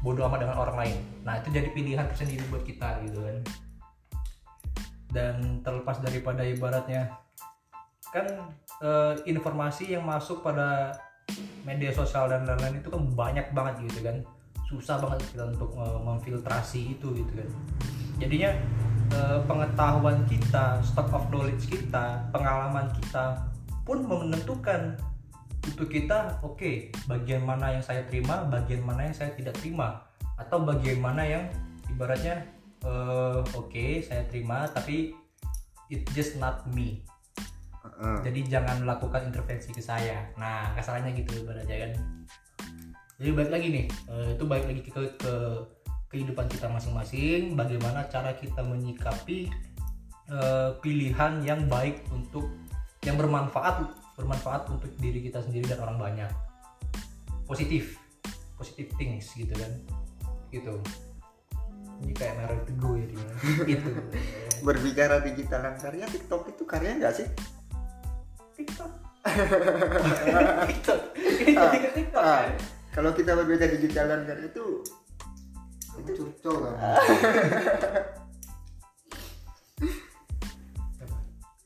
Bodoh 0.00 0.24
amat 0.32 0.48
dengan 0.48 0.56
orang 0.56 0.76
lain. 0.80 0.96
Nah, 1.28 1.36
itu 1.44 1.52
jadi 1.52 1.68
pilihan 1.76 2.08
tersendiri 2.08 2.40
buat 2.48 2.64
kita 2.64 3.04
gitu 3.04 3.20
kan. 3.20 3.36
Dan 5.12 5.60
terlepas 5.60 6.00
daripada 6.00 6.40
ibaratnya 6.40 7.20
kan 8.10 8.26
eh, 8.82 9.14
informasi 9.28 9.94
yang 9.94 10.02
masuk 10.02 10.42
pada 10.42 10.96
media 11.62 11.94
sosial 11.94 12.26
dan 12.26 12.42
lain-lain 12.42 12.82
itu 12.82 12.90
kan 12.90 13.02
banyak 13.14 13.46
banget 13.54 13.74
gitu 13.86 14.02
kan 14.02 14.16
susah 14.70 15.02
banget 15.02 15.34
kita 15.34 15.50
untuk 15.50 15.74
eh, 15.74 16.00
memfiltrasi 16.06 16.94
itu 16.94 17.10
gitu 17.10 17.32
kan. 17.34 17.48
Jadinya 18.22 18.50
eh, 19.10 19.38
pengetahuan 19.50 20.22
kita 20.30 20.78
stock 20.86 21.10
of 21.10 21.26
knowledge 21.34 21.66
kita 21.66 22.22
pengalaman 22.30 22.86
kita 22.94 23.50
pun 23.82 24.06
menentukan 24.06 24.94
untuk 25.60 25.92
kita 25.92 26.40
oke 26.40 26.94
bagian 27.04 27.44
mana 27.44 27.76
yang 27.76 27.84
saya 27.84 28.06
terima 28.08 28.46
bagian 28.46 28.86
mana 28.86 29.10
yang 29.10 29.16
saya 29.16 29.34
tidak 29.34 29.58
terima. 29.58 30.06
Atau 30.38 30.62
bagian 30.62 31.02
mana 31.02 31.26
yang 31.26 31.44
ibaratnya 31.90 32.46
eh, 32.86 33.42
oke 33.42 33.86
saya 34.06 34.22
terima 34.30 34.70
tapi 34.70 35.10
it 35.90 36.06
just 36.14 36.38
not 36.38 36.62
me. 36.70 37.02
Heeh. 37.80 38.16
jadi 38.28 38.60
jangan 38.60 38.84
melakukan 38.84 39.32
intervensi 39.32 39.72
ke 39.72 39.80
saya. 39.80 40.28
Nah 40.36 40.68
kasarnya 40.76 41.16
gitu 41.16 41.40
ibaratnya 41.42 41.88
kan 41.88 41.92
jadi 43.20 43.30
balik 43.36 43.52
lagi 43.52 43.66
nih 43.68 43.86
eh, 44.08 44.28
itu 44.32 44.44
balik 44.48 44.64
lagi 44.64 44.80
ke, 44.80 44.90
ke 45.20 45.32
kehidupan 46.10 46.48
kita 46.48 46.66
masing-masing 46.72 47.54
bagaimana 47.54 48.08
cara 48.08 48.32
kita 48.32 48.64
menyikapi 48.64 49.52
eh, 50.32 50.70
pilihan 50.80 51.44
yang 51.44 51.68
baik 51.68 52.00
untuk 52.08 52.48
yang 53.04 53.20
bermanfaat 53.20 53.92
bermanfaat 54.16 54.68
untuk 54.72 54.88
diri 55.00 55.24
kita 55.24 55.40
sendiri 55.40 55.64
dan 55.68 55.80
orang 55.80 55.96
banyak. 55.96 56.30
Positif 57.48 58.00
positif 58.60 58.92
things 59.00 59.32
gitu 59.32 59.56
kan. 59.56 59.72
Gitu. 60.52 60.74
Ini 62.04 62.12
kayak 62.12 62.34
merek 62.36 62.60
teguh 62.68 62.94
ya 63.00 63.06
dia. 63.08 63.28
gitu. 63.76 63.90
Berbicara 64.60 65.24
digitalan 65.24 65.76
karya 65.80 66.04
TikTok 66.08 66.52
itu 66.52 66.62
karya 66.68 67.00
nggak 67.00 67.14
sih? 67.16 67.28
TikTok. 68.60 68.92
TikTok. 70.68 71.00
Ini 71.16 71.52
jadi 71.56 71.78
ke 71.80 71.90
TikTok 71.96 72.20
Ah, 72.24 72.44
kan 72.44 72.79
kalau 72.90 73.10
kita 73.14 73.38
berbicara 73.38 73.74
digitalan 73.78 74.26
karya 74.26 74.46
itu 74.50 74.66
itu 76.00 76.10
curcol 76.16 76.70
kan 76.70 76.80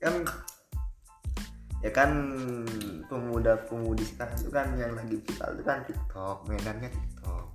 kan 0.04 0.14
ya 1.80 1.90
kan 1.92 2.10
pemuda-pemudi 3.08 4.04
sekarang 4.04 4.36
itu 4.40 4.50
kan 4.52 4.66
yang 4.80 4.92
lagi 4.96 5.16
viral 5.20 5.50
itu 5.56 5.64
kan 5.64 5.78
TikTok 5.84 6.36
mainannya 6.48 6.88
TikTok. 6.88 7.46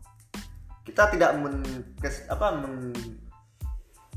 Kita 0.86 1.09
tidak 1.13 1.38
men, 1.41 1.61
kes- 2.01 2.26
apa 2.30 2.57
men, 2.61 2.93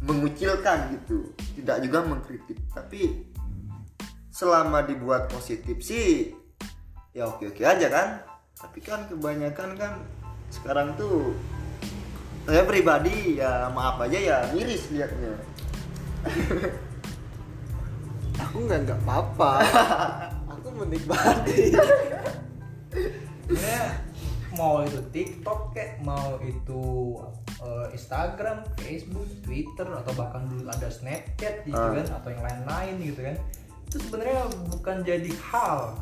mengucilkan 0.05 0.96
gitu. 0.96 1.32
Tidak 1.36 1.80
juga 1.84 2.05
mengkritik 2.05 2.61
tapi 2.72 3.28
selama 4.32 4.84
dibuat 4.84 5.28
positif 5.28 5.84
sih 5.84 6.32
ya 7.12 7.28
oke 7.28 7.53
oke 7.53 7.61
aja 7.61 7.86
kan 7.92 8.09
tapi 8.63 8.79
kan 8.79 9.11
kebanyakan 9.11 9.75
kan 9.75 9.93
sekarang 10.49 10.95
tuh 10.95 11.35
saya 12.47 12.63
pribadi 12.63 13.39
ya 13.43 13.67
maaf 13.71 13.99
aja 14.03 14.19
ya 14.19 14.39
miris 14.55 14.91
liatnya. 14.91 15.35
Aku 18.39 18.67
nggak 18.67 18.87
nggak 18.87 19.01
apa-apa. 19.07 19.53
Aku 20.59 20.69
menikmati. 20.75 21.75
Sebenarnya 23.47 23.85
mau 24.59 24.83
itu 24.83 24.99
TikTok 25.15 25.75
kayak 25.75 26.03
mau 26.03 26.39
itu 26.43 26.83
eh, 27.63 27.87
Instagram, 27.95 28.67
Facebook, 28.79 29.27
Twitter 29.47 29.87
atau 29.87 30.13
bahkan 30.19 30.43
dulu 30.51 30.67
ada 30.67 30.91
Snapchat 30.91 31.63
gitu 31.63 31.79
Ah. 31.79 31.95
kan 31.95 32.07
atau 32.23 32.29
yang 32.35 32.43
lain-lain 32.43 32.95
gitu 33.07 33.21
kan. 33.23 33.37
Itu 33.87 33.97
sebenarnya 34.03 34.51
bukan 34.71 34.97
jadi 35.07 35.31
hal 35.51 35.95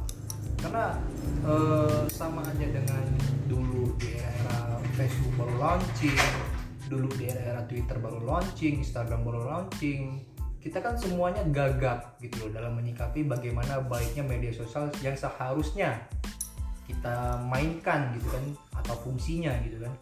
karena 0.61 0.97
eh, 1.45 2.01
sama 2.13 2.45
aja 2.45 2.67
dengan 2.69 3.05
dulu 3.49 3.97
di 3.97 4.17
era 4.21 4.79
Facebook 4.95 5.35
baru 5.41 5.55
launching 5.57 6.21
dulu 6.91 7.07
di 7.17 7.31
era-era 7.31 7.63
Twitter 7.71 7.97
baru 8.03 8.19
launching 8.27 8.83
Instagram 8.83 9.23
baru 9.23 9.41
launching 9.47 10.27
kita 10.61 10.85
kan 10.85 10.93
semuanya 10.99 11.41
gagap 11.49 12.21
gitu 12.21 12.47
loh 12.47 12.51
dalam 12.53 12.77
menyikapi 12.77 13.25
bagaimana 13.25 13.81
baiknya 13.81 14.21
media 14.21 14.53
sosial 14.53 14.93
yang 15.01 15.17
seharusnya 15.17 16.05
kita 16.85 17.41
mainkan 17.49 18.13
gitu 18.19 18.29
kan 18.29 18.45
atau 18.83 18.95
fungsinya 19.01 19.57
gitu 19.65 19.81
kan. 19.81 19.93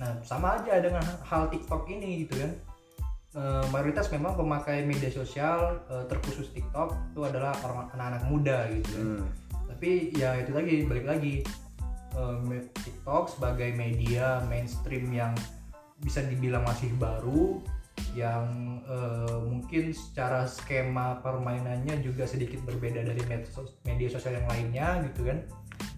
Nah 0.00 0.10
sama 0.24 0.56
aja 0.56 0.80
dengan 0.80 1.04
hal 1.26 1.52
TikTok 1.52 1.84
ini 1.92 2.24
gitu 2.24 2.40
kan. 2.40 2.52
Eh, 3.36 3.64
mayoritas 3.68 4.08
memang 4.08 4.32
pemakai 4.32 4.88
media 4.88 5.12
sosial 5.12 5.84
eh, 5.92 6.04
terkhusus 6.08 6.48
TikTok 6.56 7.12
itu 7.12 7.20
adalah 7.20 7.52
orang 7.60 7.92
anak-anak 7.92 8.22
muda 8.32 8.58
gitu 8.72 8.90
kan. 8.96 9.06
Hmm. 9.20 9.26
Tapi 9.76 10.08
ya 10.16 10.40
itu 10.40 10.56
lagi 10.56 10.88
balik 10.88 11.04
lagi. 11.04 11.44
Me- 12.48 12.72
TikTok 12.72 13.28
sebagai 13.28 13.76
media 13.76 14.40
mainstream 14.48 15.12
yang 15.12 15.36
bisa 16.00 16.24
dibilang 16.24 16.64
masih 16.64 16.88
baru 16.96 17.60
yang 18.16 18.80
eh, 18.88 19.36
mungkin 19.44 19.92
secara 19.92 20.48
skema 20.48 21.20
permainannya 21.20 22.00
juga 22.00 22.24
sedikit 22.24 22.64
berbeda 22.64 23.04
dari 23.04 23.20
media 23.84 24.08
sosial 24.08 24.40
yang 24.40 24.48
lainnya 24.48 24.88
gitu 25.12 25.28
kan. 25.28 25.44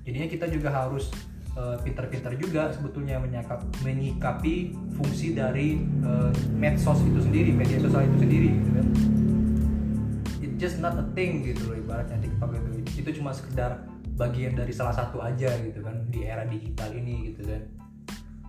Jadinya 0.02 0.26
kita 0.26 0.50
juga 0.50 0.74
harus 0.74 1.06
eh, 1.54 1.78
pintar-pintar 1.86 2.34
juga 2.34 2.74
sebetulnya 2.74 3.22
menyakap, 3.22 3.62
menyikapi 3.86 4.74
fungsi 4.98 5.38
dari 5.38 5.78
eh, 6.02 6.30
medsos 6.58 6.98
itu 7.06 7.22
sendiri 7.22 7.54
media 7.54 7.78
sosial 7.78 8.10
itu 8.10 8.26
sendiri 8.26 8.48
gitu 8.58 8.70
kan. 8.74 8.86
It 10.42 10.58
just 10.58 10.82
not 10.82 10.98
a 10.98 11.06
thing 11.14 11.46
gitu 11.46 11.62
loh 11.70 11.78
ibaratnya 11.78 12.18
TikTok 12.26 12.58
itu 12.58 12.67
itu 13.08 13.24
cuma 13.24 13.32
sekedar 13.32 13.88
bagian 14.20 14.52
dari 14.52 14.68
salah 14.68 14.92
satu 14.92 15.24
aja 15.24 15.48
gitu 15.64 15.80
kan 15.80 16.04
di 16.12 16.28
era 16.28 16.44
digital 16.44 16.92
ini 16.92 17.32
gitu 17.32 17.48
kan. 17.48 17.64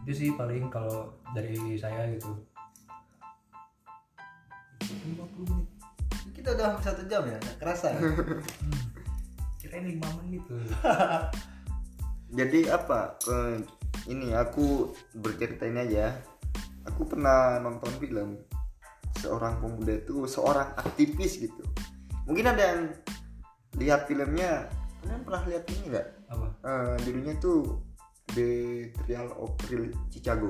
Itu 0.03 0.11
sih 0.11 0.29
paling 0.35 0.67
kalau 0.67 1.15
dari 1.31 1.55
saya 1.79 2.11
gitu. 2.11 2.35
50 4.83 5.47
menit 5.47 5.67
kita 6.35 6.55
udah 6.55 6.65
hampir 6.71 6.83
satu 6.87 7.03
jam 7.07 7.23
ya 7.27 7.37
nggak 7.39 7.57
kerasa 7.59 7.87
ya? 7.95 7.99
kirain 9.59 9.85
5 9.95 10.19
menit 10.23 10.41
tuh. 10.47 10.59
Jadi 12.39 12.59
apa 12.67 13.15
ini 14.11 14.35
aku 14.35 14.91
bercerita 15.15 15.67
ini 15.67 15.79
aja. 15.87 16.15
Aku 16.87 17.07
pernah 17.07 17.59
nonton 17.63 17.91
film 17.99 18.39
seorang 19.19 19.59
pemuda 19.59 19.99
itu 19.99 20.27
seorang 20.27 20.75
aktivis 20.79 21.43
gitu. 21.43 21.63
Mungkin 22.23 22.45
ada 22.49 22.63
yang 22.63 22.81
lihat 23.77 24.09
filmnya. 24.09 24.65
Kalian 24.99 25.21
pernah 25.23 25.43
lihat 25.45 25.63
ini 25.69 25.83
nggak? 25.93 26.07
Apa? 26.33 26.47
Eh, 26.65 26.95
judulnya 27.05 27.33
tuh 27.37 27.59
The 28.33 28.49
Trial 29.05 29.29
of 29.37 29.53
Real 29.69 29.93
Chicago. 30.09 30.49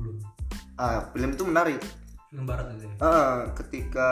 Belum. 0.00 0.16
Ah 0.80 1.12
film 1.12 1.36
itu 1.36 1.44
menarik. 1.44 1.80
Film 2.32 2.44
barat 2.48 2.72
itu 2.78 2.88
ya? 2.88 2.94
Eh, 2.96 3.40
ketika 3.58 4.10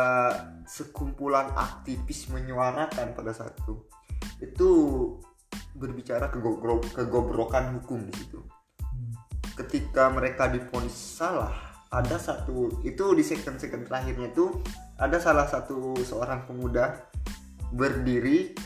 sekumpulan 0.69 1.49
aktivis 1.57 2.29
menyuarakan 2.29 3.17
pada 3.17 3.33
saat 3.33 3.57
itu 3.65 3.89
itu 4.39 4.71
berbicara 5.75 6.31
kegobrokan 6.95 7.79
hukum 7.79 8.07
di 8.07 8.15
situ. 8.15 8.39
Hmm. 8.79 9.15
ketika 9.59 10.11
mereka 10.11 10.47
diponis 10.47 10.95
salah 10.95 11.51
ada 11.89 12.21
satu 12.21 12.85
itu 12.85 13.05
di 13.17 13.25
second 13.25 13.57
second 13.57 13.89
terakhirnya 13.89 14.29
itu 14.31 14.53
ada 15.01 15.17
salah 15.19 15.49
satu 15.49 15.97
seorang 16.05 16.45
pemuda 16.45 17.08
berdiri 17.73 18.57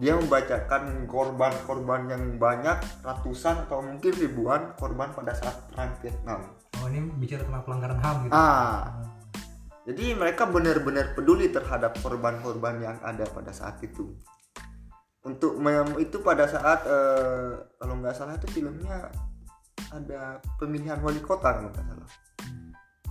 dia 0.00 0.16
membacakan 0.16 1.04
korban-korban 1.04 2.08
yang 2.08 2.40
banyak 2.40 2.80
ratusan 3.04 3.68
atau 3.68 3.84
mungkin 3.84 4.12
ribuan 4.16 4.72
korban 4.80 5.12
pada 5.12 5.36
saat 5.36 5.68
perang 5.68 5.92
Vietnam. 6.00 6.40
Oh 6.80 6.88
ini 6.88 7.12
bicara 7.20 7.44
tentang 7.44 7.64
pelanggaran 7.68 7.98
ham 8.00 8.16
gitu? 8.24 8.32
Ah. 8.32 8.88
Jadi 9.82 10.14
mereka 10.16 10.48
benar-benar 10.48 11.12
peduli 11.12 11.52
terhadap 11.52 11.98
korban-korban 12.00 12.80
yang 12.80 12.96
ada 13.04 13.28
pada 13.28 13.52
saat 13.52 13.82
itu. 13.84 14.16
Untuk 15.22 15.60
itu 16.00 16.16
pada 16.24 16.48
saat 16.48 16.88
eh, 16.88 17.50
kalau 17.76 17.94
nggak 18.00 18.16
salah 18.16 18.34
itu 18.40 18.48
filmnya 18.48 19.12
ada 19.92 20.40
pemilihan 20.56 20.98
wali 21.04 21.20
kota 21.20 21.52
kalau 21.52 21.68
nggak 21.68 21.84
salah. 21.84 22.08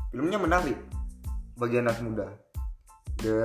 Filmnya 0.09 0.39
menarik 0.41 0.79
bagi 1.55 1.77
anak 1.77 2.01
muda 2.01 2.40
the 3.22 3.38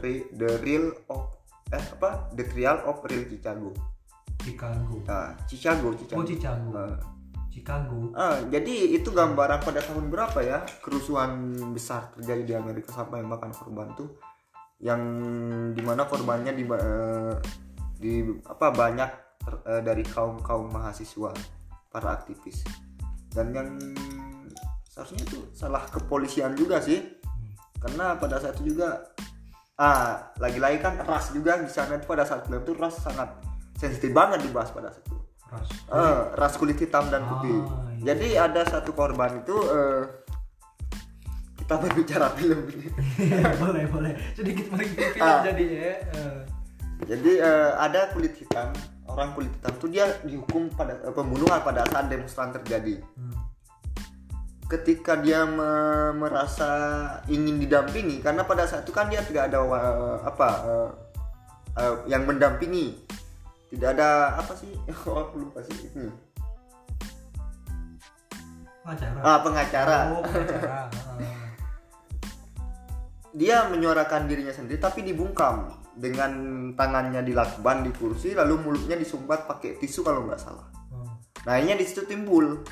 Re- 0.00 0.28
the 0.34 0.50
real 0.64 0.92
of 1.12 1.28
eh 1.70 1.84
apa? 1.96 2.32
The 2.34 2.44
trial 2.50 2.82
of 2.88 3.04
real 3.06 3.24
Chicago. 3.28 3.70
Chicago. 4.40 4.96
Nah, 5.04 5.36
Chicago 5.46 5.92
Chicago 5.94 6.20
oh 6.20 6.26
Chicago. 6.26 6.68
Nah, 6.72 6.96
Chicago. 7.50 7.98
Ah, 8.14 8.38
jadi 8.46 8.96
itu 8.96 9.10
gambaran 9.10 9.60
pada 9.60 9.82
tahun 9.82 10.08
berapa 10.08 10.38
ya 10.40 10.62
kerusuhan 10.80 11.52
besar 11.74 12.14
terjadi 12.16 12.42
di 12.46 12.54
Amerika 12.56 12.94
sampai 12.94 13.20
makan 13.20 13.52
korban 13.52 13.92
tuh? 13.98 14.16
Yang 14.80 15.02
di 15.76 15.82
mana 15.84 16.08
korbannya 16.08 16.56
di 16.56 16.64
eh, 16.64 17.34
di 18.00 18.12
apa 18.48 18.72
banyak 18.72 19.10
ter- 19.44 19.64
eh, 19.66 19.82
dari 19.84 20.06
kaum 20.06 20.40
kaum 20.40 20.72
mahasiswa 20.72 21.36
para 21.92 22.08
aktivis. 22.16 22.64
Dan 23.30 23.52
yang 23.52 23.68
seharusnya 24.88 25.22
itu 25.26 25.38
salah 25.54 25.84
kepolisian 25.86 26.54
juga 26.54 26.82
sih 26.82 27.19
karena 27.80 28.14
pada 28.14 28.36
saat 28.36 28.54
itu 28.56 28.72
juga 28.72 29.08
ah 29.74 30.28
lagi-lagi 30.36 30.78
kan 30.78 31.00
ras 31.02 31.32
juga 31.32 31.56
di 31.56 31.66
sana 31.66 31.96
itu 31.96 32.04
pada 32.04 32.22
saat 32.22 32.44
itu 32.44 32.72
ras 32.76 33.00
sangat 33.00 33.32
sensitif 33.74 34.12
banget 34.12 34.44
dibahas 34.44 34.68
pada 34.70 34.92
saat 34.92 35.02
itu 35.02 35.16
ras 35.48 35.68
Eh, 35.88 36.18
ras 36.36 36.54
kulit 36.54 36.78
hitam 36.78 37.10
dan 37.10 37.26
putih. 37.26 37.58
Ah, 37.58 37.90
iya. 37.90 38.14
Jadi 38.14 38.28
ada 38.38 38.62
satu 38.62 38.92
korban 38.92 39.40
itu 39.40 39.56
eh, 39.66 40.02
kita 41.56 41.74
berbicara 41.76 42.30
film 42.32 42.70
ini. 42.70 42.86
boleh 43.62 43.84
boleh 43.86 44.12
sedikit 44.32 44.70
sedikit 44.70 45.10
film 45.10 45.24
Ah. 45.24 45.42
jadi 45.42 45.64
ya 45.66 45.92
Eh, 46.14 46.40
Jadi 47.00 47.32
eh, 47.34 47.70
ada 47.74 48.12
kulit 48.12 48.36
hitam, 48.36 48.70
orang 49.08 49.32
kulit 49.32 49.48
hitam 49.50 49.72
itu 49.72 49.86
dia 49.88 50.04
dihukum 50.20 50.68
pada 50.70 51.00
eh, 51.00 51.10
pembunuhan 51.10 51.64
pada 51.64 51.82
saat 51.88 52.06
demonstran 52.06 52.52
terjadi. 52.52 53.00
hmm. 53.00 53.29
Ketika 54.70 55.18
dia 55.18 55.42
me- 55.42 56.14
merasa 56.14 56.70
ingin 57.26 57.58
didampingi, 57.58 58.22
karena 58.22 58.46
pada 58.46 58.70
saat 58.70 58.86
itu 58.86 58.94
kan 58.94 59.10
dia 59.10 59.18
tidak 59.26 59.50
ada 59.50 59.66
wa- 59.66 60.22
apa 60.22 60.48
eh, 60.62 60.88
eh, 61.74 61.94
yang 62.06 62.22
mendampingi, 62.22 63.02
tidak 63.74 63.98
ada 63.98 64.38
apa 64.38 64.54
sih? 64.54 64.70
Oh, 65.10 65.26
aku 65.26 65.42
lupa 65.42 65.58
sih 65.66 65.90
ini. 65.90 66.06
pengacara 68.80 69.18
Ah, 69.20 69.38
pengacara. 69.44 69.98
oh 70.10 70.22
pengacara 70.24 70.78
dia 73.30 73.70
menyuarakan 73.70 74.26
dirinya 74.26 74.50
sendiri 74.50 74.82
tapi 74.82 75.06
dibungkam 75.06 75.70
dengan 75.94 76.32
tangannya 76.74 77.22
dilakban 77.22 77.86
di 77.86 77.94
kursi 77.94 78.34
lalu 78.34 78.58
mulutnya 78.58 78.98
disumbat 78.98 79.46
pakai 79.46 79.78
tisu 79.78 80.02
kalau 80.02 80.26
nggak 80.26 80.40
salah 80.42 80.66
Hmm. 80.90 81.06
nah 81.46 81.54
ini 81.54 81.78
di 81.78 81.86
situ 81.86 82.02
timbul 82.02 82.66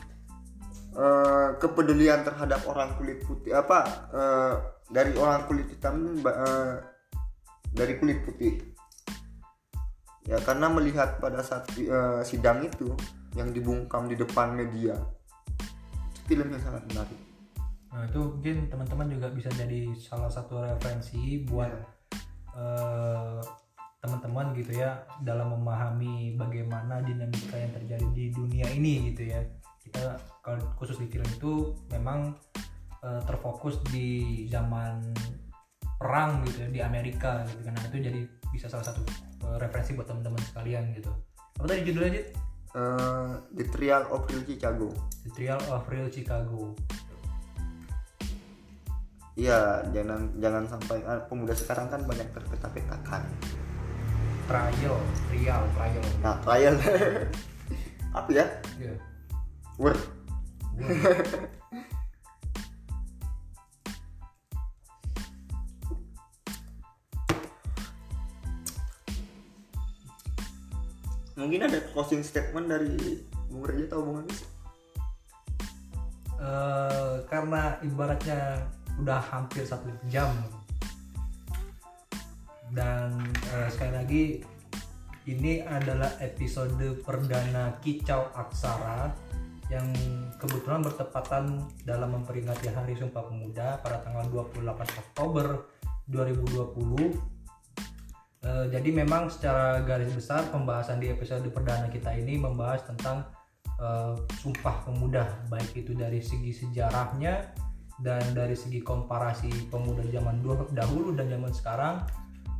eh, 0.98 1.48
kepedulian 1.62 2.26
terhadap 2.26 2.66
orang 2.66 2.98
kulit 2.98 3.22
putih 3.22 3.54
apa 3.54 3.78
eh, 4.10 4.54
dari 4.90 5.14
orang 5.14 5.46
kulit 5.46 5.70
hitam 5.70 6.18
eh, 6.26 6.74
dari 7.72 7.94
kulit 8.02 8.18
putih. 8.26 8.54
Ya 10.28 10.36
karena 10.44 10.68
melihat 10.68 11.22
pada 11.22 11.40
saat 11.40 11.70
eh, 11.78 12.20
sidang 12.26 12.66
itu 12.66 12.92
yang 13.38 13.54
dibungkam 13.54 14.10
di 14.10 14.18
depan 14.18 14.58
media 14.58 14.98
itu 14.98 16.20
film 16.28 16.52
yang 16.52 16.60
sangat 16.60 16.82
menarik. 16.92 17.20
Nah 17.88 18.04
itu 18.04 18.20
mungkin 18.20 18.56
teman-teman 18.68 19.08
juga 19.08 19.28
bisa 19.32 19.48
jadi 19.56 19.88
salah 19.96 20.28
satu 20.28 20.60
referensi 20.60 21.46
buat 21.48 21.72
eh, 22.52 23.40
teman-teman 23.98 24.54
gitu 24.54 24.78
ya 24.78 25.02
dalam 25.24 25.58
memahami 25.58 26.38
bagaimana 26.38 27.02
dinamika 27.02 27.56
yang 27.58 27.72
terjadi 27.74 28.06
di 28.12 28.24
dunia 28.30 28.68
ini 28.68 29.12
gitu 29.12 29.32
ya. 29.32 29.40
Kita 29.80 30.20
kalau 30.48 30.64
khusus 30.80 30.96
di 30.96 31.06
film 31.12 31.28
itu 31.28 31.76
memang 31.92 32.32
eh, 33.04 33.20
terfokus 33.28 33.84
di 33.92 34.48
zaman 34.48 35.12
perang 36.00 36.40
gitu 36.48 36.64
ya 36.64 36.68
di 36.72 36.80
Amerika 36.80 37.44
gitu 37.44 37.68
kan. 37.68 37.76
Nah, 37.76 37.84
itu 37.92 38.00
jadi 38.00 38.20
bisa 38.48 38.72
salah 38.72 38.88
satu 38.88 39.04
eh, 39.44 39.56
referensi 39.60 39.92
buat 39.92 40.08
teman-teman 40.08 40.40
sekalian 40.48 40.96
gitu. 40.96 41.12
Apa 41.60 41.68
tadi 41.68 41.84
judulnya 41.84 42.10
Dit? 42.16 42.26
Eh, 42.72 43.32
The 43.60 43.64
Trial 43.68 44.08
of 44.08 44.24
Real 44.28 44.44
Chicago 44.48 44.88
The 45.28 45.30
Trial 45.36 45.60
of 45.68 45.84
Real 45.92 46.08
Chicago. 46.08 46.72
Iya, 49.38 49.86
jangan 49.94 50.34
jangan 50.42 50.64
sampai 50.66 50.98
ah, 51.06 51.22
pemuda 51.28 51.54
sekarang 51.54 51.86
kan 51.92 52.02
banyak 52.08 52.26
terpeta-petakan. 52.34 53.22
Trial, 54.48 54.96
trial, 55.30 55.62
trial. 55.76 56.04
Nah, 56.24 56.34
trial 56.42 56.74
apa 58.18 58.30
ya? 58.32 58.46
Iya. 58.80 58.94
Word. 59.78 60.17
Mungkin 71.38 71.62
ada 71.62 71.78
closing 71.94 72.26
statement 72.26 72.66
dari 72.66 73.22
Bung 73.46 73.62
Reja 73.62 73.94
atau 73.94 74.02
Bung 74.02 74.26
Agus? 74.26 74.58
Eh, 76.38 77.14
karena 77.26 77.74
ibaratnya 77.82 78.62
udah 79.02 79.18
hampir 79.18 79.66
satu 79.66 79.90
jam 80.06 80.30
dan 82.70 83.10
eh, 83.54 83.68
sekali 83.74 83.92
lagi 83.94 84.24
ini 85.26 85.66
adalah 85.66 86.14
episode 86.22 86.78
perdana 87.02 87.74
Kicau 87.82 88.30
Aksara 88.38 89.10
yang 89.68 89.88
kebetulan 90.40 90.80
bertepatan 90.80 91.60
dalam 91.84 92.16
memperingati 92.16 92.72
Hari 92.72 92.96
Sumpah 92.96 93.28
Pemuda 93.28 93.80
pada 93.84 94.00
tanggal 94.00 94.24
28 94.32 94.64
Oktober 94.96 95.68
2020 96.08 97.38
Eh, 98.38 98.66
jadi 98.70 98.94
memang 98.94 99.26
secara 99.26 99.82
garis 99.82 100.14
besar 100.14 100.46
pembahasan 100.54 101.02
di 101.02 101.10
episode 101.10 101.42
perdana 101.50 101.90
kita 101.90 102.14
ini 102.14 102.38
membahas 102.38 102.86
tentang 102.86 103.26
eh, 103.66 104.14
Sumpah 104.38 104.86
Pemuda 104.86 105.42
baik 105.50 105.74
itu 105.74 105.90
dari 105.90 106.22
segi 106.22 106.54
sejarahnya 106.54 107.50
dan 107.98 108.22
dari 108.30 108.54
segi 108.54 108.78
komparasi 108.78 109.74
pemuda 109.74 110.06
zaman 110.06 110.38
dahulu 110.70 111.18
dan 111.18 111.26
zaman 111.26 111.50
sekarang 111.50 111.94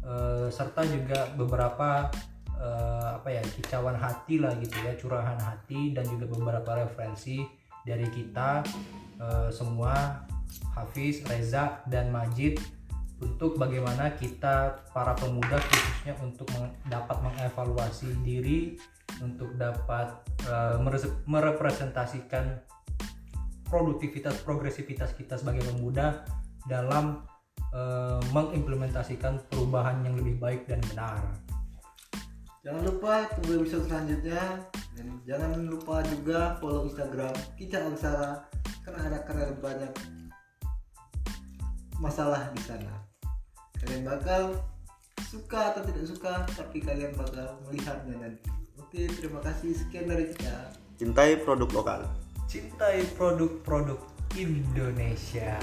eh, 0.03 0.51
serta 0.51 0.83
juga 0.83 1.31
beberapa 1.39 2.11
eh, 2.59 3.09
apa 3.19 3.29
ya 3.31 3.43
kicauan 3.43 3.95
hati 3.95 4.43
lah 4.43 4.53
gitu 4.59 4.77
ya 4.83 4.93
curahan 4.99 5.39
hati 5.39 5.95
dan 5.95 6.05
juga 6.11 6.29
beberapa 6.35 6.85
referensi 6.85 7.47
dari 7.87 8.07
kita 8.11 8.67
eh, 9.23 9.49
semua 9.55 10.27
Hafiz, 10.75 11.23
Reza 11.29 11.81
dan 11.87 12.11
Majid 12.11 12.59
untuk 13.19 13.59
bagaimana 13.59 14.15
kita 14.15 14.87
para 14.95 15.15
pemuda 15.19 15.59
khususnya 15.59 16.15
untuk 16.23 16.47
meng- 16.55 16.75
dapat 16.87 17.19
mengevaluasi 17.19 18.15
diri 18.23 18.79
untuk 19.19 19.59
dapat 19.59 20.15
meres- 20.79 21.19
merepresentasikan 21.27 22.63
produktivitas 23.69 24.41
progresivitas 24.43 25.13
kita 25.15 25.37
sebagai 25.37 25.63
pemuda 25.69 26.25
dalam 26.67 27.23
eh, 27.73 28.21
mengimplementasikan 28.33 29.45
perubahan 29.53 30.03
yang 30.03 30.17
lebih 30.17 30.41
baik 30.41 30.65
dan 30.67 30.81
benar. 30.93 31.48
Jangan 32.69 32.85
lupa 32.85 33.25
tunggu 33.33 33.65
episode 33.65 33.89
selanjutnya 33.89 34.61
dan 34.93 35.07
jangan 35.25 35.73
lupa 35.73 36.05
juga 36.05 36.61
follow 36.61 36.85
Instagram 36.85 37.33
Kicau 37.57 37.97
Aksara 37.97 38.45
karena 38.85 39.01
ada 39.09 39.19
karena 39.25 39.57
banyak 39.57 39.93
masalah 41.97 42.53
di 42.53 42.61
sana. 42.61 42.93
Kalian 43.81 44.05
bakal 44.05 44.61
suka 45.33 45.73
atau 45.73 45.81
tidak 45.89 46.13
suka 46.13 46.45
tapi 46.61 46.85
kalian 46.85 47.17
bakal 47.17 47.57
melihatnya 47.65 48.21
nanti. 48.21 48.53
Oke, 48.77 49.09
terima 49.17 49.41
kasih 49.41 49.73
sekian 49.73 50.05
dari 50.05 50.29
kita. 50.29 50.69
cintai 51.01 51.41
produk 51.41 51.73
lokal 51.73 52.05
Cintai 52.53 53.01
produk-produk 53.17 53.97
Indonesia. 54.37 55.57